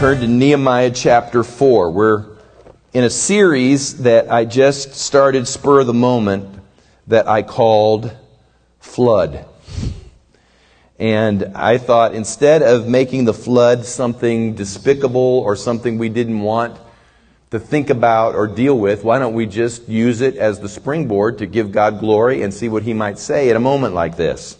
Turn 0.00 0.18
to 0.20 0.26
Nehemiah 0.26 0.92
chapter 0.92 1.44
4. 1.44 1.90
We're 1.90 2.24
in 2.94 3.04
a 3.04 3.10
series 3.10 3.98
that 3.98 4.32
I 4.32 4.46
just 4.46 4.94
started 4.94 5.46
spur 5.46 5.80
of 5.80 5.86
the 5.86 5.92
moment 5.92 6.58
that 7.08 7.28
I 7.28 7.42
called 7.42 8.10
Flood. 8.78 9.44
And 10.98 11.52
I 11.54 11.76
thought 11.76 12.14
instead 12.14 12.62
of 12.62 12.88
making 12.88 13.26
the 13.26 13.34
flood 13.34 13.84
something 13.84 14.54
despicable 14.54 15.20
or 15.20 15.54
something 15.54 15.98
we 15.98 16.08
didn't 16.08 16.40
want 16.40 16.78
to 17.50 17.60
think 17.60 17.90
about 17.90 18.34
or 18.34 18.46
deal 18.46 18.78
with, 18.78 19.04
why 19.04 19.18
don't 19.18 19.34
we 19.34 19.44
just 19.44 19.86
use 19.86 20.22
it 20.22 20.38
as 20.38 20.60
the 20.60 20.68
springboard 20.70 21.36
to 21.40 21.46
give 21.46 21.72
God 21.72 22.00
glory 22.00 22.42
and 22.42 22.54
see 22.54 22.70
what 22.70 22.84
He 22.84 22.94
might 22.94 23.18
say 23.18 23.50
at 23.50 23.56
a 23.56 23.60
moment 23.60 23.92
like 23.92 24.16
this? 24.16 24.56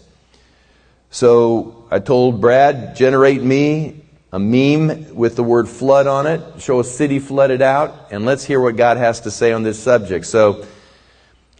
So 1.09 1.87
I 1.89 1.97
told 1.97 2.39
Brad, 2.39 2.95
generate 2.95 3.41
me 3.41 4.00
a 4.31 4.39
meme 4.39 5.13
with 5.13 5.35
the 5.35 5.43
word 5.43 5.67
flood 5.67 6.07
on 6.07 6.25
it, 6.25 6.41
show 6.61 6.79
a 6.79 6.83
city 6.83 7.19
flooded 7.19 7.61
out, 7.61 8.07
and 8.11 8.25
let's 8.25 8.45
hear 8.45 8.61
what 8.61 8.77
God 8.77 8.97
has 8.97 9.21
to 9.21 9.31
say 9.31 9.51
on 9.51 9.63
this 9.63 9.77
subject. 9.77 10.25
So, 10.25 10.65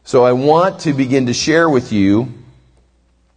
so 0.04 0.24
I 0.24 0.32
want 0.32 0.80
to 0.82 0.94
begin 0.94 1.26
to 1.26 1.34
share 1.34 1.70
with 1.70 1.92
you 1.92 2.34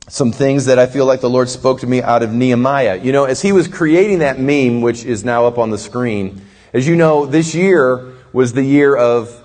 some 0.08 0.30
things 0.30 0.66
that 0.66 0.78
I 0.78 0.86
feel 0.86 1.06
like 1.06 1.20
the 1.20 1.30
Lord 1.30 1.48
spoke 1.48 1.80
to 1.80 1.86
me 1.86 2.00
out 2.02 2.22
of 2.22 2.32
Nehemiah. 2.32 3.00
You 3.02 3.10
know, 3.10 3.24
as 3.24 3.42
he 3.42 3.52
was 3.52 3.66
creating 3.66 4.20
that 4.20 4.38
meme, 4.38 4.82
which 4.82 5.04
is 5.04 5.24
now 5.24 5.46
up 5.46 5.58
on 5.58 5.70
the 5.70 5.78
screen, 5.78 6.42
as 6.72 6.86
you 6.86 6.94
know, 6.94 7.26
this 7.26 7.54
year 7.54 8.12
was 8.32 8.52
the 8.52 8.62
year 8.62 8.94
of 8.94 9.40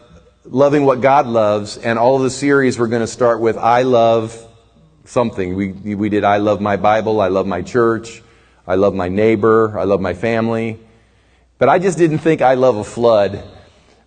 loving 0.45 0.85
what 0.85 1.01
God 1.01 1.27
loves, 1.27 1.77
and 1.77 1.97
all 1.97 2.17
of 2.17 2.23
the 2.23 2.29
series 2.29 2.77
we're 2.77 2.87
going 2.87 3.01
to 3.01 3.07
start 3.07 3.39
with 3.39 3.57
I 3.57 3.83
love 3.83 4.37
something. 5.05 5.55
We, 5.55 5.95
we 5.95 6.09
did 6.09 6.23
I 6.23 6.37
love 6.37 6.61
my 6.61 6.75
Bible, 6.75 7.21
I 7.21 7.29
love 7.29 7.47
my 7.47 7.61
church, 7.61 8.21
I 8.69 8.75
love 8.75 8.93
my 8.93 9.09
neighbor. 9.09 9.79
I 9.79 9.85
love 9.85 9.99
my 9.99 10.13
family. 10.13 10.79
But 11.57 11.69
I 11.69 11.79
just 11.79 11.97
didn't 11.97 12.19
think 12.19 12.43
I 12.43 12.53
love 12.53 12.77
a 12.77 12.83
flood. 12.83 13.43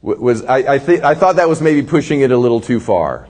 Was, 0.03 0.45
I, 0.45 0.75
I, 0.75 0.79
th- 0.79 1.01
I 1.01 1.17
thought 1.17 1.37
that 1.37 1.49
was 1.49 1.61
maybe 1.61 1.83
pushing 1.83 2.21
it 2.21 2.31
a 2.31 2.39
little 2.39 2.61
too 2.61 2.79
far. 2.79 3.29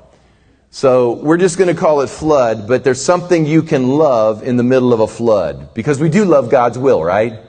So 0.70 1.12
we're 1.12 1.39
just 1.39 1.56
going 1.56 1.74
to 1.74 1.80
call 1.80 2.02
it 2.02 2.11
flood, 2.11 2.69
but 2.69 2.84
there's 2.84 3.02
something 3.02 3.47
you 3.47 3.62
can 3.62 3.89
love 3.89 4.42
in 4.42 4.58
the 4.58 4.62
middle 4.62 4.92
of 4.92 5.00
a 5.00 5.06
flood. 5.06 5.72
Because 5.72 5.98
we 5.98 6.11
do 6.11 6.27
love 6.27 6.50
God's 6.50 6.77
will, 6.77 7.02
right? 7.02 7.41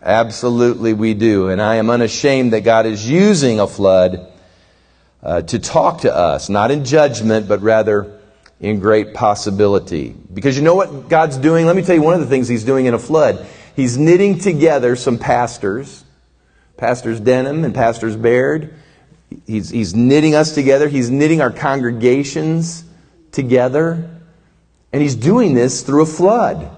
Absolutely 0.00 0.92
we 0.92 1.14
do. 1.14 1.48
And 1.48 1.60
I 1.60 1.76
am 1.76 1.90
unashamed 1.90 2.52
that 2.52 2.60
God 2.60 2.86
is 2.86 3.10
using 3.10 3.58
a 3.58 3.66
flood 3.66 4.32
uh, 5.20 5.42
to 5.42 5.58
talk 5.58 6.02
to 6.02 6.14
us, 6.14 6.48
not 6.48 6.70
in 6.70 6.84
judgment, 6.84 7.48
but 7.48 7.60
rather 7.60 8.19
in 8.60 8.78
great 8.78 9.14
possibility. 9.14 10.14
Because 10.32 10.56
you 10.56 10.62
know 10.62 10.74
what 10.74 11.08
God's 11.08 11.38
doing? 11.38 11.66
Let 11.66 11.76
me 11.76 11.82
tell 11.82 11.94
you 11.94 12.02
one 12.02 12.14
of 12.14 12.20
the 12.20 12.26
things 12.26 12.46
He's 12.46 12.64
doing 12.64 12.86
in 12.86 12.94
a 12.94 12.98
flood. 12.98 13.46
He's 13.74 13.96
knitting 13.96 14.38
together 14.38 14.96
some 14.96 15.18
pastors, 15.18 16.04
Pastors 16.76 17.20
Denham 17.20 17.64
and 17.64 17.74
Pastors 17.74 18.16
Baird. 18.16 18.74
He's, 19.46 19.70
he's 19.70 19.94
knitting 19.94 20.34
us 20.34 20.54
together. 20.54 20.88
He's 20.88 21.10
knitting 21.10 21.40
our 21.40 21.50
congregations 21.50 22.84
together. 23.32 24.10
And 24.92 25.00
He's 25.00 25.14
doing 25.14 25.54
this 25.54 25.82
through 25.82 26.02
a 26.02 26.06
flood. 26.06 26.76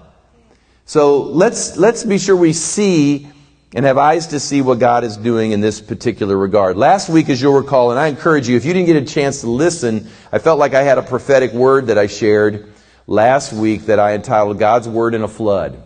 So 0.84 1.22
let's, 1.22 1.76
let's 1.76 2.04
be 2.04 2.18
sure 2.18 2.36
we 2.36 2.52
see 2.52 3.28
and 3.74 3.86
have 3.86 3.96
eyes 3.96 4.28
to 4.28 4.40
see 4.40 4.60
what 4.60 4.78
God 4.78 5.02
is 5.02 5.16
doing 5.16 5.52
in 5.52 5.60
this 5.60 5.80
particular 5.80 6.36
regard. 6.36 6.76
Last 6.76 7.08
week, 7.08 7.30
as 7.30 7.40
you'll 7.40 7.54
recall, 7.54 7.90
and 7.90 7.98
I 7.98 8.08
encourage 8.08 8.48
you, 8.48 8.56
if 8.56 8.64
you 8.64 8.72
didn't 8.72 8.86
get 8.86 8.96
a 8.96 9.06
chance 9.06 9.40
to 9.40 9.46
listen, 9.48 10.08
I 10.30 10.38
felt 10.38 10.58
like 10.58 10.74
I 10.74 10.82
had 10.82 10.98
a 10.98 11.02
prophetic 11.02 11.52
word 11.52 11.86
that 11.86 11.96
I 11.96 12.06
shared 12.06 12.70
last 13.06 13.52
week 13.52 13.86
that 13.86 13.98
I 13.98 14.14
entitled 14.14 14.58
God's 14.58 14.88
Word 14.88 15.14
in 15.14 15.22
a 15.22 15.28
Flood. 15.28 15.82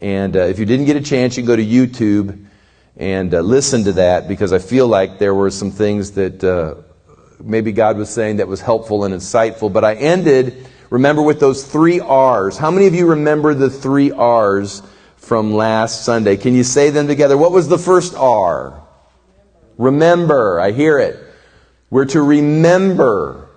And 0.00 0.36
uh, 0.36 0.40
if 0.40 0.60
you 0.60 0.64
didn't 0.64 0.86
get 0.86 0.96
a 0.96 1.00
chance, 1.00 1.36
you 1.36 1.42
can 1.42 1.48
go 1.48 1.56
to 1.56 1.64
YouTube 1.64 2.46
and 2.96 3.34
uh, 3.34 3.40
listen 3.40 3.84
to 3.84 3.92
that 3.94 4.28
because 4.28 4.52
I 4.52 4.58
feel 4.58 4.86
like 4.86 5.18
there 5.18 5.34
were 5.34 5.50
some 5.50 5.72
things 5.72 6.12
that 6.12 6.44
uh, 6.44 6.76
maybe 7.42 7.72
God 7.72 7.96
was 7.96 8.10
saying 8.10 8.36
that 8.36 8.46
was 8.46 8.60
helpful 8.60 9.04
and 9.04 9.12
insightful. 9.12 9.72
But 9.72 9.84
I 9.84 9.94
ended, 9.94 10.68
remember, 10.88 11.22
with 11.22 11.40
those 11.40 11.64
three 11.64 11.98
R's. 11.98 12.56
How 12.56 12.70
many 12.70 12.86
of 12.86 12.94
you 12.94 13.08
remember 13.08 13.54
the 13.54 13.70
three 13.70 14.12
R's? 14.12 14.82
From 15.28 15.52
last 15.52 16.04
Sunday. 16.04 16.38
Can 16.38 16.54
you 16.54 16.64
say 16.64 16.88
them 16.88 17.06
together? 17.06 17.36
What 17.36 17.52
was 17.52 17.68
the 17.68 17.78
first 17.78 18.14
R? 18.14 18.82
Remember. 19.76 20.58
I 20.58 20.72
hear 20.72 20.98
it. 20.98 21.22
We're 21.90 22.06
to 22.06 22.22
remember. 22.22 23.50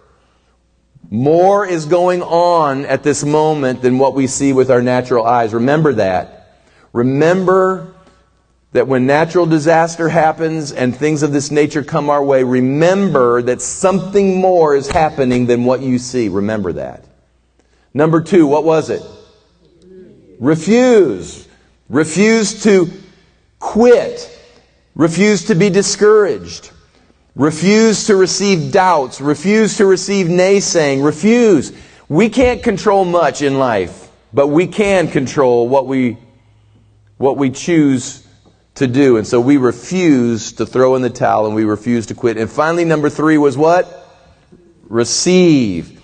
More 1.09 1.65
is 1.65 1.85
going 1.85 2.21
on 2.21 2.85
at 2.85 3.03
this 3.03 3.23
moment 3.23 3.81
than 3.81 3.97
what 3.97 4.13
we 4.13 4.27
see 4.27 4.51
with 4.51 4.69
our 4.69 4.81
natural 4.81 5.25
eyes. 5.25 5.53
Remember 5.53 5.93
that. 5.93 6.59
Remember 6.93 7.93
that 8.73 8.87
when 8.87 9.05
natural 9.05 9.45
disaster 9.45 10.09
happens 10.09 10.71
and 10.71 10.95
things 10.95 11.23
of 11.23 11.31
this 11.31 11.51
nature 11.51 11.83
come 11.83 12.09
our 12.09 12.23
way, 12.23 12.43
remember 12.43 13.41
that 13.41 13.61
something 13.61 14.39
more 14.39 14.75
is 14.75 14.89
happening 14.89 15.45
than 15.45 15.63
what 15.63 15.81
you 15.81 15.99
see. 15.99 16.27
Remember 16.29 16.73
that. 16.73 17.05
Number 17.93 18.21
two, 18.21 18.45
what 18.45 18.63
was 18.63 18.89
it? 18.89 19.01
Refuse. 20.39 21.47
Refuse 21.91 22.63
to 22.63 22.89
quit. 23.59 24.39
Refuse 24.95 25.45
to 25.47 25.55
be 25.55 25.69
discouraged. 25.69 26.71
Refuse 27.35 28.07
to 28.07 28.15
receive 28.15 28.71
doubts. 28.71 29.19
Refuse 29.19 29.75
to 29.75 29.85
receive 29.85 30.27
naysaying. 30.27 31.03
Refuse. 31.03 31.73
We 32.07 32.29
can't 32.29 32.63
control 32.63 33.03
much 33.03 33.41
in 33.41 33.59
life, 33.59 34.09
but 34.31 34.47
we 34.47 34.67
can 34.67 35.09
control 35.09 35.67
what 35.67 35.85
we, 35.85 36.17
what 37.17 37.35
we 37.35 37.49
choose 37.49 38.25
to 38.75 38.87
do. 38.87 39.17
And 39.17 39.27
so 39.27 39.41
we 39.41 39.57
refuse 39.57 40.53
to 40.53 40.65
throw 40.65 40.95
in 40.95 41.01
the 41.01 41.09
towel 41.09 41.45
and 41.45 41.55
we 41.55 41.65
refuse 41.65 42.05
to 42.05 42.15
quit. 42.15 42.37
And 42.37 42.49
finally, 42.49 42.85
number 42.85 43.09
three 43.09 43.37
was 43.37 43.57
what? 43.57 44.07
Receive. 44.87 46.01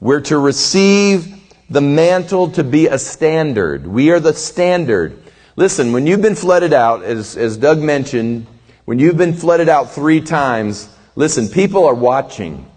We're 0.00 0.22
to 0.22 0.38
receive 0.38 1.39
the 1.70 1.80
mantle 1.80 2.50
to 2.50 2.64
be 2.64 2.88
a 2.88 2.98
standard. 2.98 3.86
We 3.86 4.10
are 4.10 4.20
the 4.20 4.34
standard. 4.34 5.22
Listen, 5.56 5.92
when 5.92 6.06
you've 6.06 6.20
been 6.20 6.34
flooded 6.34 6.72
out, 6.72 7.04
as, 7.04 7.36
as 7.36 7.56
Doug 7.56 7.78
mentioned, 7.78 8.46
when 8.84 8.98
you've 8.98 9.16
been 9.16 9.34
flooded 9.34 9.68
out 9.68 9.92
three 9.92 10.20
times, 10.20 10.88
listen, 11.14 11.48
people 11.48 11.86
are 11.86 11.94
watching. 11.94 12.68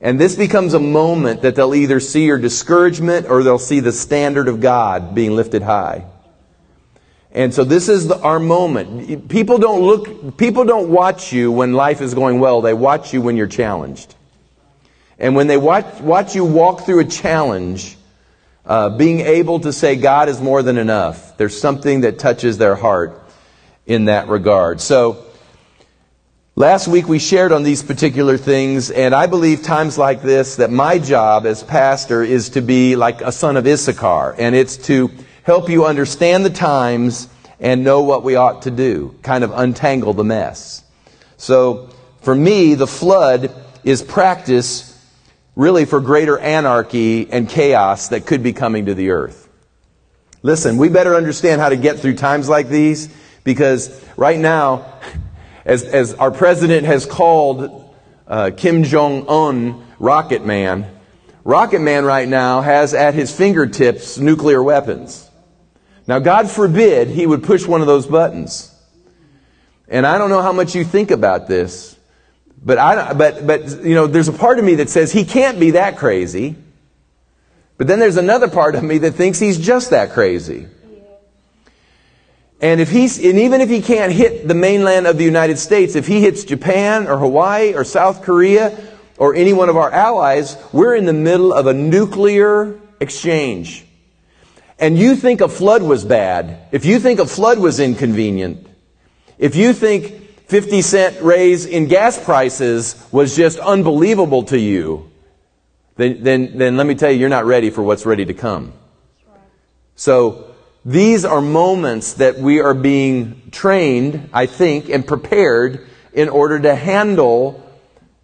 And 0.00 0.18
this 0.18 0.34
becomes 0.34 0.72
a 0.72 0.80
moment 0.80 1.42
that 1.42 1.56
they'll 1.56 1.74
either 1.74 2.00
see 2.00 2.24
your 2.24 2.38
discouragement 2.38 3.26
or 3.28 3.42
they'll 3.42 3.58
see 3.58 3.80
the 3.80 3.92
standard 3.92 4.48
of 4.48 4.60
God 4.60 5.14
being 5.14 5.36
lifted 5.36 5.62
high. 5.62 6.06
And 7.32 7.52
so 7.52 7.64
this 7.64 7.90
is 7.90 8.08
the, 8.08 8.18
our 8.20 8.38
moment. 8.38 9.28
People 9.28 9.58
don't 9.58 9.82
look, 9.82 10.38
people 10.38 10.64
don't 10.64 10.88
watch 10.88 11.34
you 11.34 11.52
when 11.52 11.74
life 11.74 12.00
is 12.00 12.14
going 12.14 12.40
well. 12.40 12.62
They 12.62 12.72
watch 12.72 13.12
you 13.12 13.20
when 13.20 13.36
you're 13.36 13.46
challenged. 13.46 14.14
And 15.18 15.34
when 15.34 15.46
they 15.46 15.56
watch, 15.56 16.00
watch 16.00 16.34
you 16.34 16.44
walk 16.44 16.86
through 16.86 17.00
a 17.00 17.04
challenge, 17.04 17.95
uh, 18.66 18.90
being 18.90 19.20
able 19.20 19.60
to 19.60 19.72
say 19.72 19.96
God 19.96 20.28
is 20.28 20.40
more 20.40 20.62
than 20.62 20.76
enough. 20.76 21.36
There's 21.36 21.58
something 21.58 22.00
that 22.00 22.18
touches 22.18 22.58
their 22.58 22.74
heart 22.74 23.22
in 23.86 24.06
that 24.06 24.28
regard. 24.28 24.80
So, 24.80 25.24
last 26.56 26.88
week 26.88 27.06
we 27.06 27.20
shared 27.20 27.52
on 27.52 27.62
these 27.62 27.84
particular 27.84 28.36
things, 28.36 28.90
and 28.90 29.14
I 29.14 29.26
believe 29.26 29.62
times 29.62 29.96
like 29.96 30.20
this 30.20 30.56
that 30.56 30.70
my 30.70 30.98
job 30.98 31.46
as 31.46 31.62
pastor 31.62 32.24
is 32.24 32.50
to 32.50 32.60
be 32.60 32.96
like 32.96 33.20
a 33.20 33.30
son 33.30 33.56
of 33.56 33.66
Issachar, 33.66 34.34
and 34.36 34.56
it's 34.56 34.76
to 34.78 35.12
help 35.44 35.68
you 35.68 35.84
understand 35.84 36.44
the 36.44 36.50
times 36.50 37.28
and 37.60 37.84
know 37.84 38.02
what 38.02 38.24
we 38.24 38.34
ought 38.34 38.62
to 38.62 38.72
do, 38.72 39.14
kind 39.22 39.44
of 39.44 39.52
untangle 39.52 40.12
the 40.12 40.24
mess. 40.24 40.82
So, 41.36 41.90
for 42.22 42.34
me, 42.34 42.74
the 42.74 42.88
flood 42.88 43.54
is 43.84 44.02
practice 44.02 44.95
really 45.56 45.86
for 45.86 46.00
greater 46.00 46.38
anarchy 46.38 47.28
and 47.30 47.48
chaos 47.48 48.08
that 48.08 48.26
could 48.26 48.42
be 48.42 48.52
coming 48.52 48.86
to 48.86 48.94
the 48.94 49.10
earth. 49.10 49.48
Listen, 50.42 50.76
we 50.76 50.88
better 50.88 51.16
understand 51.16 51.60
how 51.60 51.70
to 51.70 51.76
get 51.76 51.98
through 51.98 52.14
times 52.14 52.48
like 52.48 52.68
these 52.68 53.08
because 53.42 54.04
right 54.16 54.38
now, 54.38 55.00
as, 55.64 55.82
as 55.82 56.14
our 56.14 56.30
president 56.30 56.86
has 56.86 57.06
called 57.06 57.92
uh, 58.28 58.50
Kim 58.56 58.84
Jong 58.84 59.26
un 59.28 59.84
Rocket 59.98 60.44
Man, 60.44 60.88
Rocket 61.42 61.80
Man 61.80 62.04
right 62.04 62.28
now 62.28 62.60
has 62.60 62.92
at 62.92 63.14
his 63.14 63.34
fingertips 63.34 64.18
nuclear 64.18 64.62
weapons. 64.62 65.28
Now, 66.06 66.18
God 66.18 66.50
forbid 66.50 67.08
he 67.08 67.26
would 67.26 67.42
push 67.42 67.66
one 67.66 67.80
of 67.80 67.86
those 67.86 68.06
buttons. 68.06 68.72
And 69.88 70.06
I 70.06 70.18
don't 70.18 70.30
know 70.30 70.42
how 70.42 70.52
much 70.52 70.74
you 70.74 70.84
think 70.84 71.10
about 71.10 71.48
this, 71.48 71.95
but 72.64 72.78
I, 72.78 73.12
but, 73.12 73.46
but, 73.46 73.84
you 73.84 73.94
know, 73.94 74.06
there's 74.06 74.28
a 74.28 74.32
part 74.32 74.58
of 74.58 74.64
me 74.64 74.76
that 74.76 74.90
says 74.90 75.12
he 75.12 75.24
can't 75.24 75.60
be 75.60 75.72
that 75.72 75.96
crazy. 75.96 76.56
But 77.78 77.86
then 77.86 77.98
there's 77.98 78.16
another 78.16 78.48
part 78.48 78.74
of 78.74 78.82
me 78.82 78.98
that 78.98 79.12
thinks 79.12 79.38
he's 79.38 79.58
just 79.58 79.90
that 79.90 80.12
crazy. 80.12 80.66
And 82.58 82.80
if 82.80 82.90
he's, 82.90 83.22
and 83.22 83.38
even 83.38 83.60
if 83.60 83.68
he 83.68 83.82
can't 83.82 84.10
hit 84.10 84.48
the 84.48 84.54
mainland 84.54 85.06
of 85.06 85.18
the 85.18 85.24
United 85.24 85.58
States, 85.58 85.94
if 85.94 86.06
he 86.06 86.22
hits 86.22 86.44
Japan 86.44 87.06
or 87.06 87.18
Hawaii 87.18 87.74
or 87.74 87.84
South 87.84 88.22
Korea 88.22 88.78
or 89.18 89.34
any 89.34 89.52
one 89.52 89.68
of 89.68 89.76
our 89.76 89.90
allies, 89.90 90.56
we're 90.72 90.94
in 90.94 91.04
the 91.04 91.12
middle 91.12 91.52
of 91.52 91.66
a 91.66 91.74
nuclear 91.74 92.80
exchange. 92.98 93.84
and 94.78 94.98
you 94.98 95.16
think 95.16 95.40
a 95.40 95.48
flood 95.48 95.82
was 95.82 96.04
bad, 96.04 96.58
if 96.72 96.84
you 96.84 96.98
think 96.98 97.18
a 97.20 97.26
flood 97.26 97.58
was 97.58 97.80
inconvenient, 97.80 98.66
if 99.38 99.56
you 99.56 99.72
think 99.72 100.25
50 100.46 100.82
cent 100.82 101.22
raise 101.22 101.66
in 101.66 101.86
gas 101.86 102.22
prices 102.22 103.04
was 103.10 103.36
just 103.36 103.58
unbelievable 103.58 104.44
to 104.44 104.58
you, 104.58 105.10
then, 105.96 106.22
then, 106.22 106.58
then 106.58 106.76
let 106.76 106.86
me 106.86 106.94
tell 106.94 107.10
you, 107.10 107.18
you're 107.18 107.28
not 107.28 107.46
ready 107.46 107.70
for 107.70 107.82
what's 107.82 108.06
ready 108.06 108.24
to 108.24 108.34
come. 108.34 108.72
So, 109.96 110.54
these 110.84 111.24
are 111.24 111.40
moments 111.40 112.14
that 112.14 112.38
we 112.38 112.60
are 112.60 112.74
being 112.74 113.50
trained, 113.50 114.30
I 114.32 114.46
think, 114.46 114.88
and 114.88 115.04
prepared 115.04 115.84
in 116.12 116.28
order 116.28 116.60
to 116.60 116.76
handle 116.76 117.60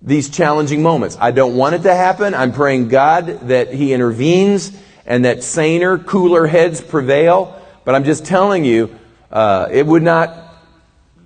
these 0.01 0.31
challenging 0.31 0.81
moments. 0.81 1.17
I 1.21 1.33
don't 1.33 1.57
want 1.57 1.75
it 1.75 1.83
to 1.83 1.95
happen. 1.95 2.35
I'm 2.35 2.53
praying 2.53 2.89
God 2.89 3.49
that 3.49 3.75
He 3.75 3.93
intervenes 3.93 4.71
and 5.07 5.25
that 5.25 5.43
saner, 5.43 5.99
cooler 5.99 6.47
heads 6.47 6.81
prevail. 6.81 7.61
But 7.85 7.97
I'm 7.97 8.05
just 8.05 8.25
telling 8.27 8.65
you, 8.65 8.97
uh, 9.33 9.69
it 9.71 9.85
would 9.85 10.03
not, 10.03 10.31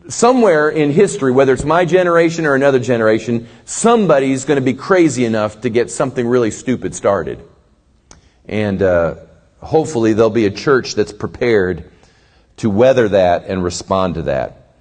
somewhere 0.08 0.68
in 0.68 0.90
history, 0.90 1.32
whether 1.32 1.52
it's 1.52 1.64
my 1.64 1.84
generation 1.84 2.46
or 2.46 2.54
another 2.54 2.78
generation, 2.78 3.48
somebody's 3.64 4.44
going 4.44 4.56
to 4.56 4.64
be 4.64 4.74
crazy 4.74 5.24
enough 5.24 5.60
to 5.62 5.68
get 5.70 5.90
something 5.90 6.26
really 6.26 6.50
stupid 6.50 6.94
started. 6.94 7.42
And 8.46 8.82
uh, 8.82 9.16
hopefully 9.60 10.12
there'll 10.12 10.30
be 10.30 10.46
a 10.46 10.50
church 10.50 10.94
that's 10.94 11.12
prepared 11.12 11.90
to 12.58 12.70
weather 12.70 13.08
that 13.08 13.44
and 13.44 13.62
respond 13.62 14.14
to 14.14 14.22
that. 14.22 14.74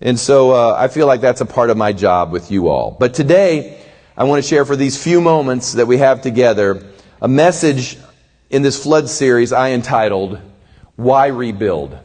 And 0.00 0.18
so 0.18 0.52
uh, 0.52 0.74
I 0.78 0.88
feel 0.88 1.06
like 1.06 1.20
that's 1.20 1.40
a 1.40 1.46
part 1.46 1.70
of 1.70 1.76
my 1.76 1.92
job 1.92 2.30
with 2.30 2.50
you 2.50 2.68
all. 2.68 2.90
But 2.98 3.14
today, 3.14 3.80
I 4.16 4.24
want 4.24 4.42
to 4.42 4.48
share 4.48 4.64
for 4.64 4.76
these 4.76 5.02
few 5.02 5.20
moments 5.20 5.72
that 5.72 5.86
we 5.86 5.98
have 5.98 6.22
together 6.22 6.84
a 7.20 7.28
message 7.28 7.98
in 8.50 8.62
this 8.62 8.80
flood 8.82 9.08
series 9.08 9.52
I 9.52 9.70
entitled, 9.70 10.40
Why 10.96 11.28
Rebuild? 11.28 11.98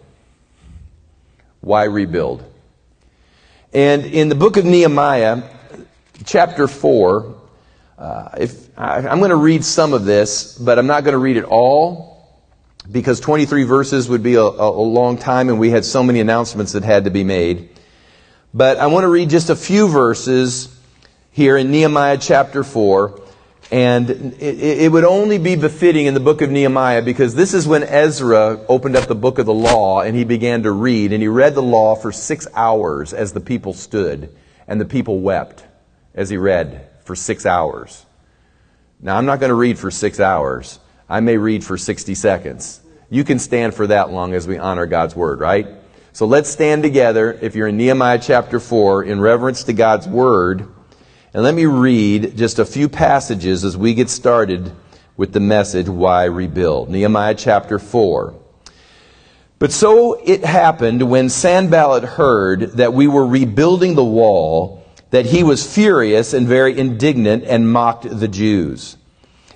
Why 1.62 1.84
Rebuild? 1.84 2.44
And 3.74 4.06
in 4.06 4.30
the 4.30 4.36
book 4.36 4.58
of 4.58 4.66
Nehemiah, 4.66 5.44
chapter 6.26 6.68
4, 6.68 7.36
uh, 7.98 8.30
if 8.40 8.70
I, 8.78 8.98
I'm 8.98 9.20
going 9.20 9.30
to 9.30 9.36
read 9.36 9.66
some 9.66 9.94
of 9.94 10.06
this, 10.06 10.58
but 10.58 10.80
I'm 10.80 10.88
not 10.88 11.04
going 11.04 11.12
to 11.14 11.20
read 11.20 11.38
it 11.38 11.44
all 11.44 12.28
because 12.90 13.20
23 13.20 13.64
verses 13.64 14.08
would 14.08 14.24
be 14.24 14.36
a, 14.36 14.42
a, 14.42 14.70
a 14.70 14.88
long 14.88 15.18
time 15.18 15.50
and 15.50 15.60
we 15.60 15.70
had 15.70 15.84
so 15.84 16.02
many 16.02 16.20
announcements 16.22 16.72
that 16.72 16.84
had 16.84 17.04
to 17.04 17.12
be 17.12 17.24
made. 17.24 17.70
But 18.54 18.78
I 18.78 18.88
want 18.88 19.04
to 19.04 19.10
read 19.10 19.30
just 19.30 19.50
a 19.50 19.56
few 19.56 19.88
verses 19.88 20.76
here 21.32 21.58
in 21.58 21.72
Nehemiah 21.72 22.18
chapter 22.18 22.64
4. 22.64 23.19
And 23.72 24.10
it, 24.40 24.82
it, 24.82 24.92
would 24.92 25.04
only 25.04 25.38
be 25.38 25.56
befitting 25.56 26.08
in 26.08 26.16
the 26.16 26.20
book 26.20 26.42
of 26.42 26.50
Nehemiah 26.50 27.04
because 27.04 27.36
this 27.36 27.54
is 27.54 27.68
when 27.68 27.84
Ezra 27.84 28.66
opened 28.68 28.96
up 28.96 29.08
the 29.08 29.14
book 29.14 29.38
of 29.38 29.46
the 29.46 29.54
law 29.54 30.02
and 30.02 30.16
he 30.16 30.24
began 30.24 30.64
to 30.64 30.72
read. 30.72 31.14
And 31.14 31.22
he 31.22 31.28
read 31.28 31.54
the 31.54 31.62
law 31.62 31.96
for 31.96 32.12
six 32.12 32.48
hours 32.56 33.14
as 33.14 33.34
the 33.34 33.40
people 33.40 33.74
stood. 33.74 34.36
And 34.68 34.82
the 34.82 34.86
people 34.86 35.20
wept 35.20 35.64
as 36.16 36.32
he 36.32 36.38
read 36.38 36.90
for 37.04 37.16
six 37.16 37.46
hours. 37.46 38.06
Now, 39.00 39.18
I'm 39.18 39.26
not 39.26 39.40
going 39.40 39.50
to 39.50 39.56
read 39.56 39.78
for 39.78 39.92
six 39.92 40.20
hours. 40.20 40.80
I 41.08 41.20
may 41.20 41.38
read 41.38 41.64
for 41.64 41.78
60 41.78 42.16
seconds. 42.16 42.82
You 43.10 43.24
can 43.24 43.40
stand 43.40 43.74
for 43.74 43.88
that 43.88 44.12
long 44.12 44.34
as 44.34 44.48
we 44.48 44.58
honor 44.58 44.86
God's 44.86 45.16
word, 45.16 45.40
right? 45.40 45.68
So 46.12 46.26
let's 46.26 46.50
stand 46.50 46.84
together, 46.84 47.32
if 47.42 47.56
you're 47.56 47.68
in 47.68 47.78
Nehemiah 47.78 48.20
chapter 48.20 48.60
4, 48.60 49.04
in 49.04 49.22
reverence 49.22 49.64
to 49.66 49.74
God's 49.74 50.08
Word. 50.08 50.68
And 51.32 51.44
let 51.44 51.54
me 51.54 51.68
read 51.68 52.36
just 52.38 52.58
a 52.58 52.66
few 52.66 52.90
passages 52.90 53.64
as 53.64 53.78
we 53.78 53.94
get 53.94 54.10
started 54.10 54.72
with 55.16 55.32
the 55.32 55.40
message, 55.40 55.88
Why 55.88 56.24
Rebuild? 56.24 56.90
Nehemiah 56.90 57.36
chapter 57.36 57.78
4. 57.78 58.34
But 59.60 59.72
so 59.72 60.20
it 60.26 60.44
happened 60.44 61.08
when 61.08 61.30
Sanballat 61.30 62.04
heard 62.04 62.62
that 62.78 62.94
we 62.94 63.08
were 63.08 63.28
rebuilding 63.28 63.94
the 63.94 64.04
wall, 64.04 64.84
that 65.12 65.28
he 65.28 65.44
was 65.44 65.72
furious 65.72 66.34
and 66.34 66.48
very 66.48 66.76
indignant 66.80 67.44
and 67.44 67.72
mocked 67.72 68.10
the 68.10 68.28
Jews. 68.28 68.98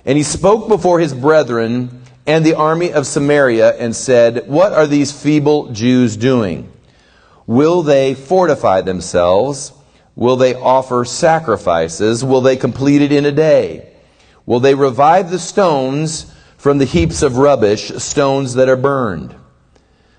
And 0.04 0.16
he 0.16 0.22
spoke 0.22 0.68
before 0.68 1.00
his 1.00 1.12
brethren 1.12 2.02
and 2.24 2.46
the 2.46 2.54
army 2.54 2.92
of 2.92 3.04
Samaria 3.04 3.76
and 3.78 3.96
said, 3.96 4.46
What 4.46 4.72
are 4.72 4.86
these 4.86 5.10
feeble 5.10 5.72
Jews 5.72 6.16
doing? 6.16 6.70
Will 7.48 7.82
they 7.82 8.14
fortify 8.14 8.82
themselves? 8.82 9.72
Will 10.16 10.36
they 10.36 10.54
offer 10.54 11.04
sacrifices? 11.04 12.24
Will 12.24 12.40
they 12.40 12.56
complete 12.56 13.02
it 13.02 13.12
in 13.12 13.24
a 13.24 13.32
day? 13.32 13.92
Will 14.46 14.60
they 14.60 14.74
revive 14.74 15.30
the 15.30 15.38
stones 15.38 16.32
from 16.56 16.78
the 16.78 16.84
heaps 16.84 17.22
of 17.22 17.36
rubbish, 17.36 17.88
stones 17.96 18.54
that 18.54 18.68
are 18.68 18.76
burned? 18.76 19.34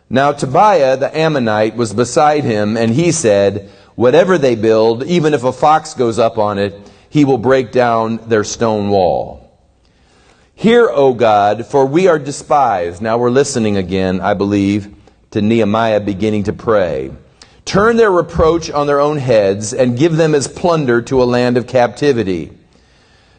Now 0.10 0.32
Tobiah 0.32 0.98
the 0.98 1.16
Ammonite 1.18 1.76
was 1.76 1.94
beside 1.94 2.44
him, 2.44 2.78
and 2.78 2.92
he 2.92 3.12
said, 3.12 3.72
Whatever 3.96 4.38
they 4.38 4.56
build, 4.56 5.04
even 5.04 5.34
if 5.34 5.44
a 5.44 5.54
fox 5.54 5.94
goes 5.94 6.20
up 6.20 6.38
on 6.38 6.60
it, 6.60 6.76
he 7.10 7.24
will 7.24 7.38
break 7.38 7.72
down 7.72 8.18
their 8.28 8.44
stone 8.44 8.90
wall. 8.90 9.42
Hear, 10.54 10.90
O 10.90 11.14
God, 11.14 11.66
for 11.66 11.86
we 11.86 12.08
are 12.08 12.20
despised. 12.20 13.02
Now 13.02 13.18
we're 13.18 13.30
listening 13.30 13.78
again, 13.78 14.20
I 14.20 14.34
believe, 14.34 14.94
to 15.32 15.42
Nehemiah 15.42 16.02
beginning 16.02 16.44
to 16.44 16.54
pray. 16.54 17.12
Turn 17.66 17.98
their 17.98 18.12
reproach 18.12 18.70
on 18.70 18.86
their 18.86 19.00
own 19.00 19.18
heads 19.18 19.74
and 19.74 19.98
give 19.98 20.16
them 20.16 20.36
as 20.36 20.48
plunder 20.48 21.02
to 21.02 21.22
a 21.22 21.26
land 21.26 21.58
of 21.58 21.66
captivity. 21.66 22.56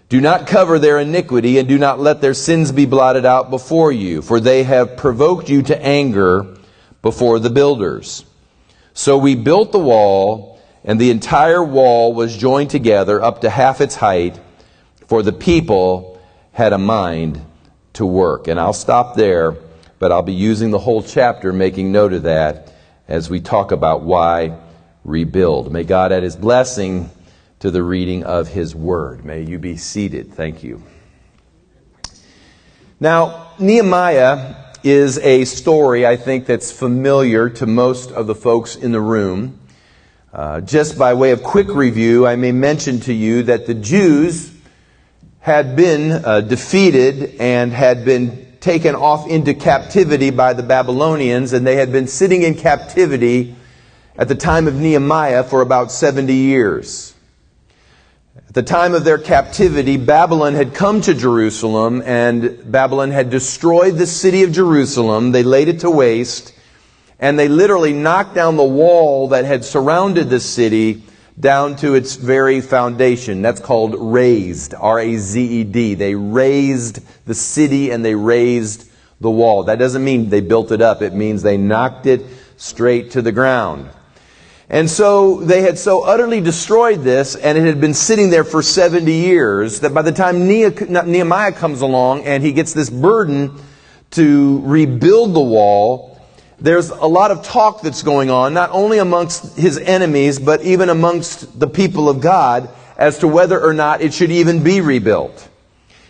Do 0.09 0.21
not 0.21 0.49
cover 0.49 0.79
their 0.79 0.99
iniquity 0.99 1.59
and 1.59 1.69
do 1.69 1.79
not 1.79 2.01
let 2.01 2.21
their 2.21 2.35
sins 2.35 2.73
be 2.73 2.87
blotted 2.87 3.25
out 3.25 3.51
before 3.51 3.93
you, 3.93 4.23
for 4.23 4.41
they 4.41 4.65
have 4.65 4.97
provoked 4.97 5.49
you 5.49 5.63
to 5.63 5.81
anger 5.81 6.57
before 7.03 7.39
the 7.39 7.51
builders. 7.51 8.25
So 8.95 9.17
we 9.17 9.37
built 9.37 9.73
the 9.73 9.79
wall, 9.79 10.61
and 10.85 11.01
the 11.01 11.11
entire 11.11 11.63
wall 11.63 12.13
was 12.13 12.37
joined 12.37 12.71
together 12.71 13.23
up 13.23 13.43
to 13.43 13.51
half 13.51 13.81
its 13.81 13.95
height, 13.95 14.41
for 15.07 15.23
the 15.23 15.33
people 15.33 16.21
had 16.53 16.73
a 16.73 16.79
mind 16.79 17.45
to 17.93 18.07
work. 18.07 18.49
And 18.49 18.59
I'll 18.59 18.73
stop 18.73 19.15
there, 19.15 19.57
but 19.99 20.11
I'll 20.11 20.23
be 20.23 20.33
using 20.33 20.71
the 20.71 20.79
whole 20.79 21.03
chapter, 21.03 21.53
making 21.53 21.93
note 21.93 22.13
of 22.13 22.23
that 22.25 22.73
as 23.09 23.31
we 23.31 23.41
talk 23.41 23.73
about 23.73 24.03
why 24.03 24.59
rebuild. 25.05 25.73
May 25.73 25.85
God 25.85 26.13
add 26.13 26.23
his 26.23 26.37
blessing 26.37 27.11
to 27.61 27.71
the 27.71 27.83
reading 27.83 28.25
of 28.25 28.49
his 28.49 28.75
word. 28.75 29.25
May 29.25 29.43
you 29.43 29.59
be 29.59 29.77
seated. 29.77 30.35
Thank 30.35 30.63
you. 30.63 30.83
Now, 32.99 33.53
Nehemiah 33.59 34.57
is 34.83 35.19
a 35.19 35.45
story 35.45 36.07
I 36.07 36.17
think 36.17 36.47
that's 36.47 36.73
familiar 36.73 37.51
to 37.51 37.67
most 37.67 38.11
of 38.11 38.27
the 38.27 38.35
folks 38.35 38.77
in 38.77 38.93
the 38.93 39.01
room. 39.01 39.61
Uh, 40.33 40.61
just 40.61 40.99
by 40.99 41.15
way 41.15 41.31
of 41.31 41.43
quick 41.43 41.69
review, 41.69 42.27
I 42.27 42.37
may 42.37 42.53
mention 42.53 43.01
to 43.01 43.13
you 43.13 43.45
that 43.45 43.67
the 43.67 43.75
Jews 43.75 44.53
had 45.41 45.77
been 45.77 46.13
uh, 46.13 46.41
defeated 46.41 47.37
and 47.41 47.73
had 47.73 48.05
been 48.05 48.46
taken 48.67 48.97
off 48.97 49.29
into 49.29 49.55
captivity 49.55 50.31
by 50.31 50.53
the 50.53 50.63
Babylonians, 50.65 51.53
and 51.53 51.65
they 51.65 51.77
had 51.77 51.93
been 51.93 52.09
sitting 52.09 52.43
in 52.43 52.57
captivity 52.57 53.55
at 54.19 54.27
the 54.27 54.35
time 54.35 54.67
of 54.67 54.75
Nehemiah 54.75 55.45
for 55.45 55.61
about 55.61 55.93
70 55.93 56.35
years. 56.35 57.15
At 58.37 58.55
the 58.55 58.65
time 58.65 58.93
of 58.95 59.05
their 59.05 59.19
captivity, 59.19 59.97
Babylon 59.97 60.55
had 60.55 60.75
come 60.75 61.01
to 61.03 61.15
Jerusalem, 61.15 62.03
and 62.05 62.61
Babylon 62.69 63.13
had 63.13 63.31
destroyed 63.31 63.99
the 63.99 64.07
city 64.07 64.43
of 64.43 64.51
Jerusalem. 64.51 65.31
They 65.31 65.45
laid 65.45 65.69
it 65.69 65.81
to 65.81 65.91
waste, 65.91 66.53
and 67.21 67.39
they 67.39 67.47
literally 67.47 67.93
knocked 67.93 68.35
down 68.35 68.57
the 68.57 68.65
wall 68.65 69.29
that 69.29 69.45
had 69.45 69.65
surrounded 69.65 70.29
the 70.29 70.41
city 70.41 71.05
down 71.39 71.77
to 71.77 71.95
its 71.95 72.17
very 72.17 72.61
foundation. 72.61 73.43
That's 73.43 73.61
called 73.61 73.95
raised, 73.99 74.75
R-A-Z-E-D. 74.75 75.95
They 75.95 76.15
razed 76.15 77.01
the 77.27 77.35
city 77.35 77.91
and 77.91 78.05
they 78.05 78.15
razed 78.15 78.89
the 79.21 79.31
wall. 79.31 79.65
That 79.65 79.79
doesn't 79.79 80.05
mean 80.05 80.31
they 80.31 80.41
built 80.41 80.73
it 80.73 80.81
up. 80.81 81.03
It 81.03 81.13
means 81.15 81.43
they 81.43 81.59
knocked 81.59 82.07
it 82.07 82.23
straight 82.57 83.11
to 83.13 83.23
the 83.23 83.33
ground. 83.33 83.91
And 84.69 84.91
so 84.91 85.41
they 85.43 85.63
had 85.63 85.79
so 85.79 86.03
utterly 86.03 86.41
destroyed 86.41 87.03
this, 87.05 87.37
and 87.37 87.57
it 87.57 87.65
had 87.67 87.81
been 87.81 87.95
sitting 87.95 88.31
there 88.31 88.43
for 88.43 88.63
70 88.63 89.13
years, 89.13 89.79
that 89.81 89.95
by 89.95 90.03
the 90.03 90.11
time 90.11 90.49
Nehemiah 90.49 91.53
comes 91.53 91.83
along 91.83 92.25
and 92.25 92.43
he 92.43 92.53
gets 92.53 92.73
this 92.73 92.91
burden 92.91 93.61
to 94.13 94.61
rebuild 94.65 95.35
the 95.35 95.41
wall, 95.41 96.16
there's 96.59 96.91
a 96.91 97.07
lot 97.07 97.31
of 97.31 97.45
talk 97.45 97.83
that's 97.83 98.03
going 98.03 98.31
on, 98.31 98.55
not 98.55 98.71
only 98.71 98.99
amongst 98.99 99.57
his 99.57 99.79
enemies, 99.79 100.39
but 100.39 100.63
even 100.63 100.89
amongst 100.89 101.59
the 101.59 101.67
people 101.67 102.09
of 102.09 102.21
God, 102.21 102.71
as 102.97 103.19
to 103.19 103.29
whether 103.29 103.61
or 103.61 103.75
not 103.75 104.01
it 104.01 104.15
should 104.15 104.31
even 104.31 104.63
be 104.63 104.81
rebuilt. 104.81 105.49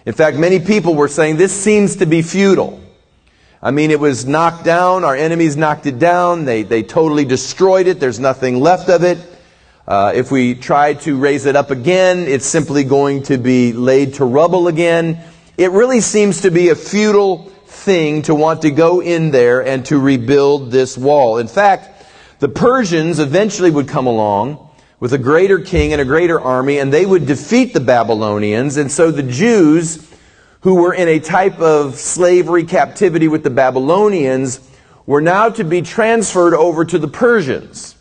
In 0.05 0.13
fact, 0.13 0.37
many 0.37 0.61
people 0.61 0.95
were 0.95 1.09
saying 1.09 1.37
this 1.37 1.53
seems 1.53 1.97
to 1.97 2.07
be 2.07 2.23
futile. 2.23 2.81
I 3.61 3.73
mean, 3.73 3.91
it 3.91 3.99
was 3.99 4.25
knocked 4.25 4.65
down. 4.65 5.03
Our 5.03 5.17
enemies 5.17 5.57
knocked 5.57 5.87
it 5.87 5.99
down. 5.99 6.45
They, 6.45 6.63
they 6.63 6.85
totally 6.85 7.25
destroyed 7.25 7.89
it. 7.89 7.99
There's 7.99 8.21
nothing 8.21 8.61
left 8.61 8.89
of 8.89 9.03
it. 9.03 9.19
Uh, 9.89 10.13
if 10.15 10.31
we 10.31 10.55
try 10.55 10.95
to 10.95 11.17
raise 11.17 11.47
it 11.47 11.57
up 11.57 11.73
again, 11.73 12.21
it's 12.29 12.47
simply 12.47 12.85
going 12.85 13.25
to 13.25 13.37
be 13.39 13.73
laid 13.73 14.15
to 14.15 14.25
rubble 14.25 14.69
again. 14.69 15.19
It 15.59 15.73
really 15.73 16.01
seems 16.01 16.43
to 16.43 16.51
be 16.53 16.69
a 16.69 16.77
futile 16.77 17.51
thing 17.87 18.23
to 18.23 18.35
want 18.35 18.63
to 18.63 18.71
go 18.71 19.01
in 19.01 19.31
there 19.31 19.65
and 19.65 19.87
to 19.87 19.97
rebuild 19.99 20.73
this 20.73 20.99
wall. 20.99 21.39
In 21.39 21.47
fact, 21.47 22.05
the 22.41 22.49
Persians 22.49 23.21
eventually 23.21 23.71
would 23.71 23.87
come 23.87 24.09
along 24.09 24.69
with 24.99 25.13
a 25.13 25.19
greater 25.19 25.61
king 25.61 25.93
and 25.93 26.03
a 26.03 26.05
greater 26.05 26.41
army, 26.41 26.79
and 26.79 26.93
they 26.93 27.07
would 27.07 27.27
defeat 27.27 27.73
the 27.73 27.81
Babylonians. 27.81 28.77
And 28.77 28.91
so 28.91 29.13
the 29.13 29.23
Jews, 29.23 30.05
who 30.63 30.75
were 30.75 30.93
in 30.93 31.07
a 31.07 31.21
type 31.21 31.61
of 31.61 31.95
slavery 31.95 32.65
captivity 32.65 33.29
with 33.29 33.45
the 33.45 33.51
Babylonians, 33.51 34.69
were 35.07 35.21
now 35.21 35.49
to 35.51 35.63
be 35.63 35.81
transferred 35.81 36.55
over 36.55 36.85
to 36.85 36.99
the 36.99 37.09
Persians. 37.09 37.95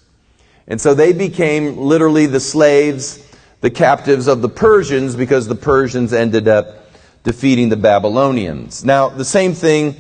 And 0.67 0.81
so 0.81 0.95
they 0.95 1.13
became 1.13 1.77
literally 1.77 2.25
the 2.25 2.39
slaves, 2.39 3.23
the 3.61 3.69
captives 3.69 4.25
of 4.25 4.41
the 4.41 4.49
Persians, 4.49 5.15
because 5.15 5.47
the 5.47 5.53
Persians 5.53 6.11
ended 6.11 6.47
up 6.47 6.84
defeating 7.25 7.67
the 7.67 7.75
Babylonians. 7.75 8.85
Now, 8.85 9.09
the 9.09 9.25
same 9.25 9.53
thing 9.53 9.95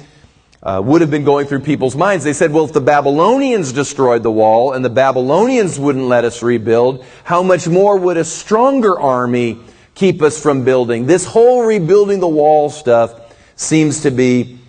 uh, 0.63 0.81
would 0.83 1.01
have 1.01 1.11
been 1.11 1.25
going 1.25 1.47
through 1.47 1.59
people's 1.59 1.95
minds. 1.95 2.23
They 2.23 2.33
said, 2.33 2.53
well, 2.53 2.65
if 2.65 2.71
the 2.73 2.81
Babylonians 2.81 3.73
destroyed 3.73 4.23
the 4.23 4.31
wall 4.31 4.73
and 4.73 4.85
the 4.85 4.89
Babylonians 4.89 5.77
wouldn't 5.77 6.05
let 6.05 6.23
us 6.23 6.41
rebuild, 6.41 7.03
how 7.23 7.43
much 7.43 7.67
more 7.67 7.97
would 7.97 8.17
a 8.17 8.23
stronger 8.23 8.97
army 8.97 9.59
keep 9.95 10.21
us 10.21 10.41
from 10.41 10.63
building? 10.63 11.07
This 11.07 11.25
whole 11.25 11.65
rebuilding 11.65 12.19
the 12.19 12.27
wall 12.27 12.69
stuff 12.69 13.35
seems 13.55 14.01
to 14.01 14.11
be 14.11 14.59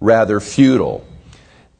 rather 0.00 0.38
futile. 0.40 1.04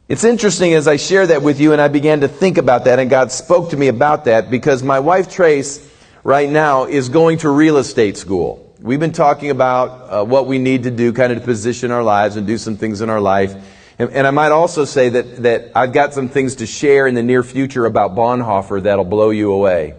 It's 0.08 0.24
interesting 0.24 0.74
as 0.74 0.86
I 0.86 0.96
share 0.96 1.28
that 1.28 1.42
with 1.42 1.60
you 1.60 1.72
and 1.72 1.80
I 1.80 1.88
began 1.88 2.20
to 2.20 2.28
think 2.28 2.58
about 2.58 2.84
that 2.84 2.98
and 2.98 3.08
God 3.08 3.30
spoke 3.30 3.70
to 3.70 3.76
me 3.76 3.88
about 3.88 4.24
that 4.26 4.50
because 4.50 4.82
my 4.82 5.00
wife 5.00 5.30
Trace 5.30 5.88
right 6.24 6.50
now 6.50 6.84
is 6.84 7.08
going 7.08 7.38
to 7.38 7.50
real 7.50 7.76
estate 7.76 8.16
school. 8.16 8.63
We've 8.80 8.98
been 8.98 9.12
talking 9.12 9.50
about 9.50 9.88
uh, 9.88 10.24
what 10.24 10.48
we 10.48 10.58
need 10.58 10.82
to 10.82 10.90
do 10.90 11.12
kind 11.12 11.32
of 11.32 11.38
to 11.38 11.44
position 11.44 11.92
our 11.92 12.02
lives 12.02 12.34
and 12.34 12.44
do 12.44 12.58
some 12.58 12.76
things 12.76 13.02
in 13.02 13.08
our 13.08 13.20
life. 13.20 13.54
And, 14.00 14.10
and 14.10 14.26
I 14.26 14.32
might 14.32 14.50
also 14.50 14.84
say 14.84 15.10
that, 15.10 15.44
that 15.44 15.70
I've 15.76 15.92
got 15.92 16.12
some 16.12 16.28
things 16.28 16.56
to 16.56 16.66
share 16.66 17.06
in 17.06 17.14
the 17.14 17.22
near 17.22 17.44
future 17.44 17.86
about 17.86 18.16
Bonhoeffer 18.16 18.82
that'll 18.82 19.04
blow 19.04 19.30
you 19.30 19.52
away. 19.52 19.94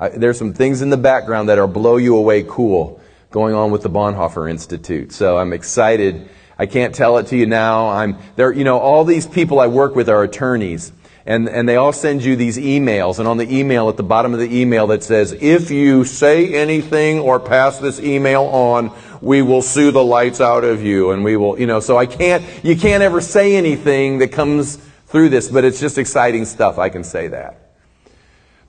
Uh, 0.00 0.08
there's 0.16 0.38
some 0.38 0.54
things 0.54 0.80
in 0.80 0.88
the 0.88 0.96
background 0.96 1.50
that 1.50 1.58
are 1.58 1.68
blow 1.68 1.98
you 1.98 2.16
away 2.16 2.44
cool 2.48 2.98
going 3.30 3.54
on 3.54 3.70
with 3.70 3.82
the 3.82 3.90
Bonhoeffer 3.90 4.50
Institute. 4.50 5.12
So 5.12 5.36
I'm 5.36 5.52
excited. 5.52 6.26
I 6.58 6.64
can't 6.64 6.94
tell 6.94 7.18
it 7.18 7.26
to 7.26 7.36
you 7.36 7.44
now. 7.44 7.88
I'm 7.88 8.16
there, 8.36 8.50
you 8.52 8.64
know, 8.64 8.78
all 8.78 9.04
these 9.04 9.26
people 9.26 9.60
I 9.60 9.66
work 9.66 9.94
with 9.94 10.08
are 10.08 10.22
attorneys 10.22 10.92
and, 11.26 11.48
and 11.48 11.68
they 11.68 11.76
all 11.76 11.92
send 11.92 12.22
you 12.22 12.36
these 12.36 12.58
emails. 12.58 13.18
And 13.18 13.26
on 13.26 13.38
the 13.38 13.50
email, 13.50 13.88
at 13.88 13.96
the 13.96 14.02
bottom 14.02 14.34
of 14.34 14.40
the 14.40 14.60
email, 14.60 14.88
that 14.88 15.02
says, 15.02 15.32
if 15.32 15.70
you 15.70 16.04
say 16.04 16.54
anything 16.54 17.18
or 17.18 17.40
pass 17.40 17.78
this 17.78 17.98
email 17.98 18.42
on, 18.44 18.92
we 19.22 19.40
will 19.40 19.62
sue 19.62 19.90
the 19.90 20.04
lights 20.04 20.40
out 20.42 20.64
of 20.64 20.82
you. 20.82 21.12
And 21.12 21.24
we 21.24 21.36
will, 21.36 21.58
you 21.58 21.66
know, 21.66 21.80
so 21.80 21.96
I 21.96 22.04
can't, 22.04 22.44
you 22.62 22.76
can't 22.76 23.02
ever 23.02 23.22
say 23.22 23.56
anything 23.56 24.18
that 24.18 24.32
comes 24.32 24.76
through 25.06 25.30
this, 25.30 25.48
but 25.48 25.64
it's 25.64 25.80
just 25.80 25.96
exciting 25.96 26.44
stuff. 26.44 26.78
I 26.78 26.90
can 26.90 27.04
say 27.04 27.28
that. 27.28 27.60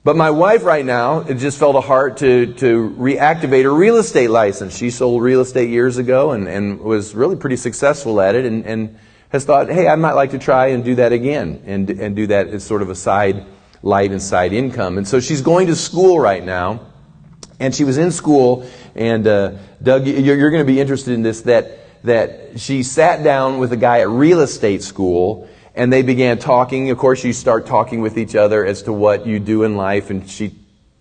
But 0.02 0.16
my 0.16 0.30
wife 0.30 0.64
right 0.64 0.84
now, 0.84 1.22
it 1.22 1.34
just 1.34 1.58
felt 1.58 1.74
a 1.74 1.80
heart 1.80 2.18
to, 2.18 2.54
to 2.54 2.94
reactivate 2.96 3.64
her 3.64 3.74
real 3.74 3.96
estate 3.96 4.30
license. 4.30 4.78
She 4.78 4.90
sold 4.90 5.20
real 5.20 5.40
estate 5.40 5.68
years 5.68 5.98
ago 5.98 6.30
and, 6.30 6.46
and 6.46 6.80
was 6.80 7.14
really 7.14 7.34
pretty 7.34 7.56
successful 7.56 8.20
at 8.20 8.36
it. 8.36 8.44
And, 8.44 8.64
and 8.64 8.98
has 9.30 9.44
thought, 9.44 9.68
hey, 9.68 9.88
I 9.88 9.96
might 9.96 10.12
like 10.12 10.30
to 10.30 10.38
try 10.38 10.68
and 10.68 10.84
do 10.84 10.94
that 10.96 11.12
again 11.12 11.62
and, 11.66 11.90
and 11.90 12.16
do 12.16 12.26
that 12.28 12.48
as 12.48 12.64
sort 12.64 12.82
of 12.82 12.90
a 12.90 12.94
side 12.94 13.44
light 13.82 14.10
and 14.10 14.22
side 14.22 14.52
income. 14.52 14.98
And 14.98 15.06
so 15.06 15.20
she's 15.20 15.42
going 15.42 15.66
to 15.68 15.76
school 15.76 16.18
right 16.18 16.44
now. 16.44 16.80
And 17.58 17.74
she 17.74 17.84
was 17.84 17.96
in 17.96 18.10
school, 18.10 18.68
and 18.94 19.26
uh, 19.26 19.52
Doug, 19.82 20.06
you're, 20.06 20.36
you're 20.36 20.50
going 20.50 20.60
to 20.60 20.70
be 20.70 20.78
interested 20.78 21.14
in 21.14 21.22
this, 21.22 21.40
that, 21.42 21.78
that 22.04 22.60
she 22.60 22.82
sat 22.82 23.24
down 23.24 23.58
with 23.58 23.72
a 23.72 23.78
guy 23.78 24.00
at 24.00 24.10
real 24.10 24.40
estate 24.40 24.82
school, 24.82 25.48
and 25.74 25.90
they 25.90 26.02
began 26.02 26.38
talking. 26.38 26.90
Of 26.90 26.98
course, 26.98 27.24
you 27.24 27.32
start 27.32 27.64
talking 27.64 28.02
with 28.02 28.18
each 28.18 28.36
other 28.36 28.62
as 28.62 28.82
to 28.82 28.92
what 28.92 29.26
you 29.26 29.40
do 29.40 29.62
in 29.62 29.74
life, 29.74 30.10
and 30.10 30.28
she 30.28 30.54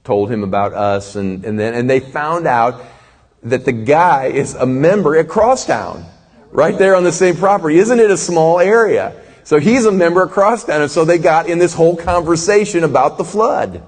told 0.05 0.31
him 0.31 0.43
about 0.43 0.71
us, 0.71 1.17
and, 1.17 1.43
and 1.43 1.59
then, 1.59 1.73
and 1.73 1.89
they 1.89 1.99
found 1.99 2.47
out 2.47 2.81
that 3.43 3.65
the 3.65 3.73
guy 3.73 4.27
is 4.27 4.53
a 4.53 4.65
member 4.65 5.17
at 5.17 5.27
Crosstown 5.27 6.05
right 6.55 6.77
there 6.77 6.95
on 6.95 7.03
the 7.03 7.11
same 7.11 7.35
property. 7.35 7.77
Isn't 7.77 7.99
it 7.99 8.09
a 8.09 8.17
small 8.17 8.59
area? 8.59 9.21
So 9.43 9.59
he's 9.59 9.85
a 9.85 9.91
member 9.91 10.23
of 10.23 10.31
Crosstown, 10.31 10.81
and 10.81 10.89
so 10.89 11.05
they 11.05 11.17
got 11.17 11.47
in 11.47 11.59
this 11.59 11.73
whole 11.73 11.95
conversation 11.95 12.83
about 12.83 13.17
the 13.17 13.23
flood. 13.23 13.83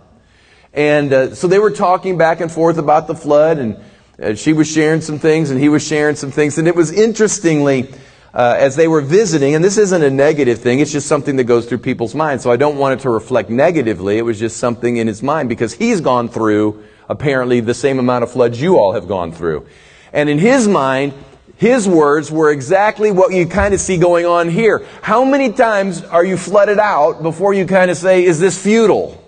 And 0.74 1.12
uh, 1.12 1.36
so 1.36 1.48
they 1.48 1.60
were 1.60 1.72
talking 1.72 2.18
back 2.18 2.42
and 2.42 2.52
forth 2.52 2.78
about 2.78 3.08
the 3.08 3.16
flood, 3.16 3.58
and 3.58 3.78
uh, 4.22 4.36
she 4.36 4.54
was 4.54 4.72
sharing 4.72 5.02
some 5.02 5.18
things, 5.18 5.50
and 5.50 5.60
he 5.60 5.70
was 5.70 5.88
sharing 5.88 6.16
some 6.16 6.30
things. 6.30 6.58
And 6.58 6.68
it 6.68 6.76
was 6.76 6.92
interestingly, 6.92 7.90
uh, 8.34 8.56
as 8.60 8.76
they 8.76 8.88
were 8.88 9.02
visiting, 9.02 9.56
and 9.56 9.64
this 9.64 9.78
isn't 9.78 10.04
a 10.04 10.12
negative 10.12 10.60
thing, 10.60 10.80
it's 10.80 10.92
just 10.92 11.08
something 11.08 11.38
that 11.38 11.46
goes 11.46 11.66
through 11.66 11.80
people's 11.80 12.14
minds. 12.14 12.44
So 12.44 12.52
I 12.52 12.58
don't 12.58 12.78
want 12.78 13.00
it 13.00 13.04
to 13.04 13.10
reflect 13.10 13.50
negatively. 13.50 14.18
It 14.18 14.24
was 14.24 14.40
just 14.40 14.58
something 14.58 14.98
in 14.98 15.08
his 15.08 15.24
mind 15.24 15.50
because 15.50 15.74
he's 15.74 16.02
gone 16.02 16.28
through 16.28 16.84
apparently 17.10 17.62
the 17.62 17.74
same 17.74 17.98
amount 17.98 18.26
of 18.26 18.32
floods 18.32 18.62
you 18.62 18.78
all 18.78 18.92
have 18.92 19.08
gone 19.08 19.32
through. 19.32 19.66
And 20.14 20.30
in 20.30 20.38
his 20.38 20.68
mind, 20.68 21.14
his 21.56 21.88
words 21.88 22.32
were 22.32 22.52
exactly 22.52 23.12
what 23.12 23.34
you 23.34 23.48
kind 23.48 23.74
of 23.74 23.80
see 23.80 23.98
going 23.98 24.26
on 24.26 24.50
here. 24.50 24.86
How 25.02 25.26
many 25.26 25.52
times 25.52 26.04
are 26.04 26.24
you 26.24 26.38
flooded 26.38 26.78
out 26.78 27.24
before 27.24 27.54
you 27.54 27.66
kind 27.66 27.90
of 27.90 27.98
say, 27.98 28.24
is 28.26 28.40
this 28.40 28.62
futile? 28.62 29.24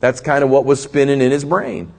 That's 0.00 0.20
kind 0.20 0.44
of 0.44 0.50
what 0.50 0.64
was 0.64 0.82
spinning 0.82 1.20
in 1.20 1.30
his 1.30 1.44
brain. 1.44 1.92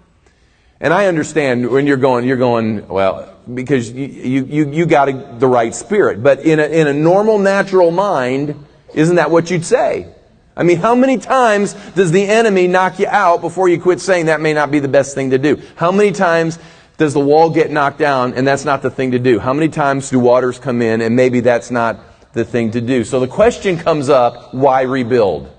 And 0.79 0.93
I 0.93 1.07
understand 1.07 1.69
when 1.69 1.87
you're 1.87 1.97
going, 1.97 2.25
you're 2.25 2.37
going, 2.37 2.87
well, 2.87 3.33
because 3.51 3.89
you, 3.89 4.05
you, 4.05 4.69
you, 4.69 4.85
got 4.85 5.09
a, 5.09 5.35
the 5.39 5.47
right 5.47 5.73
spirit. 5.73 6.21
But 6.21 6.41
in 6.41 6.59
a, 6.59 6.65
in 6.65 6.87
a 6.87 6.93
normal, 6.93 7.39
natural 7.39 7.89
mind, 7.89 8.65
isn't 8.93 9.15
that 9.15 9.31
what 9.31 9.49
you'd 9.49 9.65
say? 9.65 10.13
I 10.55 10.63
mean, 10.63 10.77
how 10.77 10.93
many 10.93 11.17
times 11.17 11.73
does 11.95 12.11
the 12.11 12.25
enemy 12.25 12.67
knock 12.67 12.99
you 12.99 13.07
out 13.07 13.41
before 13.41 13.69
you 13.69 13.79
quit 13.79 14.01
saying 14.01 14.27
that 14.27 14.39
may 14.39 14.53
not 14.53 14.69
be 14.69 14.79
the 14.79 14.87
best 14.87 15.15
thing 15.15 15.31
to 15.31 15.37
do? 15.37 15.61
How 15.75 15.91
many 15.91 16.11
times 16.11 16.59
does 16.97 17.13
the 17.13 17.19
wall 17.19 17.49
get 17.49 17.71
knocked 17.71 17.97
down 17.97 18.33
and 18.33 18.47
that's 18.47 18.65
not 18.65 18.81
the 18.81 18.89
thing 18.89 19.11
to 19.11 19.19
do? 19.19 19.39
How 19.39 19.53
many 19.53 19.69
times 19.69 20.09
do 20.09 20.19
waters 20.19 20.59
come 20.59 20.81
in 20.81 21.01
and 21.01 21.15
maybe 21.15 21.39
that's 21.39 21.71
not 21.71 21.99
the 22.33 22.45
thing 22.45 22.71
to 22.71 22.81
do? 22.81 23.03
So 23.03 23.19
the 23.19 23.27
question 23.27 23.77
comes 23.77 24.09
up, 24.09 24.53
why 24.53 24.81
rebuild? 24.81 25.49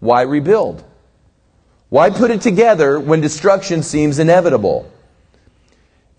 Why 0.00 0.22
rebuild? 0.22 0.84
Why 1.88 2.10
put 2.10 2.30
it 2.30 2.40
together 2.40 2.98
when 2.98 3.20
destruction 3.20 3.82
seems 3.82 4.18
inevitable? 4.18 4.90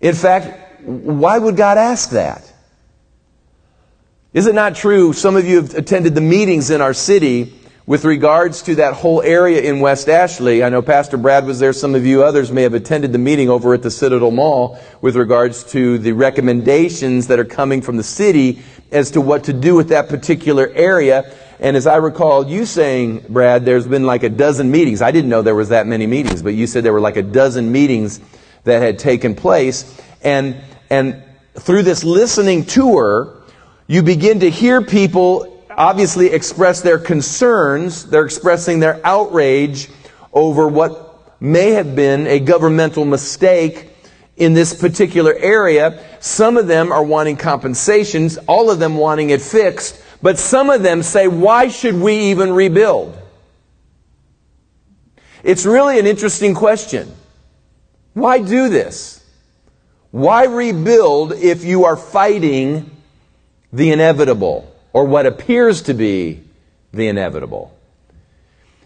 In 0.00 0.14
fact, 0.14 0.80
why 0.82 1.38
would 1.38 1.56
God 1.56 1.78
ask 1.78 2.10
that? 2.10 2.52
Is 4.32 4.46
it 4.46 4.54
not 4.54 4.74
true? 4.74 5.12
Some 5.12 5.36
of 5.36 5.46
you 5.46 5.56
have 5.56 5.74
attended 5.74 6.14
the 6.14 6.20
meetings 6.20 6.70
in 6.70 6.80
our 6.80 6.94
city 6.94 7.54
with 7.86 8.04
regards 8.04 8.62
to 8.62 8.74
that 8.74 8.94
whole 8.94 9.22
area 9.22 9.60
in 9.60 9.78
West 9.78 10.08
Ashley, 10.08 10.64
I 10.64 10.68
know 10.70 10.82
Pastor 10.82 11.16
Brad 11.16 11.46
was 11.46 11.60
there. 11.60 11.72
Some 11.72 11.94
of 11.94 12.04
you 12.04 12.24
others 12.24 12.50
may 12.50 12.62
have 12.62 12.74
attended 12.74 13.12
the 13.12 13.18
meeting 13.18 13.48
over 13.48 13.74
at 13.74 13.82
the 13.82 13.92
Citadel 13.92 14.32
Mall 14.32 14.78
with 15.00 15.14
regards 15.14 15.62
to 15.70 15.96
the 15.98 16.10
recommendations 16.10 17.28
that 17.28 17.38
are 17.38 17.44
coming 17.44 17.82
from 17.82 17.96
the 17.96 18.02
city 18.02 18.60
as 18.90 19.12
to 19.12 19.20
what 19.20 19.44
to 19.44 19.52
do 19.52 19.76
with 19.76 19.90
that 19.90 20.08
particular 20.08 20.68
area. 20.74 21.32
And 21.60 21.76
as 21.76 21.86
I 21.86 21.96
recall 21.96 22.48
you 22.48 22.66
saying, 22.66 23.26
Brad, 23.28 23.64
there's 23.64 23.86
been 23.86 24.04
like 24.04 24.24
a 24.24 24.30
dozen 24.30 24.68
meetings. 24.72 25.00
I 25.00 25.12
didn't 25.12 25.30
know 25.30 25.42
there 25.42 25.54
was 25.54 25.68
that 25.68 25.86
many 25.86 26.08
meetings, 26.08 26.42
but 26.42 26.54
you 26.54 26.66
said 26.66 26.82
there 26.82 26.92
were 26.92 27.00
like 27.00 27.16
a 27.16 27.22
dozen 27.22 27.70
meetings 27.70 28.18
that 28.64 28.82
had 28.82 28.98
taken 28.98 29.36
place. 29.36 30.00
And, 30.22 30.56
and 30.90 31.22
through 31.54 31.84
this 31.84 32.02
listening 32.02 32.64
tour, 32.64 33.44
you 33.86 34.02
begin 34.02 34.40
to 34.40 34.50
hear 34.50 34.82
people 34.82 35.55
obviously 35.76 36.28
express 36.28 36.80
their 36.80 36.98
concerns. 36.98 38.06
They're 38.06 38.24
expressing 38.24 38.80
their 38.80 39.00
outrage 39.04 39.88
over 40.32 40.66
what 40.66 41.40
may 41.40 41.72
have 41.72 41.94
been 41.94 42.26
a 42.26 42.40
governmental 42.40 43.04
mistake 43.04 43.90
in 44.36 44.54
this 44.54 44.74
particular 44.74 45.34
area. 45.34 46.02
Some 46.20 46.56
of 46.56 46.66
them 46.66 46.92
are 46.92 47.04
wanting 47.04 47.36
compensations, 47.36 48.38
all 48.46 48.70
of 48.70 48.78
them 48.78 48.96
wanting 48.96 49.30
it 49.30 49.42
fixed, 49.42 50.02
but 50.22 50.38
some 50.38 50.70
of 50.70 50.82
them 50.82 51.02
say, 51.02 51.28
why 51.28 51.68
should 51.68 51.94
we 51.94 52.30
even 52.30 52.52
rebuild? 52.52 53.16
It's 55.44 55.64
really 55.64 55.98
an 55.98 56.06
interesting 56.06 56.54
question. 56.54 57.14
Why 58.14 58.40
do 58.40 58.68
this? 58.68 59.22
Why 60.10 60.46
rebuild 60.46 61.32
if 61.32 61.64
you 61.64 61.84
are 61.84 61.96
fighting 61.96 62.90
the 63.72 63.92
inevitable? 63.92 64.72
Or 64.96 65.04
what 65.04 65.26
appears 65.26 65.82
to 65.82 65.92
be 65.92 66.42
the 66.90 67.06
inevitable. 67.06 67.70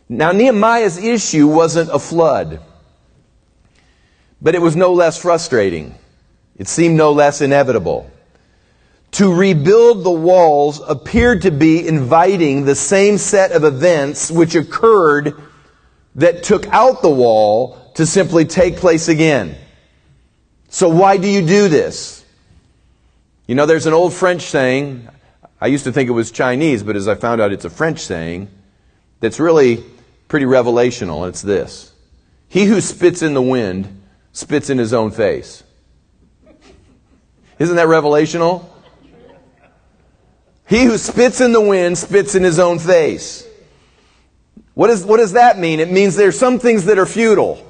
Now, 0.08 0.32
Nehemiah's 0.32 0.98
issue 0.98 1.46
wasn't 1.46 1.88
a 1.88 2.00
flood, 2.00 2.60
but 4.42 4.56
it 4.56 4.60
was 4.60 4.74
no 4.74 4.92
less 4.92 5.16
frustrating. 5.16 5.94
It 6.56 6.66
seemed 6.66 6.96
no 6.96 7.12
less 7.12 7.40
inevitable. 7.40 8.10
To 9.12 9.32
rebuild 9.32 10.02
the 10.02 10.10
walls 10.10 10.80
appeared 10.80 11.42
to 11.42 11.52
be 11.52 11.86
inviting 11.86 12.64
the 12.64 12.74
same 12.74 13.16
set 13.16 13.52
of 13.52 13.62
events 13.62 14.32
which 14.32 14.56
occurred 14.56 15.40
that 16.16 16.42
took 16.42 16.66
out 16.72 17.02
the 17.02 17.08
wall 17.08 17.92
to 17.94 18.04
simply 18.04 18.46
take 18.46 18.78
place 18.78 19.06
again. 19.06 19.54
So 20.70 20.88
why 20.88 21.18
do 21.18 21.28
you 21.28 21.46
do 21.46 21.68
this? 21.68 22.24
You 23.46 23.54
know, 23.54 23.66
there's 23.66 23.86
an 23.86 23.92
old 23.92 24.12
French 24.12 24.42
saying, 24.42 25.06
I 25.60 25.66
used 25.66 25.84
to 25.84 25.92
think 25.92 26.08
it 26.08 26.12
was 26.12 26.30
Chinese, 26.30 26.82
but 26.82 26.96
as 26.96 27.06
I 27.06 27.14
found 27.14 27.40
out 27.40 27.52
it's 27.52 27.64
a 27.64 27.70
French 27.70 28.00
saying, 28.00 28.48
that's 29.20 29.38
really 29.38 29.84
pretty 30.28 30.46
revelational. 30.46 31.28
It's 31.28 31.42
this 31.42 31.92
He 32.48 32.64
who 32.64 32.80
spits 32.80 33.22
in 33.22 33.34
the 33.34 33.42
wind 33.42 34.02
spits 34.32 34.70
in 34.70 34.78
his 34.78 34.92
own 34.92 35.10
face. 35.10 35.62
Isn't 37.58 37.76
that 37.76 37.88
revelational? 37.88 38.64
He 40.66 40.84
who 40.84 40.96
spits 40.96 41.40
in 41.40 41.52
the 41.52 41.60
wind 41.60 41.98
spits 41.98 42.34
in 42.34 42.42
his 42.42 42.58
own 42.58 42.78
face. 42.78 43.46
What, 44.74 44.88
is, 44.88 45.04
what 45.04 45.18
does 45.18 45.32
that 45.32 45.58
mean? 45.58 45.80
It 45.80 45.90
means 45.90 46.14
there's 46.14 46.38
some 46.38 46.58
things 46.58 46.84
that 46.84 46.96
are 46.96 47.06
futile. 47.06 47.66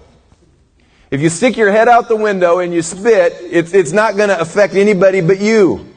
If 1.10 1.20
you 1.20 1.28
stick 1.28 1.56
your 1.56 1.72
head 1.72 1.88
out 1.88 2.08
the 2.08 2.14
window 2.14 2.60
and 2.60 2.72
you 2.72 2.82
spit, 2.82 3.36
it's, 3.40 3.72
it's 3.72 3.90
not 3.90 4.16
going 4.16 4.28
to 4.28 4.38
affect 4.38 4.74
anybody 4.74 5.22
but 5.22 5.40
you. 5.40 5.89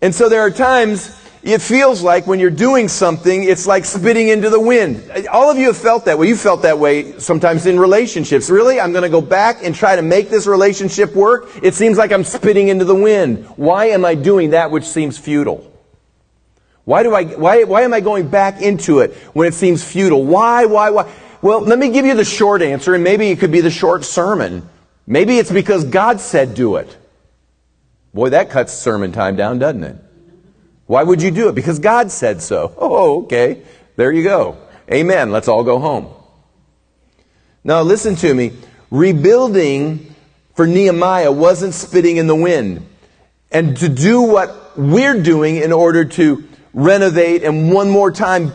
And 0.00 0.14
so 0.14 0.28
there 0.28 0.42
are 0.42 0.50
times 0.50 1.14
it 1.42 1.62
feels 1.62 2.02
like 2.02 2.26
when 2.26 2.40
you're 2.40 2.50
doing 2.50 2.88
something, 2.88 3.44
it's 3.44 3.66
like 3.66 3.84
spitting 3.84 4.28
into 4.28 4.50
the 4.50 4.60
wind. 4.60 5.10
All 5.32 5.50
of 5.50 5.56
you 5.56 5.68
have 5.68 5.76
felt 5.76 6.04
that 6.06 6.18
way. 6.18 6.28
You 6.28 6.36
felt 6.36 6.62
that 6.62 6.78
way 6.78 7.18
sometimes 7.20 7.64
in 7.66 7.78
relationships. 7.78 8.50
Really? 8.50 8.80
I'm 8.80 8.92
going 8.92 9.04
to 9.04 9.08
go 9.08 9.20
back 9.20 9.64
and 9.64 9.74
try 9.74 9.96
to 9.96 10.02
make 10.02 10.30
this 10.30 10.46
relationship 10.46 11.14
work? 11.14 11.48
It 11.62 11.74
seems 11.74 11.96
like 11.96 12.12
I'm 12.12 12.24
spitting 12.24 12.68
into 12.68 12.84
the 12.84 12.94
wind. 12.94 13.46
Why 13.56 13.86
am 13.86 14.04
I 14.04 14.14
doing 14.14 14.50
that 14.50 14.70
which 14.70 14.84
seems 14.84 15.16
futile? 15.16 15.64
Why 16.84 17.02
do 17.02 17.14
I, 17.14 17.24
why, 17.24 17.64
why 17.64 17.82
am 17.82 17.92
I 17.92 18.00
going 18.00 18.28
back 18.28 18.62
into 18.62 19.00
it 19.00 19.14
when 19.32 19.46
it 19.46 19.54
seems 19.54 19.84
futile? 19.84 20.24
Why, 20.24 20.64
why, 20.64 20.90
why? 20.90 21.12
Well, 21.40 21.60
let 21.60 21.78
me 21.78 21.90
give 21.90 22.04
you 22.04 22.14
the 22.14 22.24
short 22.24 22.62
answer, 22.62 22.94
and 22.94 23.04
maybe 23.04 23.28
it 23.28 23.38
could 23.38 23.52
be 23.52 23.60
the 23.60 23.70
short 23.70 24.04
sermon. 24.04 24.68
Maybe 25.06 25.38
it's 25.38 25.52
because 25.52 25.84
God 25.84 26.20
said 26.20 26.54
do 26.54 26.76
it. 26.76 26.96
Boy, 28.18 28.30
that 28.30 28.50
cuts 28.50 28.72
sermon 28.72 29.12
time 29.12 29.36
down, 29.36 29.60
doesn't 29.60 29.84
it? 29.84 29.96
Why 30.86 31.04
would 31.04 31.22
you 31.22 31.30
do 31.30 31.50
it? 31.50 31.54
Because 31.54 31.78
God 31.78 32.10
said 32.10 32.42
so. 32.42 32.74
Oh, 32.76 33.22
okay. 33.22 33.62
There 33.94 34.10
you 34.10 34.24
go. 34.24 34.58
Amen. 34.92 35.30
Let's 35.30 35.46
all 35.46 35.62
go 35.62 35.78
home. 35.78 36.12
Now, 37.62 37.82
listen 37.82 38.16
to 38.16 38.34
me. 38.34 38.54
Rebuilding 38.90 40.16
for 40.56 40.66
Nehemiah 40.66 41.30
wasn't 41.30 41.74
spitting 41.74 42.16
in 42.16 42.26
the 42.26 42.34
wind. 42.34 42.84
And 43.52 43.76
to 43.76 43.88
do 43.88 44.22
what 44.22 44.76
we're 44.76 45.22
doing 45.22 45.54
in 45.54 45.70
order 45.70 46.04
to 46.04 46.42
renovate 46.74 47.44
and 47.44 47.72
one 47.72 47.88
more 47.88 48.10
time 48.10 48.52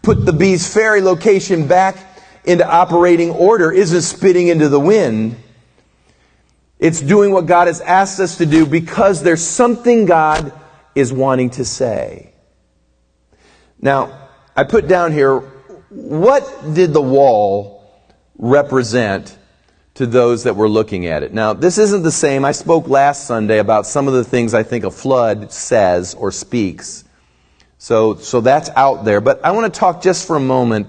put 0.00 0.24
the 0.24 0.32
Bees 0.32 0.72
Ferry 0.72 1.02
location 1.02 1.68
back 1.68 1.98
into 2.46 2.66
operating 2.66 3.28
order 3.28 3.70
isn't 3.70 4.00
spitting 4.00 4.48
into 4.48 4.70
the 4.70 4.80
wind. 4.80 5.36
It's 6.82 7.00
doing 7.00 7.30
what 7.30 7.46
God 7.46 7.68
has 7.68 7.80
asked 7.80 8.18
us 8.18 8.38
to 8.38 8.44
do 8.44 8.66
because 8.66 9.22
there's 9.22 9.40
something 9.40 10.04
God 10.04 10.52
is 10.96 11.12
wanting 11.12 11.50
to 11.50 11.64
say. 11.64 12.32
Now, 13.80 14.28
I 14.56 14.64
put 14.64 14.88
down 14.88 15.12
here, 15.12 15.38
what 15.90 16.74
did 16.74 16.92
the 16.92 17.00
wall 17.00 18.04
represent 18.36 19.38
to 19.94 20.06
those 20.06 20.42
that 20.42 20.56
were 20.56 20.68
looking 20.68 21.06
at 21.06 21.22
it? 21.22 21.32
Now, 21.32 21.52
this 21.52 21.78
isn't 21.78 22.02
the 22.02 22.10
same. 22.10 22.44
I 22.44 22.50
spoke 22.50 22.88
last 22.88 23.28
Sunday 23.28 23.60
about 23.60 23.86
some 23.86 24.08
of 24.08 24.14
the 24.14 24.24
things 24.24 24.52
I 24.52 24.64
think 24.64 24.82
a 24.82 24.90
flood 24.90 25.52
says 25.52 26.14
or 26.14 26.32
speaks. 26.32 27.04
So, 27.78 28.16
so 28.16 28.40
that's 28.40 28.70
out 28.70 29.04
there. 29.04 29.20
But 29.20 29.44
I 29.44 29.52
want 29.52 29.72
to 29.72 29.78
talk 29.78 30.02
just 30.02 30.26
for 30.26 30.34
a 30.34 30.40
moment 30.40 30.88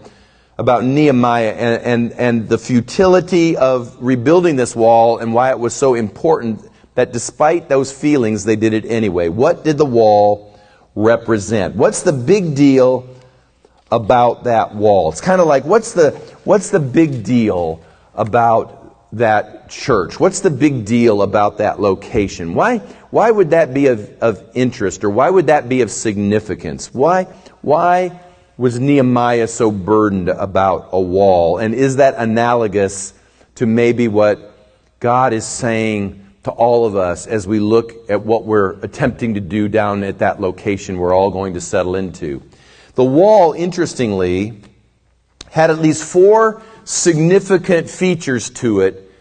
about 0.58 0.84
Nehemiah 0.84 1.52
and, 1.52 1.84
and, 1.84 2.12
and 2.14 2.50
the 2.50 2.58
futility 2.58 3.58
of 3.58 3.96
rebuilding 4.00 4.56
this 4.56 4.76
wall 4.76 5.18
and 5.18 5.34
why 5.34 5.50
it 5.50 5.60
was 5.60 5.74
so 5.74 5.96
important 5.96 6.70
that 6.96 7.12
despite 7.12 7.70
those 7.70 7.92
feelings, 7.92 8.44
they 8.44 8.56
did 8.56 8.74
it 8.74 8.86
anyway. 8.86 9.30
What 9.30 9.64
did 9.64 9.78
the 9.78 9.86
wall 9.86 10.60
represent? 10.96 11.76
What's 11.76 12.04
the 12.04 12.14
big 12.14 12.56
deal 12.56 13.08
about 13.92 14.44
that 14.44 14.76
wall? 14.76 15.12
It's 15.12 15.22
kind 15.22 15.42
of 15.42 15.48
like, 15.48 15.66
what's 15.66 15.94
the, 15.94 16.12
what's 16.44 16.70
the 16.70 16.80
big 16.80 17.24
deal 17.24 17.82
about 18.14 18.80
that 19.14 19.70
church? 19.70 20.20
What's 20.20 20.42
the 20.42 20.52
big 20.52 20.86
deal 20.86 21.24
about 21.24 21.58
that 21.58 21.80
location? 21.80 22.54
Why, 22.54 22.78
why 23.10 23.32
would 23.32 23.52
that 23.52 23.74
be 23.74 23.88
of, 23.88 24.12
of 24.22 24.44
interest 24.54 25.04
or 25.04 25.10
why 25.10 25.32
would 25.32 25.48
that 25.48 25.68
be 25.68 25.82
of 25.82 25.90
significance? 25.90 26.94
Why, 26.94 27.24
why 27.62 28.20
was 28.58 28.80
Nehemiah 28.80 29.48
so 29.48 29.72
burdened 29.72 30.30
about 30.30 30.90
a 30.92 31.00
wall? 31.00 31.58
And 31.58 31.74
is 31.74 31.98
that 31.98 32.16
analogous 32.18 33.14
to 33.56 33.66
maybe 33.66 34.08
what 34.08 34.56
God 35.00 35.34
is 35.34 35.46
saying 35.46 36.20
to 36.44 36.52
all 36.52 36.86
of 36.86 36.96
us 36.96 37.26
as 37.26 37.48
we 37.48 37.60
look 37.60 38.10
at 38.10 38.24
what 38.26 38.46
we're 38.46 38.74
attempting 38.82 39.36
to 39.36 39.40
do 39.40 39.68
down 39.68 40.04
at 40.04 40.20
that 40.20 40.40
location 40.40 40.98
we're 40.98 41.14
all 41.14 41.32
going 41.32 41.56
to 41.56 41.62
settle 41.62 41.96
into? 41.96 42.44
The 42.96 43.04
wall, 43.04 43.54
interestingly, 43.54 44.62
had 45.50 45.72
at 45.72 45.80
least 45.80 46.04
four 46.04 46.62
significant 46.84 47.90
features 47.90 48.50
to 48.50 48.82
it 48.82 49.12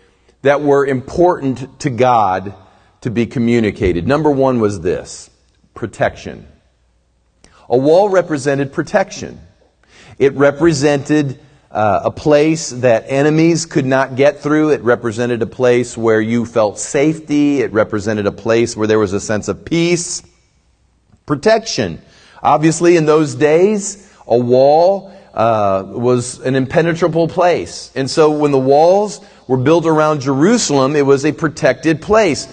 that 0.42 0.60
were 0.60 0.84
important 0.84 1.80
to 1.80 1.90
God 1.90 2.54
to 3.02 3.10
be 3.10 3.26
communicated. 3.26 4.06
Number 4.06 4.30
one 4.30 4.60
was 4.60 4.80
this 4.80 5.30
protection. 5.74 6.46
A 7.72 7.76
wall 7.76 8.10
represented 8.10 8.70
protection. 8.72 9.40
It 10.18 10.34
represented 10.34 11.40
uh, 11.70 12.02
a 12.04 12.10
place 12.10 12.68
that 12.68 13.06
enemies 13.08 13.64
could 13.64 13.86
not 13.86 14.14
get 14.14 14.40
through. 14.40 14.72
It 14.72 14.82
represented 14.82 15.40
a 15.40 15.46
place 15.46 15.96
where 15.96 16.20
you 16.20 16.44
felt 16.44 16.78
safety. 16.78 17.62
It 17.62 17.72
represented 17.72 18.26
a 18.26 18.32
place 18.32 18.76
where 18.76 18.86
there 18.86 18.98
was 18.98 19.14
a 19.14 19.20
sense 19.20 19.48
of 19.48 19.64
peace. 19.64 20.22
Protection. 21.24 22.02
Obviously, 22.42 22.98
in 22.98 23.06
those 23.06 23.34
days, 23.34 24.12
a 24.26 24.36
wall 24.36 25.10
uh, 25.32 25.84
was 25.86 26.40
an 26.40 26.56
impenetrable 26.56 27.26
place. 27.26 27.90
And 27.94 28.10
so 28.10 28.32
when 28.32 28.50
the 28.50 28.58
walls 28.58 29.24
were 29.48 29.56
built 29.56 29.86
around 29.86 30.20
Jerusalem, 30.20 30.94
it 30.94 31.06
was 31.06 31.24
a 31.24 31.32
protected 31.32 32.02
place. 32.02 32.52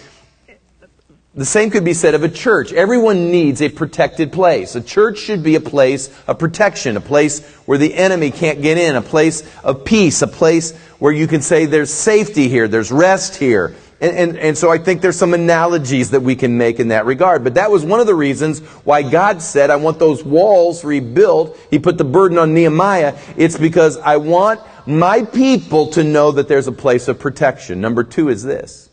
The 1.39 1.45
same 1.45 1.71
could 1.71 1.86
be 1.86 1.93
said 1.93 2.15
of 2.15 2.23
a 2.23 2.28
church. 2.28 2.73
Everyone 2.73 3.32
needs 3.32 3.62
a 3.62 3.69
protected 3.69 4.34
place. 4.34 4.75
A 4.75 4.82
church 4.82 5.19
should 5.19 5.41
be 5.41 5.56
a 5.56 5.62
place 5.62 6.10
of 6.28 6.38
protection, 6.38 6.97
a 6.97 6.99
place 7.02 7.39
where 7.65 7.78
the 7.78 7.95
enemy 7.95 8.30
can't 8.30 8.62
get 8.62 8.78
in, 8.78 8.97
a 8.97 9.02
place 9.02 9.49
of 9.63 9.86
peace, 9.86 10.21
a 10.21 10.28
place 10.28 10.75
where 10.99 11.13
you 11.13 11.28
can 11.28 11.41
say 11.41 11.65
there's 11.65 11.93
safety 11.93 12.49
here, 12.49 12.67
there's 12.67 12.91
rest 12.91 13.38
here. 13.38 13.73
And, 14.02 14.17
and, 14.17 14.38
and 14.38 14.58
so 14.58 14.69
I 14.69 14.80
think 14.80 14.99
there's 14.99 15.15
some 15.15 15.34
analogies 15.34 16.12
that 16.12 16.19
we 16.19 16.36
can 16.36 16.58
make 16.58 16.78
in 16.78 16.89
that 16.89 17.06
regard. 17.06 17.45
But 17.45 17.54
that 17.54 17.71
was 17.71 17.86
one 17.86 18.02
of 18.02 18.06
the 18.06 18.15
reasons 18.15 18.60
why 18.84 19.02
God 19.10 19.41
said, 19.41 19.69
I 19.69 19.78
want 19.78 19.97
those 19.97 20.25
walls 20.25 20.84
rebuilt. 20.84 21.58
He 21.71 21.80
put 21.80 21.97
the 21.97 22.04
burden 22.04 22.38
on 22.38 22.54
Nehemiah. 22.54 23.17
It's 23.38 23.58
because 23.58 23.95
I 23.95 24.17
want 24.17 24.60
my 24.86 25.23
people 25.23 25.88
to 25.91 26.04
know 26.04 26.34
that 26.34 26.49
there's 26.49 26.67
a 26.67 26.73
place 26.73 27.08
of 27.08 27.17
protection. 27.17 27.80
Number 27.80 28.04
two 28.04 28.28
is 28.28 28.43
this 28.43 28.89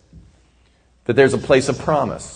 that 1.06 1.14
there's 1.14 1.34
a 1.34 1.38
place 1.38 1.68
of 1.68 1.78
promise. 1.78 2.35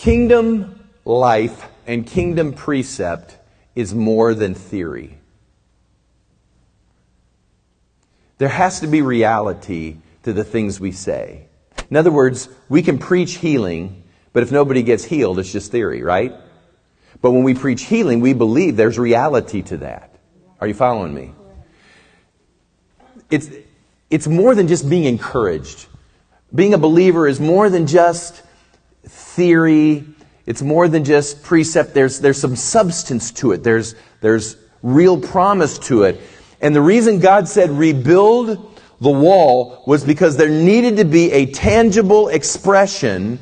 Kingdom 0.00 0.82
life 1.04 1.68
and 1.86 2.06
kingdom 2.06 2.54
precept 2.54 3.36
is 3.74 3.94
more 3.94 4.32
than 4.32 4.54
theory. 4.54 5.18
There 8.38 8.48
has 8.48 8.80
to 8.80 8.86
be 8.86 9.02
reality 9.02 9.98
to 10.22 10.32
the 10.32 10.42
things 10.42 10.80
we 10.80 10.92
say. 10.92 11.48
In 11.90 11.98
other 11.98 12.10
words, 12.10 12.48
we 12.70 12.80
can 12.80 12.96
preach 12.96 13.34
healing, 13.34 14.02
but 14.32 14.42
if 14.42 14.50
nobody 14.50 14.82
gets 14.82 15.04
healed, 15.04 15.38
it's 15.38 15.52
just 15.52 15.70
theory, 15.70 16.02
right? 16.02 16.32
But 17.20 17.32
when 17.32 17.42
we 17.42 17.52
preach 17.52 17.82
healing, 17.82 18.22
we 18.22 18.32
believe 18.32 18.78
there's 18.78 18.98
reality 18.98 19.60
to 19.64 19.76
that. 19.76 20.16
Are 20.62 20.66
you 20.66 20.72
following 20.72 21.12
me? 21.12 21.34
It's, 23.30 23.50
it's 24.08 24.26
more 24.26 24.54
than 24.54 24.66
just 24.66 24.88
being 24.88 25.04
encouraged. 25.04 25.88
Being 26.54 26.72
a 26.72 26.78
believer 26.78 27.28
is 27.28 27.38
more 27.38 27.68
than 27.68 27.86
just 27.86 28.44
theory. 29.34 30.04
It's 30.46 30.62
more 30.62 30.88
than 30.88 31.04
just 31.04 31.42
precept. 31.42 31.94
There's, 31.94 32.20
there's 32.20 32.40
some 32.40 32.56
substance 32.56 33.30
to 33.32 33.52
it. 33.52 33.62
There's, 33.62 33.94
there's 34.20 34.56
real 34.82 35.20
promise 35.20 35.78
to 35.78 36.04
it. 36.04 36.20
And 36.60 36.74
the 36.74 36.82
reason 36.82 37.20
God 37.20 37.48
said 37.48 37.70
rebuild 37.70 38.80
the 39.00 39.10
wall 39.10 39.82
was 39.86 40.04
because 40.04 40.36
there 40.36 40.48
needed 40.48 40.96
to 40.98 41.04
be 41.04 41.32
a 41.32 41.46
tangible 41.46 42.28
expression 42.28 43.38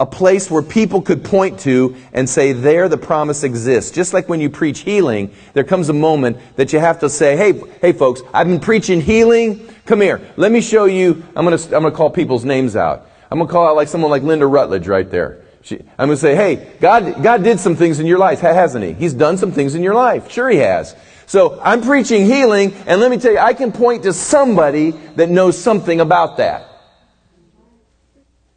a 0.00 0.06
place 0.06 0.50
where 0.50 0.62
people 0.62 1.02
could 1.02 1.22
point 1.22 1.60
to 1.60 1.94
and 2.14 2.28
say, 2.28 2.52
there 2.52 2.88
the 2.88 2.96
promise 2.96 3.44
exists. 3.44 3.90
Just 3.90 4.14
like 4.14 4.30
when 4.30 4.40
you 4.40 4.48
preach 4.48 4.80
healing, 4.80 5.30
there 5.52 5.62
comes 5.62 5.90
a 5.90 5.92
moment 5.92 6.38
that 6.56 6.72
you 6.72 6.78
have 6.78 7.00
to 7.00 7.10
say, 7.10 7.36
hey, 7.36 7.60
hey 7.82 7.92
folks, 7.92 8.22
I've 8.32 8.46
been 8.46 8.60
preaching 8.60 9.02
healing. 9.02 9.68
Come 9.84 10.00
here. 10.00 10.26
Let 10.36 10.52
me 10.52 10.62
show 10.62 10.86
you. 10.86 11.22
I'm 11.36 11.44
going 11.44 11.56
to, 11.56 11.64
I'm 11.76 11.82
going 11.82 11.92
to 11.92 11.96
call 11.96 12.08
people's 12.08 12.46
names 12.46 12.76
out. 12.76 13.09
I'm 13.30 13.38
going 13.38 13.46
to 13.46 13.52
call 13.52 13.68
out 13.68 13.76
like 13.76 13.88
someone 13.88 14.10
like 14.10 14.22
Linda 14.22 14.46
Rutledge 14.46 14.88
right 14.88 15.08
there. 15.08 15.44
She, 15.62 15.78
I'm 15.98 16.08
going 16.08 16.10
to 16.10 16.16
say, 16.16 16.34
hey, 16.34 16.72
God, 16.80 17.22
God 17.22 17.44
did 17.44 17.60
some 17.60 17.76
things 17.76 18.00
in 18.00 18.06
your 18.06 18.18
life, 18.18 18.40
hasn't 18.40 18.84
he? 18.84 18.92
He's 18.94 19.14
done 19.14 19.36
some 19.36 19.52
things 19.52 19.74
in 19.74 19.82
your 19.82 19.94
life. 19.94 20.30
Sure 20.30 20.48
he 20.48 20.58
has. 20.58 20.96
So 21.26 21.60
I'm 21.60 21.82
preaching 21.82 22.24
healing, 22.24 22.72
and 22.86 23.00
let 23.00 23.10
me 23.10 23.18
tell 23.18 23.30
you, 23.30 23.38
I 23.38 23.54
can 23.54 23.70
point 23.70 24.02
to 24.02 24.12
somebody 24.12 24.90
that 25.14 25.28
knows 25.28 25.56
something 25.56 26.00
about 26.00 26.38
that. 26.38 26.66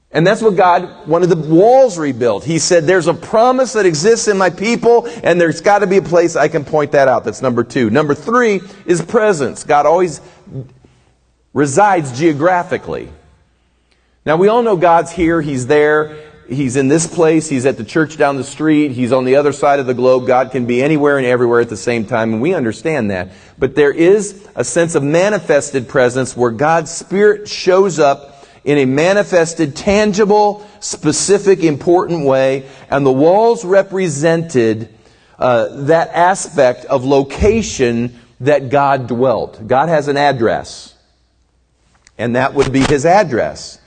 And 0.09 0.25
that's 0.25 0.41
what 0.41 0.55
God 0.55 1.07
wanted 1.07 1.27
the 1.27 1.35
walls 1.35 1.97
rebuilt. 1.97 2.43
He 2.43 2.57
said, 2.57 2.85
there's 2.85 3.07
a 3.07 3.13
promise 3.13 3.73
that 3.73 3.85
exists 3.85 4.27
in 4.27 4.37
my 4.37 4.49
people, 4.49 5.07
and 5.23 5.41
there's 5.41 5.59
got 5.59 5.79
to 5.79 5.87
be 5.87 5.97
a 5.97 6.01
place 6.01 6.35
I 6.35 6.47
can 6.47 6.63
point 6.63 6.93
that 6.93 7.07
out. 7.07 7.25
That's 7.25 7.41
number 7.41 7.63
two. 7.63 7.89
Number 7.89 8.15
three 8.15 8.61
is 8.85 9.01
presence. 9.01 9.63
God 9.63 9.85
always 9.85 10.21
resides 11.53 12.17
geographically. 12.17 13.09
Now 14.25 14.37
we 14.37 14.47
all 14.47 14.63
know 14.63 14.77
God's 14.77 15.11
here, 15.11 15.41
He's 15.41 15.67
there, 15.67 16.15
He's 16.47 16.77
in 16.77 16.87
this 16.87 17.05
place, 17.05 17.49
He's 17.49 17.65
at 17.65 17.75
the 17.75 17.83
church 17.83 18.15
down 18.15 18.37
the 18.37 18.43
street, 18.45 18.91
He's 18.91 19.11
on 19.11 19.25
the 19.25 19.35
other 19.35 19.51
side 19.51 19.79
of 19.79 19.85
the 19.85 19.93
globe. 19.93 20.27
God 20.27 20.51
can 20.51 20.65
be 20.65 20.81
anywhere 20.81 21.17
and 21.17 21.27
everywhere 21.27 21.59
at 21.59 21.67
the 21.67 21.75
same 21.75 22.05
time, 22.05 22.31
and 22.31 22.41
we 22.41 22.53
understand 22.53 23.11
that. 23.11 23.31
But 23.59 23.75
there 23.75 23.91
is 23.91 24.47
a 24.55 24.63
sense 24.63 24.95
of 24.95 25.03
manifested 25.03 25.89
presence 25.89 26.37
where 26.37 26.51
God's 26.51 26.89
Spirit 26.89 27.49
shows 27.49 27.99
up 27.99 28.47
in 28.63 28.77
a 28.77 28.85
manifested, 28.85 29.75
tangible, 29.75 30.65
specific, 30.79 31.61
important 31.61 32.25
way, 32.25 32.69
and 32.89 33.05
the 33.05 33.11
walls 33.11 33.65
represented 33.65 34.87
uh, 35.37 35.67
that 35.83 36.07
aspect 36.09 36.85
of 36.85 37.03
location 37.03 38.17
that 38.39 38.69
God 38.69 39.07
dwelt. 39.07 39.67
God 39.67 39.89
has 39.89 40.07
an 40.07 40.15
address, 40.15 40.95
and 42.17 42.37
that 42.37 42.53
would 42.53 42.71
be 42.71 42.79
His 42.79 43.05
address. 43.05 43.79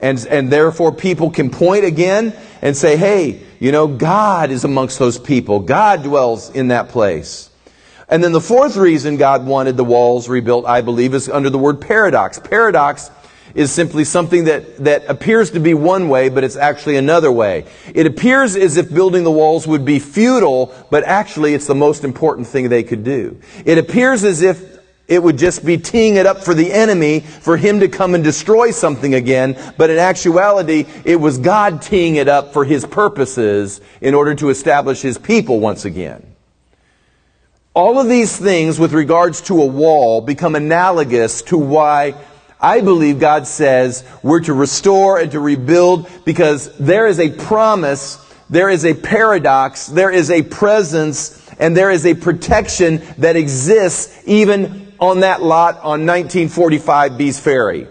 And, 0.00 0.24
and 0.26 0.50
therefore 0.50 0.92
people 0.92 1.30
can 1.30 1.50
point 1.50 1.84
again 1.84 2.34
and 2.62 2.76
say, 2.76 2.96
hey, 2.96 3.42
you 3.58 3.72
know, 3.72 3.88
God 3.88 4.50
is 4.50 4.64
amongst 4.64 4.98
those 4.98 5.18
people. 5.18 5.60
God 5.60 6.02
dwells 6.02 6.50
in 6.50 6.68
that 6.68 6.90
place. 6.90 7.50
And 8.08 8.22
then 8.24 8.32
the 8.32 8.40
fourth 8.40 8.76
reason 8.76 9.16
God 9.16 9.44
wanted 9.44 9.76
the 9.76 9.84
walls 9.84 10.28
rebuilt, 10.28 10.64
I 10.66 10.80
believe, 10.80 11.14
is 11.14 11.28
under 11.28 11.50
the 11.50 11.58
word 11.58 11.80
paradox. 11.80 12.38
Paradox 12.38 13.10
is 13.54 13.72
simply 13.72 14.04
something 14.04 14.44
that, 14.44 14.76
that 14.84 15.04
appears 15.08 15.50
to 15.50 15.60
be 15.60 15.74
one 15.74 16.08
way, 16.08 16.28
but 16.28 16.44
it's 16.44 16.56
actually 16.56 16.96
another 16.96 17.32
way. 17.32 17.66
It 17.94 18.06
appears 18.06 18.56
as 18.56 18.76
if 18.76 18.92
building 18.92 19.24
the 19.24 19.30
walls 19.30 19.66
would 19.66 19.84
be 19.84 19.98
futile, 19.98 20.72
but 20.90 21.04
actually 21.04 21.54
it's 21.54 21.66
the 21.66 21.74
most 21.74 22.04
important 22.04 22.46
thing 22.46 22.68
they 22.68 22.82
could 22.82 23.04
do. 23.04 23.40
It 23.64 23.78
appears 23.78 24.24
as 24.24 24.42
if 24.42 24.77
it 25.08 25.22
would 25.22 25.38
just 25.38 25.64
be 25.64 25.78
teeing 25.78 26.16
it 26.16 26.26
up 26.26 26.44
for 26.44 26.52
the 26.52 26.70
enemy 26.70 27.20
for 27.20 27.56
him 27.56 27.80
to 27.80 27.88
come 27.88 28.14
and 28.14 28.22
destroy 28.22 28.70
something 28.70 29.14
again, 29.14 29.58
but 29.78 29.88
in 29.88 29.98
actuality, 29.98 30.84
it 31.04 31.16
was 31.16 31.38
God 31.38 31.80
teeing 31.80 32.16
it 32.16 32.28
up 32.28 32.52
for 32.52 32.64
his 32.66 32.84
purposes 32.84 33.80
in 34.02 34.14
order 34.14 34.34
to 34.34 34.50
establish 34.50 35.00
his 35.00 35.16
people 35.16 35.60
once 35.60 35.86
again. 35.86 36.24
All 37.72 37.98
of 37.98 38.08
these 38.08 38.36
things 38.36 38.78
with 38.78 38.92
regards 38.92 39.40
to 39.42 39.62
a 39.62 39.66
wall 39.66 40.20
become 40.20 40.54
analogous 40.54 41.40
to 41.42 41.56
why 41.56 42.14
I 42.60 42.80
believe 42.80 43.18
God 43.18 43.46
says 43.46 44.04
we're 44.22 44.40
to 44.40 44.52
restore 44.52 45.18
and 45.18 45.30
to 45.32 45.40
rebuild 45.40 46.10
because 46.24 46.76
there 46.76 47.06
is 47.06 47.18
a 47.18 47.30
promise, 47.30 48.18
there 48.50 48.68
is 48.68 48.84
a 48.84 48.94
paradox, 48.94 49.86
there 49.86 50.10
is 50.10 50.30
a 50.30 50.42
presence, 50.42 51.48
and 51.58 51.76
there 51.76 51.90
is 51.90 52.04
a 52.04 52.14
protection 52.14 53.02
that 53.18 53.36
exists 53.36 54.22
even 54.26 54.87
on 55.00 55.20
that 55.20 55.42
lot 55.42 55.76
on 55.76 56.06
1945 56.06 57.18
Bees 57.18 57.38
Ferry. 57.38 57.88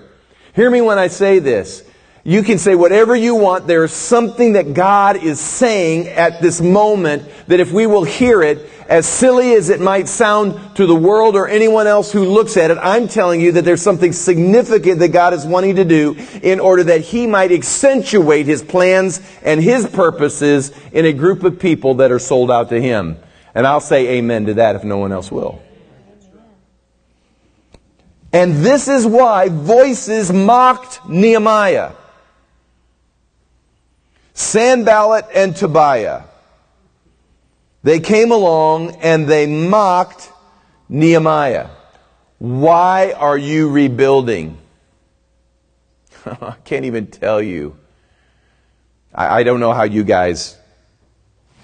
Hear 0.54 0.70
me 0.70 0.82
when 0.82 0.98
I 0.98 1.08
say 1.08 1.40
this. 1.40 1.84
You 2.24 2.44
can 2.44 2.58
say 2.58 2.76
whatever 2.76 3.16
you 3.16 3.36
want. 3.36 3.68
There 3.68 3.86
is 3.86 3.94
something 3.94 4.54
that 4.54 4.74
God 4.74 5.16
is 5.16 5.40
saying 5.40 6.10
at 6.10 6.42
this 6.42 6.60
moment 6.60 7.24
that 7.48 7.62
if 7.62 7.72
we 7.72 7.88
will 7.88 8.04
hear 8.04 8.44
it, 8.44 8.70
as 8.90 9.06
silly 9.06 9.54
as 9.54 9.70
it 9.70 9.80
might 9.80 10.10
sound 10.10 10.76
to 10.76 10.86
the 10.86 10.96
world 10.96 11.36
or 11.36 11.48
anyone 11.48 11.88
else 11.88 12.12
who 12.12 12.26
looks 12.26 12.58
at 12.58 12.70
it, 12.70 12.78
I'm 12.82 13.08
telling 13.08 13.40
you 13.40 13.54
that 13.54 13.64
there's 13.64 13.82
something 13.82 14.12
significant 14.12 15.00
that 15.00 15.10
God 15.10 15.34
is 15.34 15.46
wanting 15.46 15.78
to 15.78 15.86
do 15.86 16.18
in 16.42 16.60
order 16.60 16.84
that 16.86 17.02
He 17.02 17.28
might 17.28 17.54
accentuate 17.54 18.46
His 18.46 18.62
plans 18.62 19.22
and 19.42 19.62
His 19.62 19.88
purposes 19.88 20.72
in 20.92 21.06
a 21.06 21.14
group 21.14 21.44
of 21.44 21.60
people 21.60 21.96
that 21.96 22.12
are 22.12 22.20
sold 22.20 22.52
out 22.52 22.70
to 22.70 22.82
Him. 22.82 23.18
And 23.56 23.66
I'll 23.66 23.80
say 23.80 24.18
amen 24.18 24.48
to 24.48 24.56
that 24.56 24.76
if 24.76 24.84
no 24.84 24.98
one 24.98 25.14
else 25.14 25.32
will. 25.32 25.62
And 28.34 28.56
this 28.56 28.88
is 28.88 29.06
why 29.06 29.50
voices 29.50 30.32
mocked 30.32 31.08
Nehemiah. 31.08 31.94
Sanballat 34.34 35.26
and 35.34 35.56
Tobiah. 35.56 36.24
They 37.84 38.00
came 38.00 38.32
along 38.32 38.98
and 38.98 39.28
they 39.28 39.48
mocked 39.48 40.32
Nehemiah. 40.90 41.70
Why 42.40 43.14
are 43.14 43.38
you 43.38 43.70
rebuilding? 43.70 44.58
I 46.26 46.56
can't 46.66 46.86
even 46.86 47.08
tell 47.08 47.42
you. 47.42 47.78
I, 49.14 49.40
I, 49.40 49.44
don't 49.44 49.60
know 49.60 49.74
how 49.74 49.84
you 49.84 50.04
guys 50.04 50.58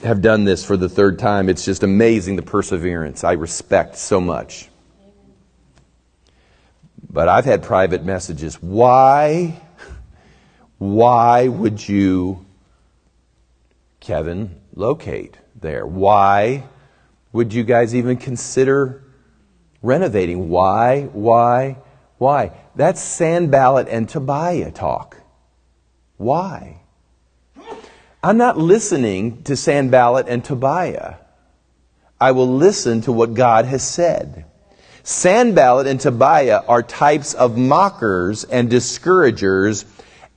have 0.03 0.21
done 0.21 0.45
this 0.45 0.65
for 0.65 0.77
the 0.77 0.89
third 0.89 1.19
time. 1.19 1.49
It's 1.49 1.65
just 1.65 1.83
amazing 1.83 2.37
the 2.37 2.41
perseverance. 2.41 3.23
I 3.23 3.33
respect 3.33 3.97
so 3.97 4.19
much. 4.19 4.69
But 7.13 7.29
I've 7.29 7.45
had 7.45 7.63
private 7.63 8.03
messages. 8.03 8.61
Why? 8.61 9.61
Why 10.79 11.47
would 11.47 11.87
you, 11.87 12.45
Kevin, 14.01 14.59
locate? 14.75 15.37
there. 15.63 15.87
Why 15.87 16.65
would 17.31 17.51
you 17.51 17.63
guys 17.63 17.95
even 17.95 18.17
consider 18.17 19.01
renovating? 19.81 20.49
Why, 20.49 21.09
why, 21.11 21.77
why? 22.19 22.51
That's 22.75 23.01
Sanballat 23.01 23.87
and 23.87 24.07
Tobiah 24.07 24.71
talk. 24.71 25.17
Why? 26.17 26.81
I'm 28.21 28.37
not 28.37 28.57
listening 28.57 29.43
to 29.43 29.55
Sanballat 29.55 30.27
and 30.29 30.45
Tobiah. 30.45 31.15
I 32.21 32.31
will 32.31 32.47
listen 32.47 33.01
to 33.01 33.11
what 33.11 33.33
God 33.33 33.65
has 33.65 33.85
said. 33.85 34.45
Sanballat 35.03 35.85
and 35.85 35.99
Tobiah 35.99 36.61
are 36.67 36.81
types 36.81 37.33
of 37.33 37.57
mockers 37.57 38.45
and 38.45 38.69
discouragers 38.69 39.85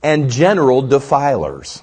and 0.03 0.29
general 0.29 0.81
defilers. 0.81 1.81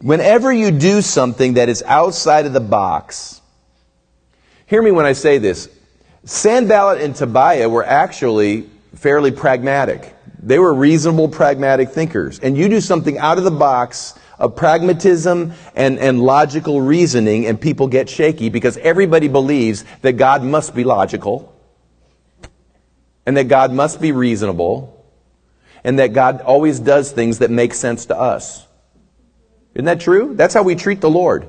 Whenever 0.00 0.52
you 0.52 0.70
do 0.70 1.02
something 1.02 1.54
that 1.54 1.68
is 1.68 1.82
outside 1.82 2.46
of 2.46 2.52
the 2.52 2.60
box, 2.60 3.40
hear 4.66 4.80
me 4.80 4.92
when 4.92 5.04
I 5.04 5.12
say 5.12 5.38
this. 5.38 5.68
Sanballat 6.24 7.00
and 7.00 7.14
Tobiah 7.14 7.68
were 7.68 7.84
actually 7.84 8.70
fairly 8.94 9.32
pragmatic. 9.32 10.14
They 10.42 10.58
were 10.58 10.72
reasonable, 10.72 11.28
pragmatic 11.28 11.90
thinkers. 11.90 12.38
And 12.38 12.56
you 12.56 12.68
do 12.68 12.80
something 12.80 13.18
out 13.18 13.36
of 13.36 13.44
the 13.44 13.50
box 13.50 14.14
of 14.40 14.56
pragmatism 14.56 15.52
and, 15.76 15.98
and 15.98 16.20
logical 16.20 16.80
reasoning, 16.80 17.46
and 17.46 17.60
people 17.60 17.86
get 17.86 18.08
shaky 18.08 18.48
because 18.48 18.78
everybody 18.78 19.28
believes 19.28 19.84
that 20.00 20.14
God 20.14 20.42
must 20.42 20.74
be 20.74 20.82
logical, 20.82 21.54
and 23.26 23.36
that 23.36 23.48
God 23.48 23.70
must 23.70 24.00
be 24.00 24.12
reasonable, 24.12 25.04
and 25.84 25.98
that 25.98 26.14
God 26.14 26.40
always 26.40 26.80
does 26.80 27.12
things 27.12 27.38
that 27.40 27.50
make 27.50 27.74
sense 27.74 28.06
to 28.06 28.18
us. 28.18 28.66
Isn't 29.74 29.84
that 29.84 30.00
true? 30.00 30.34
That's 30.34 30.54
how 30.54 30.62
we 30.62 30.74
treat 30.74 31.00
the 31.00 31.10
Lord. 31.10 31.46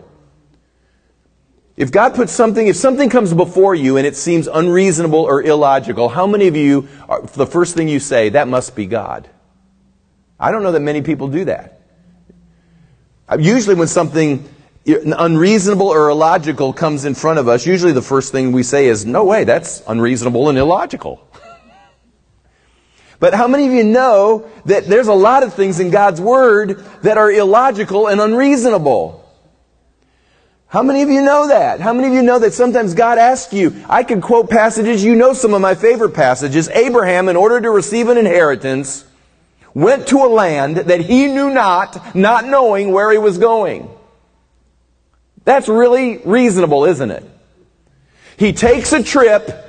If 1.77 1.91
God 1.91 2.13
puts 2.13 2.33
something, 2.33 2.67
if 2.67 2.75
something 2.75 3.09
comes 3.09 3.33
before 3.33 3.73
you 3.73 3.97
and 3.97 4.05
it 4.05 4.15
seems 4.15 4.47
unreasonable 4.47 5.19
or 5.19 5.41
illogical, 5.41 6.09
how 6.09 6.27
many 6.27 6.47
of 6.47 6.55
you, 6.55 6.89
are, 7.07 7.21
the 7.21 7.47
first 7.47 7.73
thing 7.75 7.87
you 7.87 7.99
say, 7.99 8.29
that 8.29 8.49
must 8.49 8.75
be 8.75 8.85
God? 8.85 9.29
I 10.37 10.51
don't 10.51 10.61
know 10.61 10.73
that 10.73 10.81
many 10.81 11.01
people 11.01 11.29
do 11.29 11.45
that. 11.45 11.80
Usually 13.39 13.75
when 13.75 13.87
something 13.87 14.47
unreasonable 14.85 15.87
or 15.87 16.09
illogical 16.09 16.73
comes 16.73 17.05
in 17.05 17.15
front 17.15 17.39
of 17.39 17.47
us, 17.47 17.65
usually 17.65 17.91
the 17.91 18.01
first 18.01 18.31
thing 18.31 18.51
we 18.51 18.63
say 18.63 18.87
is, 18.87 19.05
no 19.05 19.23
way, 19.23 19.43
that's 19.43 19.83
unreasonable 19.87 20.49
and 20.49 20.57
illogical. 20.57 21.27
But 23.19 23.35
how 23.35 23.47
many 23.47 23.67
of 23.67 23.73
you 23.73 23.83
know 23.83 24.49
that 24.65 24.87
there's 24.87 25.07
a 25.07 25.13
lot 25.13 25.43
of 25.43 25.53
things 25.53 25.79
in 25.79 25.91
God's 25.91 26.19
Word 26.19 26.83
that 27.03 27.17
are 27.17 27.31
illogical 27.31 28.07
and 28.07 28.19
unreasonable? 28.19 29.19
How 30.65 30.81
many 30.81 31.01
of 31.03 31.09
you 31.09 31.21
know 31.21 31.49
that? 31.49 31.81
How 31.81 31.93
many 31.93 32.07
of 32.07 32.13
you 32.13 32.23
know 32.23 32.39
that 32.39 32.53
sometimes 32.53 32.95
God 32.95 33.17
asks 33.17 33.53
you, 33.53 33.85
I 33.87 34.03
can 34.03 34.21
quote 34.21 34.49
passages, 34.49 35.03
you 35.03 35.15
know 35.15 35.33
some 35.33 35.53
of 35.53 35.61
my 35.61 35.75
favorite 35.75 36.15
passages. 36.15 36.69
Abraham, 36.69 37.29
in 37.29 37.35
order 37.35 37.61
to 37.61 37.69
receive 37.69 38.07
an 38.07 38.17
inheritance, 38.17 39.05
went 39.73 40.07
to 40.07 40.17
a 40.17 40.27
land 40.27 40.77
that 40.77 41.01
he 41.01 41.27
knew 41.27 41.49
not, 41.49 42.15
not 42.15 42.45
knowing 42.45 42.91
where 42.91 43.11
he 43.11 43.17
was 43.17 43.37
going. 43.37 43.89
That's 45.43 45.67
really 45.67 46.17
reasonable, 46.17 46.85
isn't 46.85 47.11
it? 47.11 47.23
He 48.37 48.53
takes 48.53 48.91
a 48.93 49.03
trip 49.03 49.67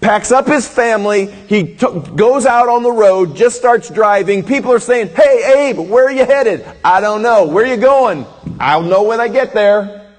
packs 0.00 0.30
up 0.30 0.46
his 0.46 0.68
family. 0.68 1.26
He 1.26 1.74
t- 1.74 2.00
goes 2.14 2.46
out 2.46 2.68
on 2.68 2.82
the 2.82 2.92
road, 2.92 3.36
just 3.36 3.56
starts 3.56 3.88
driving. 3.88 4.44
People 4.44 4.72
are 4.72 4.78
saying, 4.78 5.08
Hey, 5.08 5.70
Abe, 5.70 5.78
where 5.78 6.06
are 6.06 6.12
you 6.12 6.24
headed? 6.24 6.64
I 6.84 7.00
don't 7.00 7.22
know. 7.22 7.46
Where 7.46 7.64
are 7.64 7.68
you 7.68 7.76
going? 7.76 8.26
I'll 8.60 8.82
know 8.82 9.04
when 9.04 9.20
I 9.20 9.28
get 9.28 9.54
there. 9.54 10.12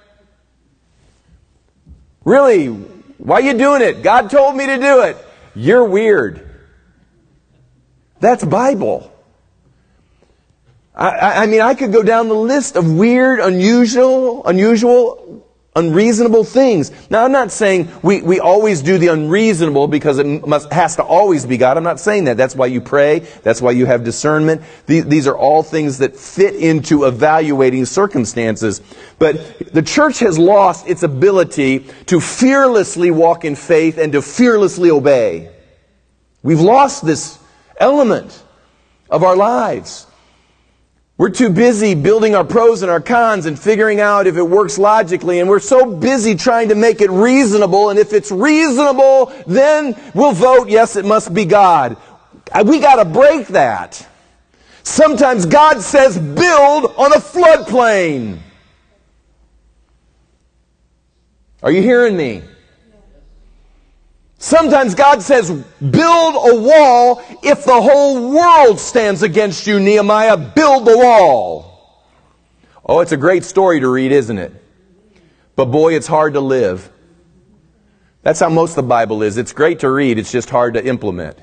Really? 2.24 2.68
Why 2.68 3.36
are 3.36 3.42
you 3.42 3.54
doing 3.54 3.82
it? 3.82 4.02
God 4.02 4.30
told 4.30 4.56
me 4.56 4.66
to 4.66 4.78
do 4.78 5.02
it. 5.02 5.18
You're 5.54 5.86
weird. 5.86 6.50
That's 8.20 8.44
Bible. 8.44 9.12
I, 10.96 11.44
I, 11.44 11.46
mean, 11.46 11.62
I 11.62 11.74
could 11.74 11.92
go 11.92 12.04
down 12.04 12.30
the 12.30 12.36
list 12.36 12.78
of 12.78 12.92
weird, 12.92 13.40
unusual, 13.40 14.46
unusual 14.46 15.46
unreasonable 15.76 16.46
things. 16.46 16.92
Now, 17.10 17.26
I'm 17.26 17.34
not 17.34 17.52
saying 17.52 17.90
we, 18.02 18.22
we 18.22 18.40
always 18.40 18.82
do 18.82 18.98
the 18.98 19.08
unreasonable 19.08 19.88
because 19.88 20.20
it 20.20 20.48
must, 20.48 20.72
has 20.72 20.96
to 20.96 21.04
always 21.04 21.46
be 21.46 21.58
God. 21.58 21.76
I'm 21.76 21.84
not 21.84 22.00
saying 22.00 22.26
that. 22.26 22.38
That's 22.38 22.56
why 22.56 22.68
you 22.68 22.80
pray. 22.80 23.20
That's 23.44 23.62
why 23.62 23.72
you 23.72 23.86
have 23.86 24.04
discernment. 24.04 24.62
These, 24.86 25.06
these 25.06 25.28
are 25.28 25.38
all 25.38 25.64
things 25.64 25.98
that 25.98 26.16
fit 26.16 26.56
into 26.56 27.04
evaluating 27.04 27.86
circumstances. 27.86 28.82
But 29.20 29.74
the 29.74 29.82
church 29.82 30.20
has 30.20 30.40
lost 30.40 30.88
its 30.88 31.04
ability 31.04 31.80
to 32.06 32.22
fearlessly 32.22 33.12
walk 33.12 33.44
in 33.44 33.56
faith 33.56 33.98
and 33.98 34.14
to 34.14 34.22
fearlessly 34.22 34.92
obey. 34.92 35.52
We've 36.42 36.62
lost 36.62 37.06
this 37.06 37.38
element 37.78 38.44
of 39.10 39.24
our 39.24 39.36
lives. 39.36 40.08
We're 41.18 41.30
too 41.30 41.50
busy 41.50 41.96
building 41.96 42.36
our 42.36 42.44
pros 42.44 42.82
and 42.82 42.92
our 42.92 43.00
cons 43.00 43.46
and 43.46 43.58
figuring 43.58 44.02
out 44.02 44.28
if 44.28 44.36
it 44.36 44.44
works 44.44 44.78
logically, 44.78 45.40
and 45.40 45.50
we're 45.50 45.62
so 45.62 45.96
busy 45.96 46.36
trying 46.36 46.70
to 46.70 46.76
make 46.76 47.00
it 47.00 47.10
reasonable, 47.10 47.90
and 47.90 47.98
if 47.98 48.12
it's 48.12 48.32
reasonable, 48.32 49.32
then 49.48 49.96
we'll 50.14 50.34
vote, 50.34 50.68
yes, 50.68 50.98
it 50.98 51.06
must 51.06 51.34
be 51.34 51.46
God. 51.46 51.96
Uh, 52.52 52.66
we 52.68 52.80
gotta 52.80 53.06
break 53.06 53.48
that. 53.48 54.06
Sometimes 54.84 55.46
God 55.46 55.80
says 55.82 56.18
build 56.18 56.94
on 56.98 57.14
a 57.14 57.18
floodplain. 57.18 58.40
Are 61.64 61.72
you 61.72 61.82
hearing 61.82 62.18
me? 62.18 62.44
Sometimes 64.46 64.94
God 64.94 65.24
says, 65.24 65.50
build 65.50 66.36
a 66.36 66.62
wall 66.62 67.20
if 67.42 67.66
the 67.66 67.82
whole 67.82 68.32
world 68.32 68.80
stands 68.80 69.24
against 69.24 69.66
you, 69.66 69.80
Nehemiah. 69.80 70.38
Build 70.38 70.86
the 70.86 70.96
wall. 70.96 72.06
Oh, 72.86 73.00
it's 73.00 73.12
a 73.12 73.18
great 73.18 73.44
story 73.44 73.80
to 73.80 73.90
read, 73.90 74.12
isn't 74.12 74.38
it? 74.38 74.54
But 75.56 75.66
boy, 75.66 75.96
it's 75.96 76.06
hard 76.06 76.36
to 76.36 76.42
live. 76.42 76.92
That's 78.22 78.40
how 78.40 78.50
most 78.50 78.74
of 78.74 78.76
the 78.76 78.84
Bible 78.84 79.24
is. 79.24 79.38
It's 79.38 79.52
great 79.52 79.80
to 79.80 79.90
read, 79.90 80.20
it's 80.20 80.32
just 80.32 80.52
hard 80.52 80.76
to 80.76 80.86
implement. 80.86 81.40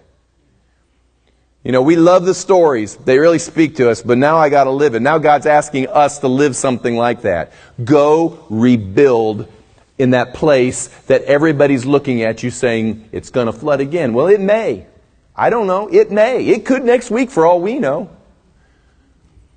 You 1.65 1.73
know, 1.73 1.83
we 1.83 1.97
love 1.97 2.25
the 2.25 2.35
stories. 2.35 2.95
They 2.95 3.19
really 3.19 3.41
speak 3.41 3.75
to 3.77 3.91
us, 3.91 4.01
but 4.01 4.17
now 4.17 4.38
I 4.38 4.49
gotta 4.49 4.71
live 4.71 4.95
it. 4.95 5.03
Now 5.03 5.19
God's 5.19 5.47
asking 5.47 5.88
us 5.88 6.21
to 6.21 6.29
live 6.29 6.55
something 6.55 6.95
like 6.95 7.23
that. 7.23 7.53
Go 7.85 8.47
rebuild 8.49 9.49
in 9.98 10.11
that 10.11 10.35
place 10.35 10.88
that 11.07 11.22
everybody's 11.22 11.85
looking 11.85 12.22
at 12.22 12.42
you 12.42 12.50
saying 12.50 13.09
it's 13.12 13.31
going 13.31 13.46
to 13.46 13.52
flood 13.52 13.81
again. 13.81 14.14
Well, 14.14 14.28
it 14.28 14.40
may. 14.40 14.87
I 15.35 15.50
don't 15.50 15.66
know. 15.66 15.88
It 15.88 16.11
may. 16.11 16.46
It 16.46 16.64
could 16.64 16.85
next 16.85 17.11
week 17.11 17.31
for 17.31 17.46
all 17.46 17.61
we 17.61 17.78
know. 17.78 18.11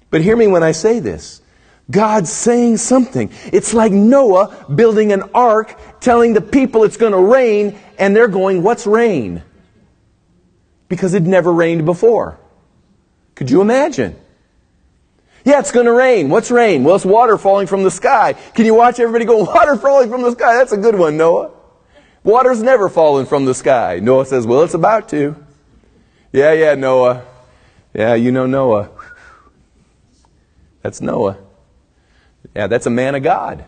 But 0.10 0.22
hear 0.22 0.36
me 0.36 0.48
when 0.48 0.64
I 0.64 0.72
say 0.72 1.00
this. 1.00 1.42
God's 1.90 2.32
saying 2.32 2.78
something. 2.78 3.32
It's 3.54 3.74
like 3.74 3.92
Noah 3.92 4.66
building 4.74 5.12
an 5.12 5.24
ark, 5.34 5.80
telling 6.00 6.34
the 6.34 6.42
people 6.42 6.84
it's 6.84 6.98
going 6.98 7.12
to 7.12 7.20
rain, 7.20 7.78
and 8.00 8.16
they're 8.16 8.28
going, 8.28 8.64
What's 8.64 8.88
rain? 8.88 9.44
Because 10.88 11.14
it 11.14 11.24
never 11.24 11.52
rained 11.52 11.86
before. 11.86 12.40
Could 13.36 13.52
you 13.52 13.62
imagine? 13.62 14.16
Yeah, 15.46 15.60
it's 15.60 15.72
going 15.72 15.86
to 15.86 15.94
rain. 15.94 16.30
What's 16.30 16.50
rain? 16.50 16.84
Well, 16.84 16.96
it's 16.96 17.06
water 17.06 17.38
falling 17.38 17.68
from 17.68 17.84
the 17.84 17.92
sky. 17.92 18.34
Can 18.34 18.66
you 18.66 18.74
watch 18.74 19.00
everybody 19.00 19.26
go, 19.26 19.38
water 19.44 19.78
falling 19.78 20.10
from 20.10 20.24
the 20.24 20.32
sky? 20.32 20.56
That's 20.56 20.72
a 20.72 20.78
good 20.78 20.96
one, 20.96 21.18
Noah. 21.18 21.52
Water's 22.24 22.64
never 22.64 22.90
fallen 22.90 23.28
from 23.28 23.46
the 23.46 23.54
sky. 23.54 24.00
Noah 24.02 24.26
says, 24.26 24.48
well, 24.48 24.64
it's 24.64 24.74
about 24.74 25.08
to. 25.10 25.36
Yeah, 26.34 26.54
yeah, 26.54 26.74
Noah. 26.74 27.24
Yeah, 27.94 28.16
you 28.16 28.32
know 28.32 28.48
Noah. 28.48 28.90
That's 30.82 31.00
Noah. 31.00 31.38
Yeah, 32.56 32.66
that's 32.66 32.88
a 32.88 32.90
man 32.90 33.14
of 33.14 33.22
God. 33.22 33.66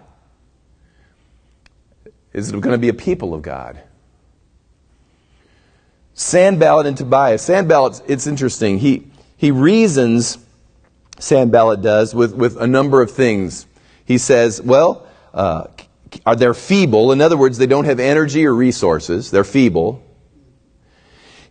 Is 2.34 2.50
it 2.50 2.60
going 2.60 2.74
to 2.74 2.80
be 2.80 2.90
a 2.90 2.94
people 2.94 3.36
of 3.36 3.44
God? 3.44 3.80
Sanballat 6.16 6.88
and 6.88 6.98
Tobias. 6.98 7.44
Sanballat, 7.44 8.02
it's 8.08 8.26
interesting. 8.26 8.80
He, 8.80 9.08
he 9.38 9.52
reasons 9.52 10.40
Sanballat 11.19 11.82
does 11.82 12.13
with, 12.13 12.34
with 12.34 12.58
a 12.58 12.67
number 12.67 13.01
of 13.01 13.12
things. 13.12 13.65
He 14.06 14.17
says, 14.17 14.62
well, 14.62 15.08
uh, 15.34 15.67
are 16.25 16.36
they 16.36 16.51
feeble? 16.53 17.12
In 17.12 17.21
other 17.21 17.38
words, 17.38 17.58
they 17.58 17.67
don't 17.67 17.86
have 17.86 17.99
energy 17.99 18.45
or 18.45 18.53
resources. 18.53 19.32
They're 19.32 19.43
feeble. 19.43 20.03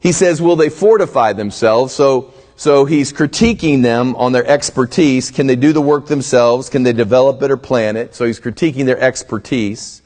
He 0.01 0.13
says, 0.13 0.41
will 0.41 0.57
they 0.57 0.69
fortify 0.69 1.33
themselves? 1.33 1.95
So, 1.95 2.33
so 2.57 2.85
he's 2.85 3.13
critiquing 3.13 3.83
them 3.83 4.15
on 4.17 4.33
their 4.33 4.47
expertise. 4.47 5.31
Can 5.31 5.47
they 5.47 5.57
do 5.57 5.73
the 5.73 5.83
work 5.83 6.07
themselves? 6.07 6.69
Can 6.69 6.83
they 6.85 6.93
develop 6.93 7.43
it 7.43 7.51
or 7.51 7.57
plan 7.57 7.97
it? 7.97 8.15
So 8.15 8.25
he's 8.25 8.41
critiquing 8.41 8.87
their 8.87 9.01
expertise. 9.01 10.03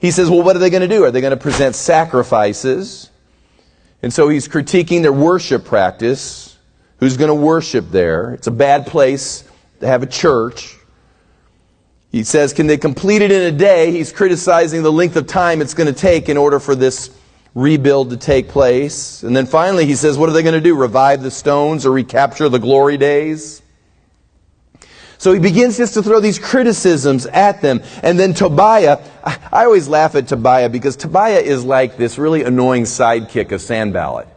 He 0.00 0.10
says, 0.10 0.30
well, 0.30 0.42
what 0.42 0.56
are 0.56 0.60
they 0.60 0.70
going 0.70 0.82
to 0.82 0.88
do? 0.88 1.04
Are 1.04 1.10
they 1.10 1.20
going 1.20 1.32
to 1.32 1.36
present 1.36 1.74
sacrifices? 1.74 3.10
And 4.02 4.12
so 4.12 4.28
he's 4.28 4.48
critiquing 4.48 5.02
their 5.02 5.12
worship 5.12 5.64
practice 5.64 6.49
who's 7.00 7.16
going 7.16 7.28
to 7.28 7.34
worship 7.34 7.90
there. 7.90 8.32
It's 8.34 8.46
a 8.46 8.52
bad 8.52 8.86
place 8.86 9.44
to 9.80 9.86
have 9.86 10.02
a 10.02 10.06
church. 10.06 10.76
He 12.12 12.24
says, 12.24 12.52
can 12.52 12.66
they 12.66 12.76
complete 12.76 13.22
it 13.22 13.32
in 13.32 13.42
a 13.42 13.56
day? 13.56 13.90
He's 13.90 14.12
criticizing 14.12 14.82
the 14.82 14.92
length 14.92 15.16
of 15.16 15.26
time 15.26 15.60
it's 15.60 15.74
going 15.74 15.92
to 15.92 15.98
take 15.98 16.28
in 16.28 16.36
order 16.36 16.60
for 16.60 16.74
this 16.74 17.10
rebuild 17.54 18.10
to 18.10 18.16
take 18.16 18.48
place. 18.48 19.22
And 19.22 19.34
then 19.34 19.46
finally, 19.46 19.86
he 19.86 19.94
says, 19.94 20.18
what 20.18 20.28
are 20.28 20.32
they 20.32 20.42
going 20.42 20.54
to 20.54 20.60
do? 20.60 20.76
Revive 20.76 21.22
the 21.22 21.30
stones 21.30 21.86
or 21.86 21.92
recapture 21.92 22.48
the 22.48 22.58
glory 22.58 22.96
days? 22.96 23.62
So 25.18 25.32
he 25.32 25.38
begins 25.38 25.76
just 25.76 25.94
to 25.94 26.02
throw 26.02 26.20
these 26.20 26.38
criticisms 26.38 27.26
at 27.26 27.60
them. 27.60 27.82
And 28.02 28.18
then 28.18 28.34
Tobiah, 28.34 28.98
I 29.24 29.64
always 29.64 29.86
laugh 29.86 30.14
at 30.14 30.28
Tobiah 30.28 30.68
because 30.68 30.96
Tobiah 30.96 31.40
is 31.40 31.64
like 31.64 31.96
this 31.96 32.18
really 32.18 32.42
annoying 32.42 32.84
sidekick 32.84 33.52
of 33.52 33.60
Sanballat. 33.60 34.28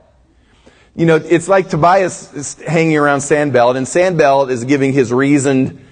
You 0.95 1.07
know, 1.07 1.15
it's 1.15 1.47
like 1.47 1.69
Tobias 1.69 2.31
is 2.33 2.53
hanging 2.61 2.97
around 2.97 3.21
Sanballat, 3.21 3.77
and 3.77 3.87
Sanballat 3.87 4.51
is 4.51 4.63
giving 4.63 4.93
his 4.93 5.11
reasoned, 5.11 5.83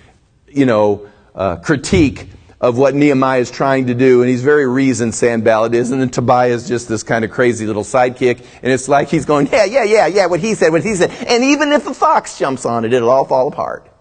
you 0.47 0.67
know, 0.67 1.07
uh, 1.33 1.55
critique 1.55 2.29
of 2.59 2.77
what 2.77 2.93
Nehemiah 2.93 3.39
is 3.39 3.49
trying 3.49 3.87
to 3.87 3.95
do, 3.95 4.21
and 4.21 4.29
he's 4.29 4.43
very 4.43 4.67
reasoned, 4.67 5.15
Sanballat 5.15 5.73
is, 5.73 5.89
and 5.89 5.99
then 5.99 6.51
is 6.51 6.67
just 6.67 6.87
this 6.87 7.01
kind 7.01 7.25
of 7.25 7.31
crazy 7.31 7.65
little 7.65 7.83
sidekick, 7.83 8.45
and 8.61 8.71
it's 8.71 8.87
like 8.87 9.09
he's 9.09 9.25
going, 9.25 9.47
yeah, 9.47 9.65
yeah, 9.65 9.83
yeah, 9.83 10.05
yeah, 10.05 10.27
what 10.27 10.39
he 10.39 10.53
said, 10.53 10.71
what 10.71 10.83
he 10.83 10.93
said, 10.93 11.09
and 11.27 11.43
even 11.43 11.71
if 11.71 11.87
a 11.87 11.93
fox 11.95 12.37
jumps 12.37 12.63
on 12.67 12.85
it, 12.85 12.93
it'll 12.93 13.09
all 13.09 13.25
fall 13.25 13.47
apart. 13.47 13.91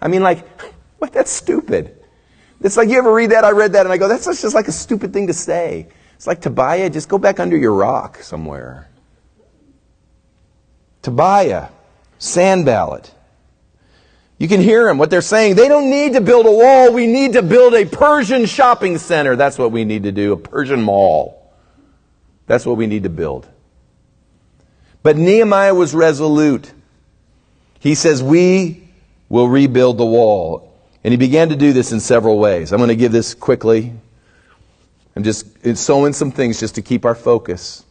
I 0.00 0.08
mean, 0.08 0.24
like, 0.24 0.44
what, 0.98 1.12
that's 1.12 1.30
stupid. 1.30 2.02
It's 2.60 2.76
like, 2.76 2.88
you 2.88 2.98
ever 2.98 3.12
read 3.12 3.30
that? 3.30 3.44
I 3.44 3.52
read 3.52 3.74
that, 3.74 3.86
and 3.86 3.92
I 3.92 3.98
go, 3.98 4.08
that's 4.08 4.24
just 4.24 4.54
like 4.54 4.66
a 4.66 4.72
stupid 4.72 5.12
thing 5.12 5.28
to 5.28 5.32
say. 5.32 5.86
It's 6.16 6.26
like, 6.26 6.40
Tobiah, 6.40 6.90
just 6.90 7.08
go 7.08 7.18
back 7.18 7.38
under 7.38 7.56
your 7.56 7.74
rock 7.74 8.16
somewhere. 8.16 8.88
Tobiah, 11.04 11.68
Sanballat. 12.18 13.12
You 14.38 14.48
can 14.48 14.60
hear 14.60 14.86
them, 14.86 14.98
what 14.98 15.10
they're 15.10 15.20
saying. 15.20 15.54
They 15.54 15.68
don't 15.68 15.90
need 15.90 16.14
to 16.14 16.20
build 16.20 16.46
a 16.46 16.50
wall. 16.50 16.92
We 16.92 17.06
need 17.06 17.34
to 17.34 17.42
build 17.42 17.74
a 17.74 17.84
Persian 17.84 18.46
shopping 18.46 18.98
center. 18.98 19.36
That's 19.36 19.58
what 19.58 19.70
we 19.70 19.84
need 19.84 20.04
to 20.04 20.12
do, 20.12 20.32
a 20.32 20.36
Persian 20.36 20.82
mall. 20.82 21.52
That's 22.46 22.66
what 22.66 22.76
we 22.76 22.86
need 22.86 23.04
to 23.04 23.10
build. 23.10 23.46
But 25.02 25.16
Nehemiah 25.16 25.74
was 25.74 25.94
resolute. 25.94 26.72
He 27.78 27.94
says, 27.94 28.22
We 28.22 28.88
will 29.28 29.48
rebuild 29.48 29.98
the 29.98 30.06
wall. 30.06 30.72
And 31.04 31.12
he 31.12 31.18
began 31.18 31.50
to 31.50 31.56
do 31.56 31.74
this 31.74 31.92
in 31.92 32.00
several 32.00 32.38
ways. 32.38 32.72
I'm 32.72 32.78
going 32.78 32.88
to 32.88 32.96
give 32.96 33.12
this 33.12 33.34
quickly. 33.34 33.92
I'm 35.14 35.22
just 35.22 35.76
sowing 35.76 36.14
some 36.14 36.32
things 36.32 36.58
just 36.58 36.76
to 36.76 36.82
keep 36.82 37.04
our 37.04 37.14
focus. 37.14 37.84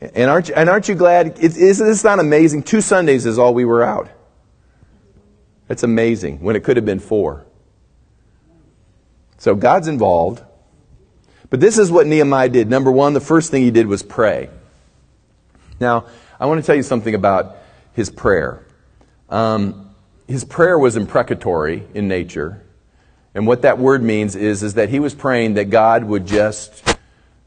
And 0.00 0.30
aren't, 0.30 0.48
you, 0.48 0.54
and 0.54 0.68
aren't 0.68 0.88
you 0.88 0.94
glad? 0.94 1.38
Is, 1.38 1.56
isn't 1.56 1.86
this 1.86 2.04
not 2.04 2.20
amazing? 2.20 2.62
Two 2.62 2.80
Sundays 2.80 3.26
is 3.26 3.38
all 3.38 3.52
we 3.52 3.64
were 3.64 3.82
out. 3.82 4.08
That's 5.66 5.82
amazing 5.82 6.40
when 6.40 6.56
it 6.56 6.64
could 6.64 6.76
have 6.76 6.86
been 6.86 7.00
four. 7.00 7.44
So 9.38 9.54
God's 9.54 9.88
involved. 9.88 10.42
But 11.50 11.60
this 11.60 11.78
is 11.78 11.90
what 11.90 12.06
Nehemiah 12.06 12.48
did. 12.48 12.68
Number 12.68 12.90
one, 12.90 13.14
the 13.14 13.20
first 13.20 13.50
thing 13.50 13.62
he 13.62 13.70
did 13.70 13.86
was 13.86 14.02
pray. 14.02 14.50
Now, 15.80 16.06
I 16.38 16.46
want 16.46 16.60
to 16.60 16.66
tell 16.66 16.76
you 16.76 16.82
something 16.82 17.14
about 17.14 17.56
his 17.94 18.10
prayer. 18.10 18.64
Um, 19.30 19.94
his 20.26 20.44
prayer 20.44 20.78
was 20.78 20.96
imprecatory 20.96 21.84
in 21.94 22.06
nature. 22.06 22.62
And 23.34 23.46
what 23.46 23.62
that 23.62 23.78
word 23.78 24.02
means 24.02 24.36
is, 24.36 24.62
is 24.62 24.74
that 24.74 24.90
he 24.90 25.00
was 25.00 25.14
praying 25.14 25.54
that 25.54 25.70
God 25.70 26.04
would 26.04 26.26
just 26.26 26.96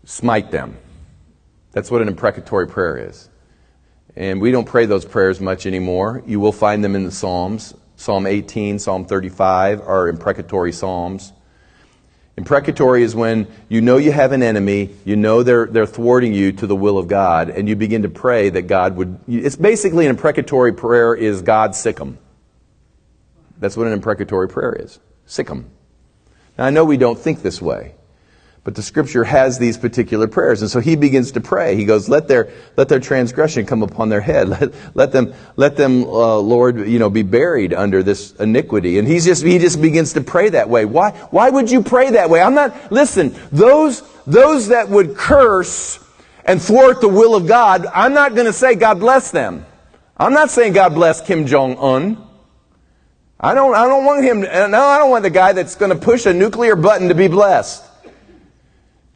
smite 0.04 0.52
them. 0.52 0.78
That's 1.72 1.90
what 1.90 2.02
an 2.02 2.08
imprecatory 2.08 2.68
prayer 2.68 2.98
is. 3.10 3.30
And 4.16 4.42
we 4.42 4.52
don't 4.52 4.66
pray 4.66 4.86
those 4.86 5.06
prayers 5.06 5.40
much 5.40 5.66
anymore. 5.66 6.22
You 6.26 6.40
will 6.40 6.52
find 6.52 6.84
them 6.84 6.96
in 6.96 7.04
the 7.04 7.12
Psalms. 7.12 7.74
Psalm 7.96 8.26
18, 8.26 8.80
Psalm 8.80 9.06
35 9.06 9.82
are 9.82 10.08
imprecatory 10.08 10.72
psalms. 10.72 11.34
Imprecatory 12.36 13.04
is 13.04 13.14
when 13.14 13.48
you 13.70 13.82
know 13.82 13.98
you 13.98 14.12
have 14.12 14.32
an 14.32 14.42
enemy, 14.42 14.90
you 15.06 15.16
know 15.16 15.44
they're, 15.44 15.68
they're 15.68 15.86
thwarting 15.86 16.34
you 16.34 16.52
to 16.54 16.66
the 16.66 16.76
will 16.76 16.98
of 16.98 17.08
God, 17.08 17.50
and 17.50 17.70
you 17.70 17.76
begin 17.76 18.02
to 18.02 18.10
pray 18.10 18.50
that 18.50 18.64
God 18.64 18.96
would. 18.96 19.20
It's 19.28 19.56
basically 19.56 20.06
an 20.06 20.12
imprecatory 20.12 20.74
prayer 20.74 21.14
is 21.14 21.42
God 21.42 21.76
sick 21.76 22.00
'em. 22.02 22.18
That's 23.60 23.78
what 23.78 23.86
an 23.86 23.94
imprecatory 23.94 24.48
prayer 24.48 24.74
is. 24.74 25.00
Sick 25.26 25.52
'em. 25.52 25.70
Now 26.58 26.66
I 26.66 26.70
know 26.72 26.86
we 26.86 26.98
don't 26.98 27.20
think 27.20 27.44
this 27.44 27.62
way. 27.62 27.94
But 28.64 28.76
the 28.76 28.84
scripture 28.84 29.24
has 29.24 29.58
these 29.58 29.76
particular 29.76 30.28
prayers. 30.28 30.62
And 30.62 30.70
so 30.70 30.80
he 30.80 30.96
begins 30.96 31.32
to 31.32 31.42
pray. 31.42 31.76
He 31.76 31.84
goes, 31.84 32.08
let 32.08 32.28
their, 32.28 32.52
let 32.78 32.90
their 32.90 33.00
transgression 33.00 33.66
come 33.66 33.82
upon 33.82 34.10
their 34.10 34.22
head. 34.22 34.50
Let, 34.62 34.74
let 34.94 35.12
them, 35.12 35.34
let 35.56 35.78
them, 35.78 36.04
uh, 36.04 36.38
Lord, 36.38 36.88
you 36.88 37.00
know, 37.00 37.10
be 37.10 37.24
buried 37.24 37.74
under 37.74 38.04
this 38.04 38.34
iniquity. 38.34 39.00
And 39.00 39.08
he's 39.08 39.26
just, 39.26 39.44
he 39.44 39.58
just 39.58 39.82
begins 39.82 40.14
to 40.14 40.22
pray 40.22 40.50
that 40.50 40.70
way. 40.70 40.86
Why, 40.86 41.12
why 41.32 41.50
would 41.50 41.72
you 41.72 41.82
pray 41.82 42.12
that 42.12 42.30
way? 42.30 42.42
I'm 42.42 42.54
not, 42.54 42.92
listen, 42.92 43.36
those, 43.52 44.04
those 44.28 44.68
that 44.68 44.90
would 44.90 45.16
curse 45.16 45.98
and 46.46 46.62
thwart 46.62 47.02
the 47.02 47.08
will 47.08 47.36
of 47.36 47.48
God, 47.48 47.88
I'm 47.88 48.14
not 48.14 48.36
going 48.36 48.46
to 48.48 48.54
say 48.54 48.76
God 48.76 49.00
bless 49.00 49.32
them. 49.32 49.66
I'm 50.18 50.34
not 50.34 50.52
saying 50.52 50.74
God 50.74 50.94
bless 50.94 51.22
Kim 51.22 51.48
Jong 51.48 51.78
Un. 51.78 52.28
I 53.40 53.56
don't, 53.56 53.74
I 53.74 53.88
don't 53.88 54.06
want 54.06 54.24
him, 54.24 54.42
no, 54.42 54.86
I 54.86 55.00
don't 55.00 55.10
want 55.10 55.24
the 55.24 55.32
guy 55.32 55.54
that's 55.54 55.76
going 55.76 55.92
to 55.92 55.98
push 55.98 56.28
a 56.28 56.34
nuclear 56.34 56.76
button 56.76 57.08
to 57.08 57.16
be 57.16 57.28
blessed. 57.28 57.86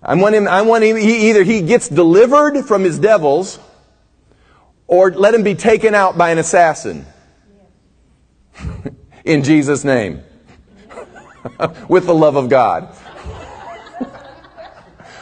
I 0.08 0.14
want 0.14 0.36
him, 0.36 0.48
I 0.48 0.62
want 0.62 0.84
him, 0.84 0.98
he, 0.98 1.30
either 1.30 1.44
he 1.44 1.62
gets 1.62 1.90
delivered 1.90 2.62
from 2.64 2.84
his 2.84 3.00
devils 3.00 3.58
or 4.86 5.12
let 5.12 5.34
him 5.34 5.42
be 5.42 5.56
taken 5.56 5.96
out 5.96 6.16
by 6.16 6.30
an 6.30 6.38
assassin. 6.38 7.08
In 9.26 9.44
Jesus' 9.44 9.84
name. 9.84 10.22
With 11.90 12.06
the 12.06 12.14
love 12.14 12.36
of 12.36 12.50
God. 12.50 12.84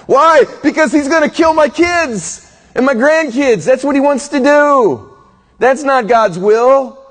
Why? 0.05 0.43
Because 0.61 0.91
he's 0.91 1.07
going 1.07 1.27
to 1.27 1.33
kill 1.33 1.53
my 1.53 1.69
kids 1.69 2.51
and 2.75 2.85
my 2.85 2.93
grandkids. 2.93 3.65
That's 3.65 3.85
what 3.85 3.95
he 3.95 4.01
wants 4.01 4.27
to 4.29 4.39
do. 4.39 5.17
That's 5.59 5.83
not 5.83 6.07
God's 6.07 6.37
will. 6.37 7.02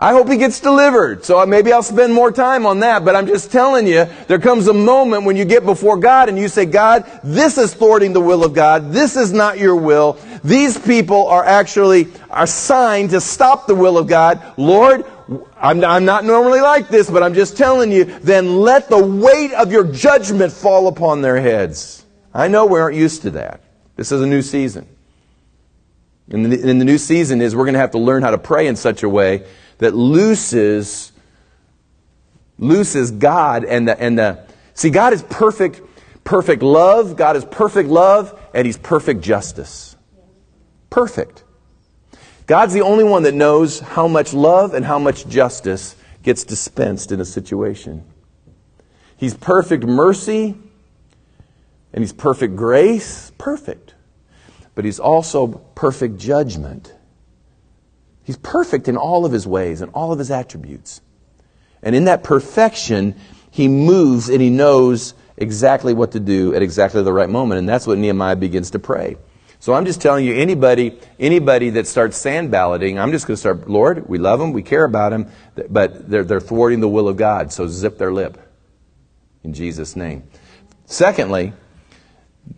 I 0.00 0.12
hope 0.12 0.28
he 0.28 0.36
gets 0.36 0.60
delivered. 0.60 1.24
So 1.24 1.40
uh, 1.40 1.46
maybe 1.46 1.72
I'll 1.72 1.82
spend 1.82 2.14
more 2.14 2.30
time 2.30 2.66
on 2.66 2.80
that, 2.80 3.04
but 3.04 3.16
I'm 3.16 3.26
just 3.26 3.50
telling 3.50 3.88
you, 3.88 4.06
there 4.28 4.38
comes 4.38 4.68
a 4.68 4.72
moment 4.72 5.24
when 5.24 5.36
you 5.36 5.44
get 5.44 5.64
before 5.64 5.96
God 5.96 6.28
and 6.28 6.38
you 6.38 6.46
say, 6.46 6.66
God, 6.66 7.04
this 7.24 7.58
is 7.58 7.74
thwarting 7.74 8.12
the 8.12 8.20
will 8.20 8.44
of 8.44 8.54
God. 8.54 8.92
This 8.92 9.16
is 9.16 9.32
not 9.32 9.58
your 9.58 9.74
will. 9.74 10.16
These 10.44 10.78
people 10.78 11.26
are 11.26 11.44
actually 11.44 12.06
assigned 12.30 13.10
to 13.10 13.20
stop 13.20 13.66
the 13.66 13.74
will 13.74 13.98
of 13.98 14.06
God. 14.06 14.40
Lord, 14.56 15.04
I'm, 15.56 15.82
I'm 15.82 16.04
not 16.04 16.24
normally 16.24 16.60
like 16.60 16.88
this, 16.88 17.10
but 17.10 17.24
I'm 17.24 17.34
just 17.34 17.56
telling 17.56 17.90
you, 17.90 18.04
then 18.04 18.60
let 18.60 18.88
the 18.88 19.04
weight 19.04 19.52
of 19.52 19.72
your 19.72 19.84
judgment 19.84 20.52
fall 20.52 20.86
upon 20.86 21.22
their 21.22 21.40
heads. 21.40 22.06
I 22.32 22.46
know 22.46 22.66
we 22.66 22.78
aren't 22.78 22.96
used 22.96 23.22
to 23.22 23.30
that. 23.32 23.62
This 23.96 24.12
is 24.12 24.22
a 24.22 24.26
new 24.28 24.42
season. 24.42 24.86
And 26.30 26.52
the, 26.52 26.70
and 26.70 26.80
the 26.80 26.84
new 26.84 26.98
season 26.98 27.42
is 27.42 27.56
we're 27.56 27.64
going 27.64 27.74
to 27.74 27.80
have 27.80 27.92
to 27.92 27.98
learn 27.98 28.22
how 28.22 28.30
to 28.30 28.38
pray 28.38 28.68
in 28.68 28.76
such 28.76 29.02
a 29.02 29.08
way 29.08 29.44
that 29.78 29.94
looses 29.94 31.12
looses 32.58 33.12
God 33.12 33.64
and 33.64 33.88
the 33.88 34.00
and 34.00 34.18
the 34.18 34.44
see 34.74 34.90
God 34.90 35.12
is 35.12 35.22
perfect 35.22 35.80
perfect 36.28 36.62
love, 36.62 37.16
God 37.16 37.36
is 37.36 37.44
perfect 37.46 37.88
love 37.88 38.38
and 38.52 38.66
he's 38.66 38.76
perfect 38.76 39.22
justice. 39.22 39.96
Perfect. 40.90 41.42
God's 42.46 42.74
the 42.74 42.82
only 42.82 43.04
one 43.04 43.22
that 43.22 43.32
knows 43.32 43.80
how 43.80 44.08
much 44.08 44.34
love 44.34 44.74
and 44.74 44.84
how 44.84 44.98
much 44.98 45.26
justice 45.26 45.96
gets 46.22 46.44
dispensed 46.44 47.12
in 47.12 47.20
a 47.20 47.24
situation. 47.24 48.04
He's 49.16 49.34
perfect 49.34 49.84
mercy 49.84 50.54
and 51.94 52.02
he's 52.02 52.12
perfect 52.12 52.56
grace, 52.56 53.32
perfect. 53.38 53.94
But 54.74 54.84
he's 54.84 55.00
also 55.00 55.46
perfect 55.74 56.18
judgment. 56.18 56.92
He's 58.28 58.36
perfect 58.36 58.88
in 58.88 58.98
all 58.98 59.24
of 59.24 59.32
his 59.32 59.46
ways 59.46 59.80
and 59.80 59.90
all 59.94 60.12
of 60.12 60.18
his 60.18 60.30
attributes. 60.30 61.00
And 61.82 61.96
in 61.96 62.04
that 62.04 62.22
perfection, 62.22 63.14
he 63.50 63.68
moves 63.68 64.28
and 64.28 64.42
he 64.42 64.50
knows 64.50 65.14
exactly 65.38 65.94
what 65.94 66.12
to 66.12 66.20
do 66.20 66.54
at 66.54 66.60
exactly 66.60 67.02
the 67.02 67.10
right 67.10 67.30
moment. 67.30 67.60
And 67.60 67.66
that's 67.66 67.86
what 67.86 67.96
Nehemiah 67.96 68.36
begins 68.36 68.72
to 68.72 68.78
pray. 68.78 69.16
So 69.60 69.72
I'm 69.72 69.86
just 69.86 70.02
telling 70.02 70.26
you, 70.26 70.34
anybody, 70.34 71.00
anybody 71.18 71.70
that 71.70 71.86
starts 71.86 72.22
Sanballatting, 72.22 73.00
I'm 73.00 73.12
just 73.12 73.26
going 73.26 73.36
to 73.36 73.40
start, 73.40 73.66
Lord, 73.66 74.06
we 74.10 74.18
love 74.18 74.40
them, 74.40 74.52
we 74.52 74.62
care 74.62 74.84
about 74.84 75.08
them, 75.08 75.30
but 75.70 76.10
they're, 76.10 76.22
they're 76.22 76.38
thwarting 76.38 76.80
the 76.80 76.88
will 76.88 77.08
of 77.08 77.16
God. 77.16 77.50
So 77.50 77.66
zip 77.66 77.96
their 77.96 78.12
lip. 78.12 78.38
In 79.42 79.54
Jesus' 79.54 79.96
name. 79.96 80.24
Secondly, 80.84 81.54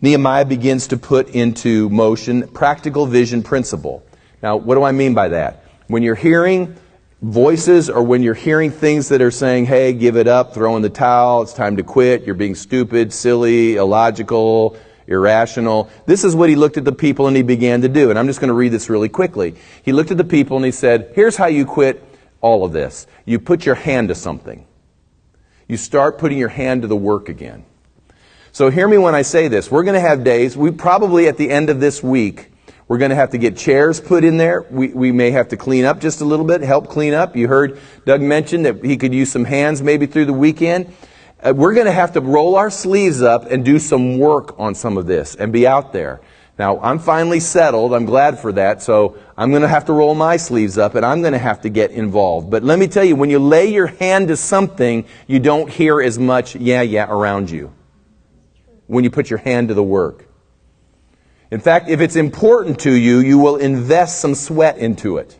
Nehemiah 0.01 0.43
begins 0.43 0.87
to 0.87 0.97
put 0.97 1.29
into 1.29 1.89
motion 1.89 2.49
practical 2.49 3.05
vision 3.05 3.41
principle. 3.41 4.05
Now, 4.43 4.57
what 4.57 4.75
do 4.75 4.83
I 4.83 4.91
mean 4.91 5.13
by 5.13 5.29
that? 5.29 5.60
When 5.91 6.03
you're 6.03 6.15
hearing 6.15 6.77
voices 7.21 7.89
or 7.89 8.01
when 8.01 8.23
you're 8.23 8.33
hearing 8.33 8.71
things 8.71 9.09
that 9.09 9.21
are 9.21 9.29
saying, 9.29 9.65
hey, 9.65 9.91
give 9.91 10.15
it 10.15 10.25
up, 10.25 10.53
throw 10.53 10.77
in 10.77 10.81
the 10.83 10.89
towel, 10.89 11.41
it's 11.41 11.51
time 11.51 11.75
to 11.75 11.83
quit, 11.83 12.23
you're 12.23 12.33
being 12.33 12.55
stupid, 12.55 13.11
silly, 13.11 13.75
illogical, 13.75 14.77
irrational. 15.05 15.89
This 16.05 16.23
is 16.23 16.33
what 16.33 16.47
he 16.47 16.55
looked 16.55 16.77
at 16.77 16.85
the 16.85 16.93
people 16.93 17.27
and 17.27 17.35
he 17.35 17.43
began 17.43 17.81
to 17.81 17.89
do. 17.89 18.09
And 18.09 18.17
I'm 18.17 18.27
just 18.27 18.39
going 18.39 18.47
to 18.47 18.53
read 18.53 18.71
this 18.71 18.89
really 18.89 19.09
quickly. 19.09 19.55
He 19.83 19.91
looked 19.91 20.11
at 20.11 20.17
the 20.17 20.23
people 20.23 20.55
and 20.55 20.65
he 20.65 20.71
said, 20.71 21.11
here's 21.13 21.35
how 21.35 21.47
you 21.47 21.65
quit 21.65 22.01
all 22.39 22.63
of 22.63 22.71
this. 22.71 23.05
You 23.25 23.37
put 23.37 23.65
your 23.65 23.75
hand 23.75 24.07
to 24.07 24.15
something. 24.15 24.65
You 25.67 25.75
start 25.75 26.19
putting 26.19 26.37
your 26.37 26.47
hand 26.47 26.83
to 26.83 26.87
the 26.87 26.95
work 26.95 27.27
again. 27.27 27.65
So 28.53 28.69
hear 28.69 28.87
me 28.87 28.97
when 28.97 29.13
I 29.13 29.23
say 29.23 29.49
this. 29.49 29.69
We're 29.69 29.83
going 29.83 29.95
to 29.95 29.99
have 29.99 30.23
days, 30.23 30.55
we 30.55 30.71
probably 30.71 31.27
at 31.27 31.35
the 31.35 31.49
end 31.49 31.69
of 31.69 31.81
this 31.81 32.01
week, 32.01 32.50
we're 32.91 32.97
going 32.97 33.09
to 33.11 33.15
have 33.15 33.29
to 33.29 33.37
get 33.37 33.55
chairs 33.55 34.01
put 34.01 34.25
in 34.25 34.35
there. 34.35 34.63
We, 34.69 34.89
we 34.89 35.13
may 35.13 35.31
have 35.31 35.47
to 35.47 35.55
clean 35.55 35.85
up 35.85 36.01
just 36.01 36.19
a 36.19 36.25
little 36.25 36.45
bit, 36.45 36.59
help 36.59 36.89
clean 36.89 37.13
up. 37.13 37.37
You 37.37 37.47
heard 37.47 37.79
Doug 38.03 38.19
mention 38.19 38.63
that 38.63 38.83
he 38.83 38.97
could 38.97 39.13
use 39.13 39.31
some 39.31 39.45
hands 39.45 39.81
maybe 39.81 40.07
through 40.07 40.25
the 40.25 40.33
weekend. 40.33 40.93
Uh, 41.41 41.53
we're 41.55 41.73
going 41.73 41.85
to 41.85 41.93
have 41.93 42.11
to 42.15 42.19
roll 42.19 42.57
our 42.57 42.69
sleeves 42.69 43.21
up 43.21 43.49
and 43.49 43.63
do 43.63 43.79
some 43.79 44.19
work 44.19 44.59
on 44.59 44.75
some 44.75 44.97
of 44.97 45.05
this 45.07 45.35
and 45.35 45.53
be 45.53 45.65
out 45.65 45.93
there. 45.93 46.19
Now, 46.59 46.81
I'm 46.81 46.99
finally 46.99 47.39
settled. 47.39 47.93
I'm 47.93 48.03
glad 48.03 48.39
for 48.39 48.51
that. 48.51 48.83
So 48.83 49.17
I'm 49.37 49.51
going 49.51 49.61
to 49.61 49.69
have 49.69 49.85
to 49.85 49.93
roll 49.93 50.13
my 50.13 50.35
sleeves 50.35 50.77
up 50.77 50.95
and 50.95 51.05
I'm 51.05 51.21
going 51.21 51.31
to 51.31 51.39
have 51.39 51.61
to 51.61 51.69
get 51.69 51.91
involved. 51.91 52.51
But 52.51 52.61
let 52.61 52.77
me 52.77 52.87
tell 52.87 53.05
you, 53.05 53.15
when 53.15 53.29
you 53.29 53.39
lay 53.39 53.71
your 53.71 53.87
hand 53.87 54.27
to 54.27 54.35
something, 54.35 55.05
you 55.27 55.39
don't 55.39 55.69
hear 55.69 56.01
as 56.01 56.19
much 56.19 56.57
yeah, 56.57 56.81
yeah 56.81 57.09
around 57.09 57.51
you. 57.51 57.73
When 58.87 59.05
you 59.05 59.09
put 59.09 59.29
your 59.29 59.39
hand 59.39 59.69
to 59.69 59.75
the 59.75 59.81
work. 59.81 60.27
In 61.51 61.59
fact, 61.59 61.89
if 61.89 61.99
it's 61.99 62.15
important 62.15 62.79
to 62.79 62.91
you, 62.91 63.19
you 63.19 63.37
will 63.37 63.57
invest 63.57 64.19
some 64.19 64.35
sweat 64.35 64.77
into 64.77 65.17
it. 65.17 65.37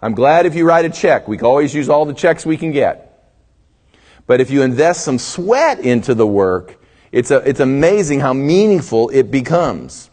I'm 0.00 0.14
glad 0.14 0.46
if 0.46 0.54
you 0.54 0.64
write 0.64 0.84
a 0.84 0.90
check. 0.90 1.26
We 1.26 1.36
can 1.36 1.46
always 1.46 1.74
use 1.74 1.88
all 1.88 2.04
the 2.04 2.14
checks 2.14 2.46
we 2.46 2.56
can 2.56 2.70
get. 2.70 3.02
But 4.26 4.40
if 4.40 4.50
you 4.50 4.62
invest 4.62 5.04
some 5.04 5.18
sweat 5.18 5.80
into 5.80 6.14
the 6.14 6.26
work, 6.26 6.80
it's, 7.10 7.32
a, 7.32 7.38
it's 7.38 7.60
amazing 7.60 8.20
how 8.20 8.32
meaningful 8.32 9.08
it 9.08 9.30
becomes. 9.30 10.10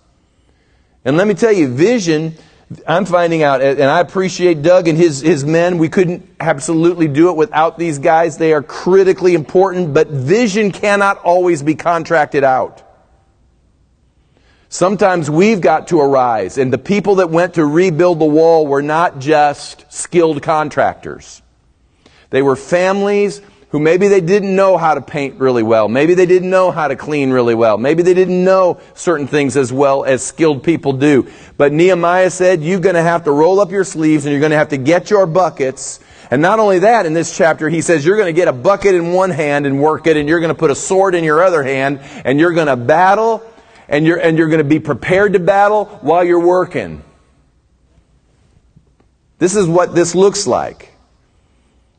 And 1.05 1.15
let 1.15 1.27
me 1.27 1.35
tell 1.35 1.51
you, 1.51 1.67
vision, 1.67 2.35
I'm 2.87 3.05
finding 3.05 3.43
out, 3.43 3.61
and 3.61 3.83
I 3.83 3.99
appreciate 3.99 4.63
Doug 4.63 4.87
and 4.87 4.97
his, 4.97 5.21
his 5.21 5.43
men. 5.43 5.77
We 5.77 5.89
couldn't 5.89 6.27
absolutely 6.39 7.07
do 7.07 7.29
it 7.29 7.35
without 7.35 7.77
these 7.77 7.99
guys. 7.99 8.37
They 8.37 8.53
are 8.53 8.63
critically 8.63 9.35
important, 9.35 9.93
but 9.93 10.07
vision 10.07 10.71
cannot 10.71 11.19
always 11.19 11.61
be 11.61 11.75
contracted 11.75 12.43
out. 12.43 12.81
Sometimes 14.73 15.29
we've 15.29 15.61
got 15.61 15.89
to 15.89 15.99
arise, 15.99 16.57
and 16.57 16.73
the 16.73 16.79
people 16.79 17.17
that 17.17 17.29
went 17.29 17.53
to 17.53 17.63
rebuild 17.63 18.17
the 18.17 18.25
wall 18.25 18.65
were 18.65 18.81
not 18.81 19.19
just 19.19 19.85
skilled 19.93 20.41
contractors. 20.41 21.43
They 22.31 22.41
were 22.41 22.55
families 22.55 23.39
who 23.69 23.77
maybe 23.77 24.07
they 24.07 24.19
didn't 24.19 24.55
know 24.55 24.77
how 24.77 24.95
to 24.95 25.01
paint 25.01 25.35
really 25.35 25.61
well. 25.61 25.87
Maybe 25.89 26.15
they 26.15 26.25
didn't 26.25 26.49
know 26.49 26.71
how 26.71 26.87
to 26.87 26.95
clean 26.95 27.29
really 27.29 27.53
well. 27.53 27.77
Maybe 27.77 28.01
they 28.01 28.15
didn't 28.15 28.43
know 28.43 28.79
certain 28.95 29.27
things 29.27 29.57
as 29.57 29.71
well 29.71 30.05
as 30.05 30.25
skilled 30.25 30.63
people 30.63 30.93
do. 30.93 31.29
But 31.55 31.71
Nehemiah 31.71 32.31
said, 32.31 32.63
you're 32.63 32.79
going 32.79 32.95
to 32.95 33.03
have 33.03 33.25
to 33.25 33.31
roll 33.31 33.59
up 33.59 33.69
your 33.69 33.83
sleeves 33.83 34.25
and 34.25 34.31
you're 34.31 34.39
going 34.39 34.53
to 34.53 34.57
have 34.57 34.69
to 34.69 34.77
get 34.77 35.11
your 35.11 35.27
buckets. 35.27 35.99
And 36.31 36.41
not 36.41 36.57
only 36.57 36.79
that, 36.79 37.05
in 37.05 37.13
this 37.13 37.37
chapter, 37.37 37.69
he 37.69 37.81
says 37.81 38.03
you're 38.03 38.17
going 38.17 38.33
to 38.33 38.41
get 38.41 38.47
a 38.47 38.53
bucket 38.53 38.95
in 38.95 39.13
one 39.13 39.29
hand 39.29 39.67
and 39.67 39.79
work 39.79 40.07
it, 40.07 40.17
and 40.17 40.27
you're 40.27 40.39
going 40.39 40.49
to 40.49 40.57
put 40.57 40.71
a 40.71 40.75
sword 40.75 41.13
in 41.13 41.23
your 41.23 41.43
other 41.43 41.61
hand, 41.61 41.99
and 42.25 42.39
you're 42.39 42.53
going 42.53 42.65
to 42.65 42.75
battle 42.75 43.47
and 43.87 44.05
you're, 44.05 44.17
and 44.17 44.37
you're 44.37 44.49
going 44.49 44.59
to 44.59 44.63
be 44.63 44.79
prepared 44.79 45.33
to 45.33 45.39
battle 45.39 45.85
while 46.01 46.23
you're 46.23 46.39
working. 46.39 47.03
This 49.39 49.55
is 49.55 49.67
what 49.67 49.93
this 49.93 50.15
looks 50.15 50.47
like. 50.47 50.93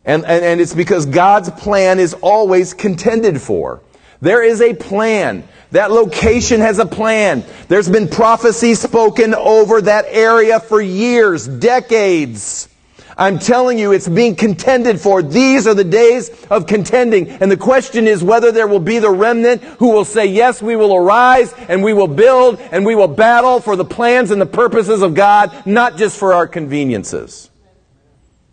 And, 0.05 0.25
and, 0.25 0.45
and 0.45 0.61
it's 0.61 0.75
because 0.75 1.07
God's 1.07 1.51
plan 1.51 1.99
is 1.99 2.15
always 2.15 2.75
contended 2.75 3.41
for. 3.41 3.83
There 4.21 4.43
is 4.43 4.61
a 4.61 4.75
plan. 4.75 5.47
That 5.73 5.91
location 5.91 6.61
has 6.61 6.79
a 6.79 6.87
plan. 6.87 7.45
There's 7.69 7.89
been 7.89 8.09
prophecy 8.09 8.75
spoken 8.75 9.35
over 9.35 9.83
that 9.83 10.07
area 10.09 10.61
for 10.61 10.81
years, 10.81 11.47
decades. 11.47 12.69
I'm 13.17 13.39
telling 13.39 13.79
you, 13.79 13.93
it's 13.93 14.09
being 14.09 14.35
contended 14.35 15.01
for. 15.01 15.23
These 15.23 15.67
are 15.67 15.75
the 15.75 15.85
days 15.85 16.31
of 16.47 16.67
contending. 16.67 17.29
And 17.29 17.51
the 17.51 17.57
question 17.57 18.07
is 18.07 18.25
whether 18.25 18.51
there 18.51 18.67
will 18.67 18.81
be 18.81 18.99
the 18.99 19.11
remnant 19.11 19.63
who 19.63 19.91
will 19.91 20.05
say, 20.05 20.27
yes, 20.27 20.61
we 20.61 20.77
will 20.77 20.95
arise 20.95 21.53
and 21.53 21.83
we 21.83 21.93
will 21.93 22.09
build 22.09 22.59
and 22.59 22.85
we 22.85 22.95
will 22.95 23.09
battle 23.09 23.61
for 23.61 23.77
the 23.77 23.85
plans 23.85 24.31
and 24.31 24.41
the 24.41 24.47
purposes 24.47 25.03
of 25.03 25.15
God, 25.15 25.67
not 25.67 25.97
just 25.97 26.19
for 26.19 26.33
our 26.33 26.49
conveniences. 26.49 27.51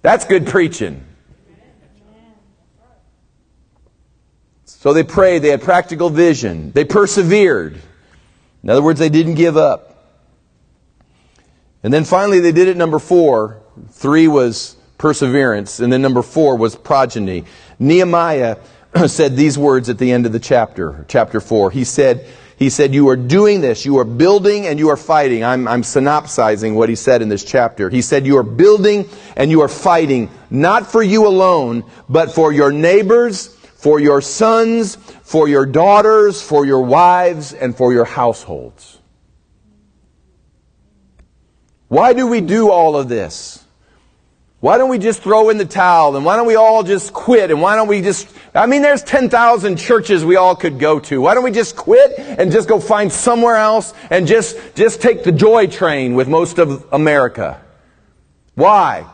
That's 0.01 0.25
good 0.25 0.47
preaching. 0.47 1.05
So 4.65 4.93
they 4.93 5.03
prayed, 5.03 5.43
they 5.43 5.49
had 5.49 5.61
practical 5.61 6.09
vision, 6.09 6.71
they 6.71 6.85
persevered. 6.85 7.79
In 8.63 8.69
other 8.69 8.81
words, 8.81 8.99
they 8.99 9.09
didn't 9.09 9.35
give 9.35 9.55
up. 9.55 9.87
And 11.83 11.93
then 11.93 12.03
finally, 12.03 12.39
they 12.39 12.51
did 12.51 12.67
it 12.67 12.77
number 12.77 12.97
four. 12.99 13.60
Three 13.89 14.27
was 14.27 14.75
perseverance, 14.97 15.79
and 15.79 15.91
then 15.91 16.01
number 16.01 16.21
four 16.21 16.55
was 16.57 16.75
progeny. 16.75 17.45
Nehemiah 17.79 18.57
said 19.07 19.35
these 19.35 19.57
words 19.57 19.89
at 19.89 19.97
the 19.97 20.11
end 20.11 20.25
of 20.25 20.31
the 20.31 20.39
chapter, 20.39 21.05
chapter 21.07 21.39
four. 21.39 21.71
He 21.71 21.83
said, 21.83 22.27
he 22.61 22.69
said, 22.69 22.93
You 22.93 23.09
are 23.09 23.15
doing 23.15 23.61
this. 23.61 23.87
You 23.87 23.97
are 23.97 24.03
building 24.05 24.67
and 24.67 24.77
you 24.77 24.89
are 24.89 24.95
fighting. 24.95 25.43
I'm, 25.43 25.67
I'm 25.67 25.81
synopsizing 25.81 26.75
what 26.75 26.89
he 26.89 26.95
said 26.95 27.23
in 27.23 27.27
this 27.27 27.43
chapter. 27.43 27.89
He 27.89 28.03
said, 28.03 28.27
You 28.27 28.37
are 28.37 28.43
building 28.43 29.09
and 29.35 29.49
you 29.49 29.61
are 29.61 29.67
fighting, 29.67 30.29
not 30.51 30.85
for 30.85 31.01
you 31.01 31.25
alone, 31.25 31.83
but 32.07 32.31
for 32.31 32.53
your 32.53 32.71
neighbors, 32.71 33.47
for 33.47 33.99
your 33.99 34.21
sons, 34.21 34.95
for 35.23 35.47
your 35.47 35.65
daughters, 35.65 36.39
for 36.39 36.63
your 36.63 36.81
wives, 36.81 37.51
and 37.51 37.75
for 37.75 37.93
your 37.93 38.05
households. 38.05 38.99
Why 41.87 42.13
do 42.13 42.27
we 42.27 42.41
do 42.41 42.69
all 42.69 42.95
of 42.95 43.09
this? 43.09 43.60
Why 44.61 44.77
don't 44.77 44.89
we 44.89 44.99
just 44.99 45.23
throw 45.23 45.49
in 45.49 45.57
the 45.57 45.65
towel 45.65 46.15
and 46.15 46.23
why 46.23 46.37
don't 46.37 46.45
we 46.45 46.55
all 46.55 46.83
just 46.83 47.13
quit 47.13 47.49
and 47.49 47.63
why 47.63 47.75
don't 47.75 47.87
we 47.87 47.99
just, 47.99 48.27
I 48.53 48.67
mean, 48.67 48.83
there's 48.83 49.01
10,000 49.01 49.75
churches 49.75 50.23
we 50.23 50.35
all 50.35 50.55
could 50.55 50.77
go 50.77 50.99
to. 50.99 51.19
Why 51.19 51.33
don't 51.33 51.43
we 51.43 51.49
just 51.49 51.75
quit 51.75 52.19
and 52.19 52.51
just 52.51 52.69
go 52.69 52.79
find 52.79 53.11
somewhere 53.11 53.55
else 53.55 53.95
and 54.11 54.27
just, 54.27 54.75
just 54.75 55.01
take 55.01 55.23
the 55.23 55.31
joy 55.31 55.65
train 55.65 56.13
with 56.13 56.27
most 56.27 56.59
of 56.59 56.87
America? 56.93 57.59
Why? 58.53 59.07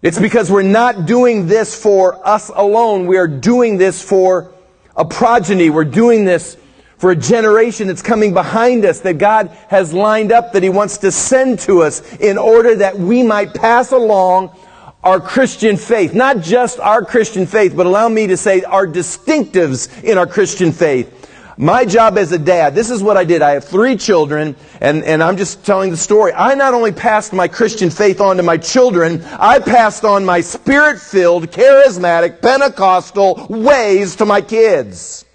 It's 0.00 0.18
because 0.18 0.50
we're 0.50 0.62
not 0.62 1.04
doing 1.04 1.48
this 1.48 1.78
for 1.78 2.26
us 2.26 2.48
alone. 2.48 3.06
We 3.06 3.18
are 3.18 3.28
doing 3.28 3.76
this 3.76 4.02
for 4.02 4.54
a 4.96 5.04
progeny. 5.04 5.68
We're 5.68 5.84
doing 5.84 6.24
this 6.24 6.56
for 6.98 7.10
a 7.10 7.16
generation 7.16 7.88
that's 7.88 8.02
coming 8.02 8.32
behind 8.32 8.84
us 8.84 9.00
that 9.00 9.18
God 9.18 9.48
has 9.68 9.92
lined 9.92 10.32
up 10.32 10.52
that 10.52 10.62
He 10.62 10.68
wants 10.68 10.98
to 10.98 11.12
send 11.12 11.58
to 11.60 11.82
us 11.82 12.16
in 12.16 12.38
order 12.38 12.74
that 12.76 12.98
we 12.98 13.22
might 13.22 13.54
pass 13.54 13.92
along 13.92 14.56
our 15.04 15.20
Christian 15.20 15.76
faith. 15.76 16.14
Not 16.14 16.40
just 16.40 16.80
our 16.80 17.04
Christian 17.04 17.46
faith, 17.46 17.76
but 17.76 17.86
allow 17.86 18.08
me 18.08 18.26
to 18.28 18.36
say 18.36 18.62
our 18.62 18.86
distinctives 18.86 20.02
in 20.02 20.18
our 20.18 20.26
Christian 20.26 20.72
faith. 20.72 21.12
My 21.58 21.86
job 21.86 22.18
as 22.18 22.32
a 22.32 22.38
dad, 22.38 22.74
this 22.74 22.90
is 22.90 23.02
what 23.02 23.16
I 23.16 23.24
did. 23.24 23.40
I 23.40 23.52
have 23.52 23.64
three 23.64 23.96
children, 23.96 24.56
and, 24.80 25.02
and 25.04 25.22
I'm 25.22 25.38
just 25.38 25.64
telling 25.64 25.90
the 25.90 25.96
story. 25.96 26.32
I 26.34 26.54
not 26.54 26.74
only 26.74 26.92
passed 26.92 27.32
my 27.32 27.48
Christian 27.48 27.88
faith 27.88 28.20
on 28.20 28.36
to 28.36 28.42
my 28.42 28.58
children, 28.58 29.22
I 29.24 29.60
passed 29.60 30.04
on 30.04 30.24
my 30.24 30.42
spirit 30.42 30.98
filled, 30.98 31.50
charismatic, 31.50 32.42
Pentecostal 32.42 33.46
ways 33.48 34.16
to 34.16 34.26
my 34.26 34.42
kids. 34.42 35.25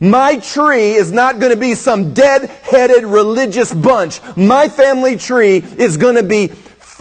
My 0.00 0.38
tree 0.38 0.92
is 0.92 1.12
not 1.12 1.40
going 1.40 1.52
to 1.52 1.58
be 1.58 1.74
some 1.74 2.14
dead-headed 2.14 3.04
religious 3.04 3.72
bunch. 3.72 4.20
My 4.34 4.68
family 4.68 5.18
tree 5.18 5.58
is 5.58 5.98
going 5.98 6.14
to 6.14 6.22
be 6.22 6.50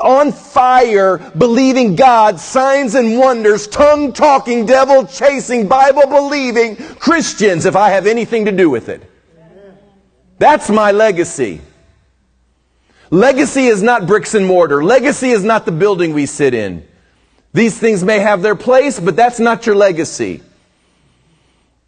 on 0.04 0.34
fire, 0.34 1.18
believing 1.38 1.96
God, 1.96 2.40
signs 2.40 2.96
and 2.96 3.18
wonders, 3.18 3.68
tongue 3.68 4.12
talking, 4.12 4.66
devil 4.66 5.06
chasing, 5.06 5.68
Bible 5.68 6.08
believing 6.08 6.76
Christians 6.76 7.66
if 7.66 7.76
I 7.76 7.90
have 7.92 8.06
anything 8.06 8.46
to 8.46 8.52
do 8.52 8.70
with 8.70 8.90
it. 8.90 9.10
That's 10.38 10.70
my 10.70 10.92
legacy. 10.92 11.62
Legacy 13.12 13.68
is 13.68 13.82
not 13.82 14.08
bricks 14.08 14.36
and 14.36 14.46
mortar. 14.46 14.84
Legacy 14.84 15.32
is 15.32 15.44
not 15.44 15.66
the 15.66 15.72
building 15.72 16.14
we 16.14 16.26
sit 16.26 16.54
in. 16.54 16.86
These 17.54 17.80
things 17.80 18.04
may 18.04 18.20
have 18.20 18.42
their 18.42 18.56
place, 18.56 19.00
but 19.00 19.16
that's 19.16 19.40
not 19.40 19.66
your 19.66 19.76
legacy. 19.76 20.44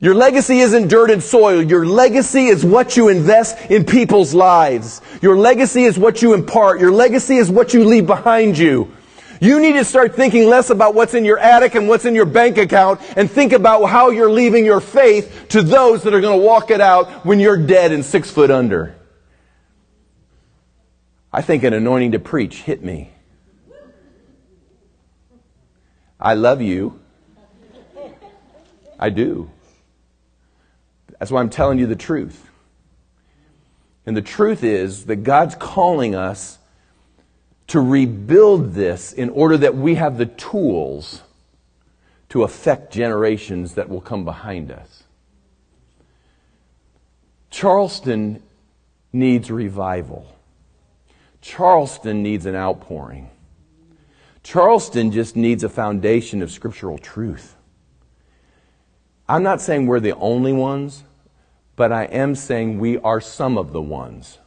Your 0.01 0.15
legacy 0.15 0.59
isn't 0.61 0.87
dirt 0.87 1.11
and 1.11 1.21
soil. 1.21 1.61
Your 1.61 1.85
legacy 1.85 2.47
is 2.47 2.65
what 2.65 2.97
you 2.97 3.09
invest 3.09 3.69
in 3.69 3.85
people's 3.85 4.33
lives. 4.33 4.99
Your 5.21 5.37
legacy 5.37 5.83
is 5.83 5.97
what 5.97 6.23
you 6.23 6.33
impart. 6.33 6.79
Your 6.79 6.91
legacy 6.91 7.35
is 7.37 7.51
what 7.51 7.75
you 7.75 7.85
leave 7.85 8.07
behind 8.07 8.57
you. 8.57 8.91
You 9.39 9.59
need 9.59 9.73
to 9.73 9.85
start 9.85 10.15
thinking 10.15 10.47
less 10.49 10.71
about 10.71 10.95
what's 10.95 11.13
in 11.13 11.23
your 11.23 11.37
attic 11.37 11.75
and 11.75 11.87
what's 11.87 12.05
in 12.05 12.15
your 12.15 12.25
bank 12.25 12.57
account 12.57 12.99
and 13.15 13.29
think 13.29 13.53
about 13.53 13.85
how 13.85 14.09
you're 14.09 14.29
leaving 14.29 14.65
your 14.65 14.81
faith 14.81 15.45
to 15.49 15.61
those 15.61 16.01
that 16.03 16.15
are 16.15 16.21
going 16.21 16.39
to 16.39 16.45
walk 16.45 16.71
it 16.71 16.81
out 16.81 17.23
when 17.23 17.39
you're 17.39 17.57
dead 17.57 17.91
and 17.91 18.03
six 18.03 18.31
foot 18.31 18.49
under. 18.49 18.95
I 21.31 21.43
think 21.43 21.63
an 21.63 21.73
anointing 21.73 22.13
to 22.13 22.19
preach 22.19 22.63
hit 22.63 22.83
me. 22.83 23.11
I 26.19 26.33
love 26.33 26.61
you. 26.61 26.99
I 28.99 29.11
do. 29.11 29.49
That's 31.21 31.29
why 31.29 31.39
I'm 31.39 31.51
telling 31.51 31.77
you 31.77 31.85
the 31.85 31.95
truth. 31.95 32.49
And 34.07 34.17
the 34.17 34.23
truth 34.23 34.63
is 34.63 35.05
that 35.05 35.17
God's 35.17 35.53
calling 35.53 36.15
us 36.15 36.57
to 37.67 37.79
rebuild 37.79 38.73
this 38.73 39.13
in 39.13 39.29
order 39.29 39.55
that 39.55 39.75
we 39.75 39.93
have 39.93 40.17
the 40.17 40.25
tools 40.25 41.21
to 42.29 42.41
affect 42.41 42.91
generations 42.91 43.75
that 43.75 43.87
will 43.87 44.01
come 44.01 44.25
behind 44.25 44.71
us. 44.71 45.03
Charleston 47.51 48.41
needs 49.13 49.51
revival. 49.51 50.25
Charleston 51.39 52.23
needs 52.23 52.47
an 52.47 52.55
outpouring. 52.55 53.29
Charleston 54.41 55.11
just 55.11 55.35
needs 55.35 55.63
a 55.63 55.69
foundation 55.69 56.41
of 56.41 56.49
scriptural 56.49 56.97
truth. 56.97 57.55
I'm 59.29 59.43
not 59.43 59.61
saying 59.61 59.85
we're 59.85 59.99
the 59.99 60.15
only 60.15 60.51
ones 60.51 61.03
but 61.75 61.91
I 61.91 62.05
am 62.05 62.35
saying 62.35 62.79
we 62.79 62.97
are 62.99 63.21
some 63.21 63.57
of 63.57 63.71
the 63.71 63.81
ones 63.81 64.37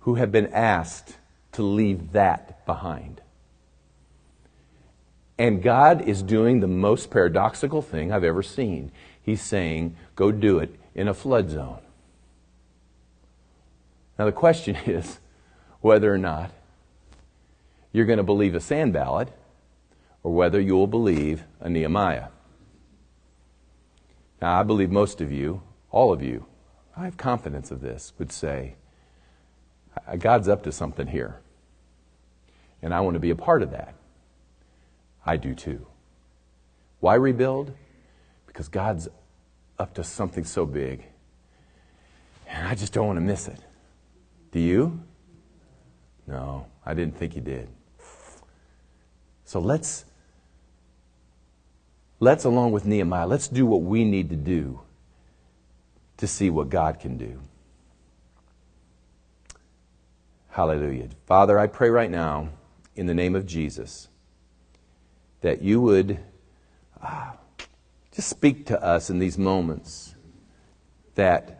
who 0.00 0.14
have 0.14 0.30
been 0.30 0.52
asked 0.52 1.16
to 1.52 1.62
leave 1.62 2.12
that 2.12 2.64
behind. 2.66 3.20
And 5.38 5.62
God 5.62 6.02
is 6.02 6.22
doing 6.22 6.60
the 6.60 6.66
most 6.66 7.10
paradoxical 7.10 7.80
thing 7.80 8.12
I've 8.12 8.24
ever 8.24 8.42
seen. 8.42 8.90
He's 9.22 9.40
saying, 9.40 9.96
go 10.16 10.32
do 10.32 10.58
it 10.58 10.74
in 10.94 11.08
a 11.08 11.14
flood 11.14 11.50
zone. 11.50 11.80
Now, 14.18 14.24
the 14.24 14.32
question 14.32 14.76
is 14.86 15.20
whether 15.80 16.12
or 16.12 16.18
not 16.18 16.50
you're 17.92 18.06
going 18.06 18.18
to 18.18 18.24
believe 18.24 18.54
a 18.54 18.60
Sanballat 18.60 19.28
or 20.22 20.34
whether 20.34 20.60
you'll 20.60 20.88
believe 20.88 21.44
a 21.60 21.68
Nehemiah. 21.68 22.28
Now, 24.42 24.60
I 24.60 24.62
believe 24.62 24.90
most 24.90 25.20
of 25.20 25.30
you 25.30 25.62
all 25.90 26.12
of 26.12 26.22
you, 26.22 26.46
I 26.96 27.04
have 27.04 27.16
confidence 27.16 27.70
of 27.70 27.80
this, 27.80 28.12
would 28.18 28.32
say, 28.32 28.74
God's 30.18 30.48
up 30.48 30.62
to 30.64 30.72
something 30.72 31.06
here. 31.06 31.40
And 32.82 32.92
I 32.94 33.00
want 33.00 33.14
to 33.14 33.20
be 33.20 33.30
a 33.30 33.36
part 33.36 33.62
of 33.62 33.70
that. 33.72 33.94
I 35.24 35.36
do 35.36 35.54
too. 35.54 35.86
Why 37.00 37.14
rebuild? 37.14 37.72
Because 38.46 38.68
God's 38.68 39.08
up 39.78 39.94
to 39.94 40.04
something 40.04 40.44
so 40.44 40.66
big. 40.66 41.04
And 42.48 42.66
I 42.66 42.74
just 42.74 42.92
don't 42.92 43.06
want 43.06 43.16
to 43.18 43.24
miss 43.24 43.48
it. 43.48 43.60
Do 44.52 44.60
you? 44.60 45.00
No, 46.26 46.66
I 46.84 46.94
didn't 46.94 47.16
think 47.16 47.34
you 47.34 47.42
did. 47.42 47.68
So 49.44 49.60
let's 49.60 50.04
let's 52.20 52.44
along 52.44 52.72
with 52.72 52.84
Nehemiah, 52.84 53.26
let's 53.26 53.48
do 53.48 53.64
what 53.64 53.82
we 53.82 54.04
need 54.04 54.30
to 54.30 54.36
do 54.36 54.80
to 56.18 56.26
see 56.26 56.50
what 56.50 56.68
God 56.68 57.00
can 57.00 57.16
do. 57.16 57.40
Hallelujah. 60.50 61.08
Father, 61.26 61.58
I 61.58 61.66
pray 61.66 61.88
right 61.88 62.10
now 62.10 62.48
in 62.96 63.06
the 63.06 63.14
name 63.14 63.36
of 63.36 63.46
Jesus 63.46 64.08
that 65.40 65.62
you 65.62 65.80
would 65.80 66.18
uh, 67.00 67.30
just 68.12 68.28
speak 68.28 68.66
to 68.66 68.82
us 68.82 69.08
in 69.08 69.20
these 69.20 69.38
moments 69.38 70.16
that 71.14 71.58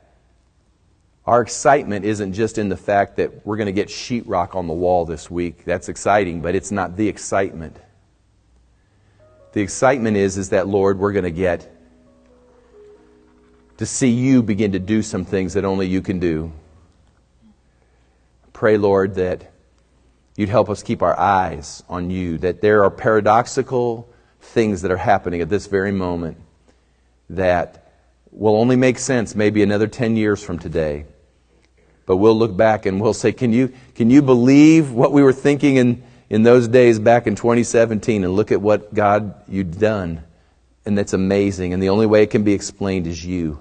our 1.24 1.42
excitement 1.42 2.04
isn't 2.04 2.32
just 2.32 2.58
in 2.58 2.68
the 2.68 2.76
fact 2.76 3.16
that 3.16 3.46
we're 3.46 3.56
going 3.56 3.66
to 3.66 3.72
get 3.72 3.88
sheetrock 3.88 4.56
on 4.56 4.66
the 4.66 4.72
wall 4.72 5.04
this 5.04 5.30
week. 5.30 5.64
That's 5.64 5.88
exciting, 5.88 6.40
but 6.40 6.54
it's 6.54 6.72
not 6.72 6.96
the 6.96 7.06
excitement. 7.06 7.76
The 9.52 9.60
excitement 9.60 10.16
is, 10.16 10.38
is 10.38 10.50
that, 10.50 10.66
Lord, 10.66 10.98
we're 10.98 11.12
going 11.12 11.24
to 11.24 11.30
get 11.30 11.70
to 13.78 13.86
see 13.86 14.08
you 14.08 14.42
begin 14.42 14.72
to 14.72 14.78
do 14.78 15.02
some 15.02 15.24
things 15.24 15.54
that 15.54 15.64
only 15.64 15.86
you 15.86 16.02
can 16.02 16.18
do. 16.18 16.52
Pray, 18.52 18.76
Lord, 18.76 19.14
that 19.14 19.52
you'd 20.36 20.48
help 20.48 20.68
us 20.68 20.82
keep 20.82 21.00
our 21.00 21.18
eyes 21.18 21.82
on 21.88 22.10
you, 22.10 22.38
that 22.38 22.60
there 22.60 22.84
are 22.84 22.90
paradoxical 22.90 24.08
things 24.40 24.82
that 24.82 24.90
are 24.90 24.96
happening 24.96 25.40
at 25.40 25.48
this 25.48 25.66
very 25.66 25.92
moment 25.92 26.38
that 27.30 27.92
will 28.32 28.56
only 28.56 28.76
make 28.76 28.98
sense 28.98 29.34
maybe 29.34 29.62
another 29.62 29.86
10 29.86 30.16
years 30.16 30.42
from 30.42 30.58
today. 30.58 31.06
But 32.04 32.16
we'll 32.16 32.36
look 32.36 32.56
back 32.56 32.84
and 32.84 33.00
we'll 33.00 33.14
say, 33.14 33.32
can 33.32 33.52
you, 33.52 33.72
can 33.94 34.10
you 34.10 34.22
believe 34.22 34.90
what 34.90 35.12
we 35.12 35.22
were 35.22 35.32
thinking 35.32 35.76
in, 35.76 36.02
in 36.28 36.42
those 36.42 36.66
days 36.66 36.98
back 36.98 37.28
in 37.28 37.36
2017 37.36 38.24
and 38.24 38.32
look 38.32 38.50
at 38.50 38.60
what 38.60 38.92
God 38.92 39.34
you've 39.46 39.78
done? 39.78 40.24
And 40.84 40.96
that's 40.96 41.12
amazing. 41.12 41.74
And 41.74 41.82
the 41.82 41.90
only 41.90 42.06
way 42.06 42.22
it 42.22 42.30
can 42.30 42.42
be 42.42 42.54
explained 42.54 43.06
is 43.06 43.24
you. 43.24 43.60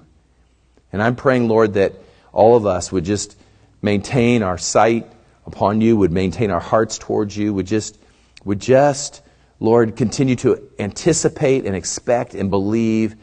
And 0.92 1.02
I'm 1.02 1.16
praying, 1.16 1.48
Lord, 1.48 1.74
that 1.74 1.94
all 2.32 2.56
of 2.56 2.66
us 2.66 2.90
would 2.92 3.04
just 3.04 3.36
maintain 3.82 4.42
our 4.42 4.58
sight 4.58 5.10
upon 5.46 5.80
you, 5.80 5.96
would 5.96 6.12
maintain 6.12 6.50
our 6.50 6.60
hearts 6.60 6.98
towards 6.98 7.36
you, 7.36 7.54
would 7.54 7.66
just, 7.66 7.98
would 8.44 8.60
just, 8.60 9.22
Lord, 9.60 9.96
continue 9.96 10.36
to 10.36 10.62
anticipate 10.78 11.66
and 11.66 11.74
expect 11.74 12.34
and 12.34 12.50
believe 12.50 13.16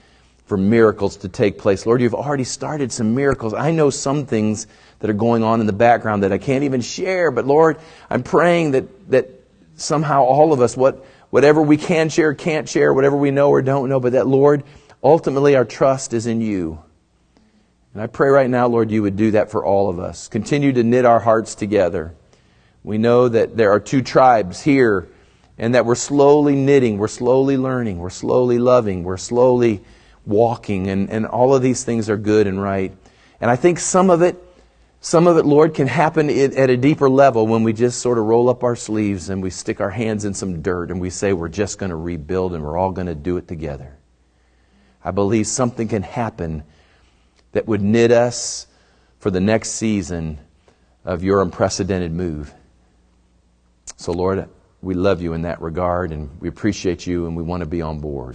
for 0.46 0.58
miracles 0.58 1.18
to 1.18 1.30
take 1.30 1.58
place. 1.58 1.86
Lord, 1.86 2.02
you've 2.02 2.14
already 2.14 2.44
started 2.44 2.92
some 2.92 3.16
miracles. 3.16 3.54
I 3.54 3.72
know 3.72 3.90
some 3.90 4.26
things 4.26 4.68
that 5.00 5.10
are 5.10 5.14
going 5.14 5.44
on 5.44 5.60
in 5.60 5.66
the 5.66 5.74
background 5.74 6.24
that 6.24 6.32
I 6.32 6.38
can't 6.38 6.64
even 6.64 6.82
share, 6.82 7.32
but 7.32 7.46
Lord, 7.46 7.80
I'm 8.10 8.24
praying 8.24 8.72
that, 8.72 9.10
that 9.10 9.30
somehow 9.76 10.24
all 10.24 10.54
of 10.54 10.62
us, 10.62 10.78
what, 10.78 11.06
whatever 11.32 11.62
we 11.62 11.78
can 11.78 12.10
share, 12.10 12.34
can't 12.34 12.70
share, 12.70 12.94
whatever 12.94 13.18
we 13.18 13.32
know 13.32 13.50
or 13.50 13.62
don't 13.62 13.90
know, 13.90 14.00
but 14.00 14.14
that, 14.14 14.28
Lord, 14.28 14.64
ultimately 15.04 15.56
our 15.56 15.66
trust 15.66 16.14
is 16.14 16.28
in 16.28 16.42
you. 16.42 16.80
And 17.96 18.02
I 18.02 18.08
pray 18.08 18.28
right 18.28 18.50
now, 18.50 18.68
Lord, 18.68 18.92
you 18.92 19.04
would 19.04 19.16
do 19.16 19.32
that 19.32 19.52
for 19.52 19.64
all 19.64 19.90
of 19.90 20.00
us. 20.00 20.28
Continue 20.28 20.74
to 20.74 20.84
knit 20.84 21.06
our 21.06 21.22
hearts 21.22 21.56
together. 21.56 22.14
We 22.84 22.98
know 22.98 23.30
that 23.30 23.56
there 23.56 23.72
are 23.72 23.80
two 23.80 24.02
tribes 24.02 24.62
here 24.62 25.08
and 25.58 25.76
that 25.76 25.86
we're 25.86 25.96
slowly 25.96 26.56
knitting, 26.56 26.98
we're 26.98 27.08
slowly 27.08 27.56
learning, 27.56 28.00
we're 28.00 28.10
slowly 28.10 28.60
loving, 28.60 29.06
we're 29.06 29.16
slowly 29.16 29.82
walking, 30.26 30.90
and, 30.90 31.10
and 31.10 31.26
all 31.26 31.56
of 31.56 31.62
these 31.62 31.86
things 31.86 32.10
are 32.10 32.18
good 32.18 32.48
and 32.48 32.62
right. 32.62 32.92
And 33.40 33.50
I 33.50 33.56
think 33.56 33.80
some 33.80 34.10
of 34.10 34.22
it, 34.22 34.44
some 35.00 35.26
of 35.26 35.38
it, 35.38 35.46
Lord, 35.46 35.74
can 35.74 35.88
happen 35.88 36.30
at 36.30 36.70
a 36.70 36.76
deeper 36.76 37.10
level 37.10 37.48
when 37.48 37.64
we 37.64 37.72
just 37.72 38.02
sort 38.02 38.18
of 38.18 38.26
roll 38.26 38.50
up 38.50 38.66
our 38.66 38.76
sleeves 38.76 39.30
and 39.30 39.42
we 39.42 39.50
stick 39.50 39.80
our 39.80 39.92
hands 39.92 40.26
in 40.26 40.34
some 40.34 40.62
dirt 40.62 40.92
and 40.92 41.00
we 41.00 41.10
say 41.10 41.32
we're 41.32 41.48
just 41.48 41.80
going 41.80 41.92
to 41.92 41.96
rebuild 41.96 42.56
and 42.56 42.62
we're 42.62 42.76
all 42.76 42.92
going 42.92 43.08
to 43.08 43.16
do 43.16 43.38
it 43.38 43.48
together. 43.48 43.98
I 45.02 45.12
believe 45.12 45.48
something 45.48 45.88
can 45.88 46.04
happen 46.04 46.66
that 47.56 47.66
would 47.66 47.82
knit 47.82 48.12
us 48.12 48.68
for 49.18 49.32
the 49.32 49.40
next 49.40 49.70
season 49.72 50.38
of 51.06 51.24
your 51.24 51.42
unprecedented 51.42 52.12
move. 52.12 52.54
So, 53.96 54.12
Lord, 54.12 54.50
we 54.82 54.94
love 54.94 55.22
you 55.22 55.32
in 55.32 55.44
that 55.44 55.62
regard 55.62 56.12
and 56.12 56.30
we 56.42 56.50
appreciate 56.50 57.08
you 57.08 57.28
and 57.28 57.36
we 57.36 57.44
want 57.44 57.62
to 57.62 57.66
be 57.66 57.82
on 57.82 58.00
board. 58.00 58.34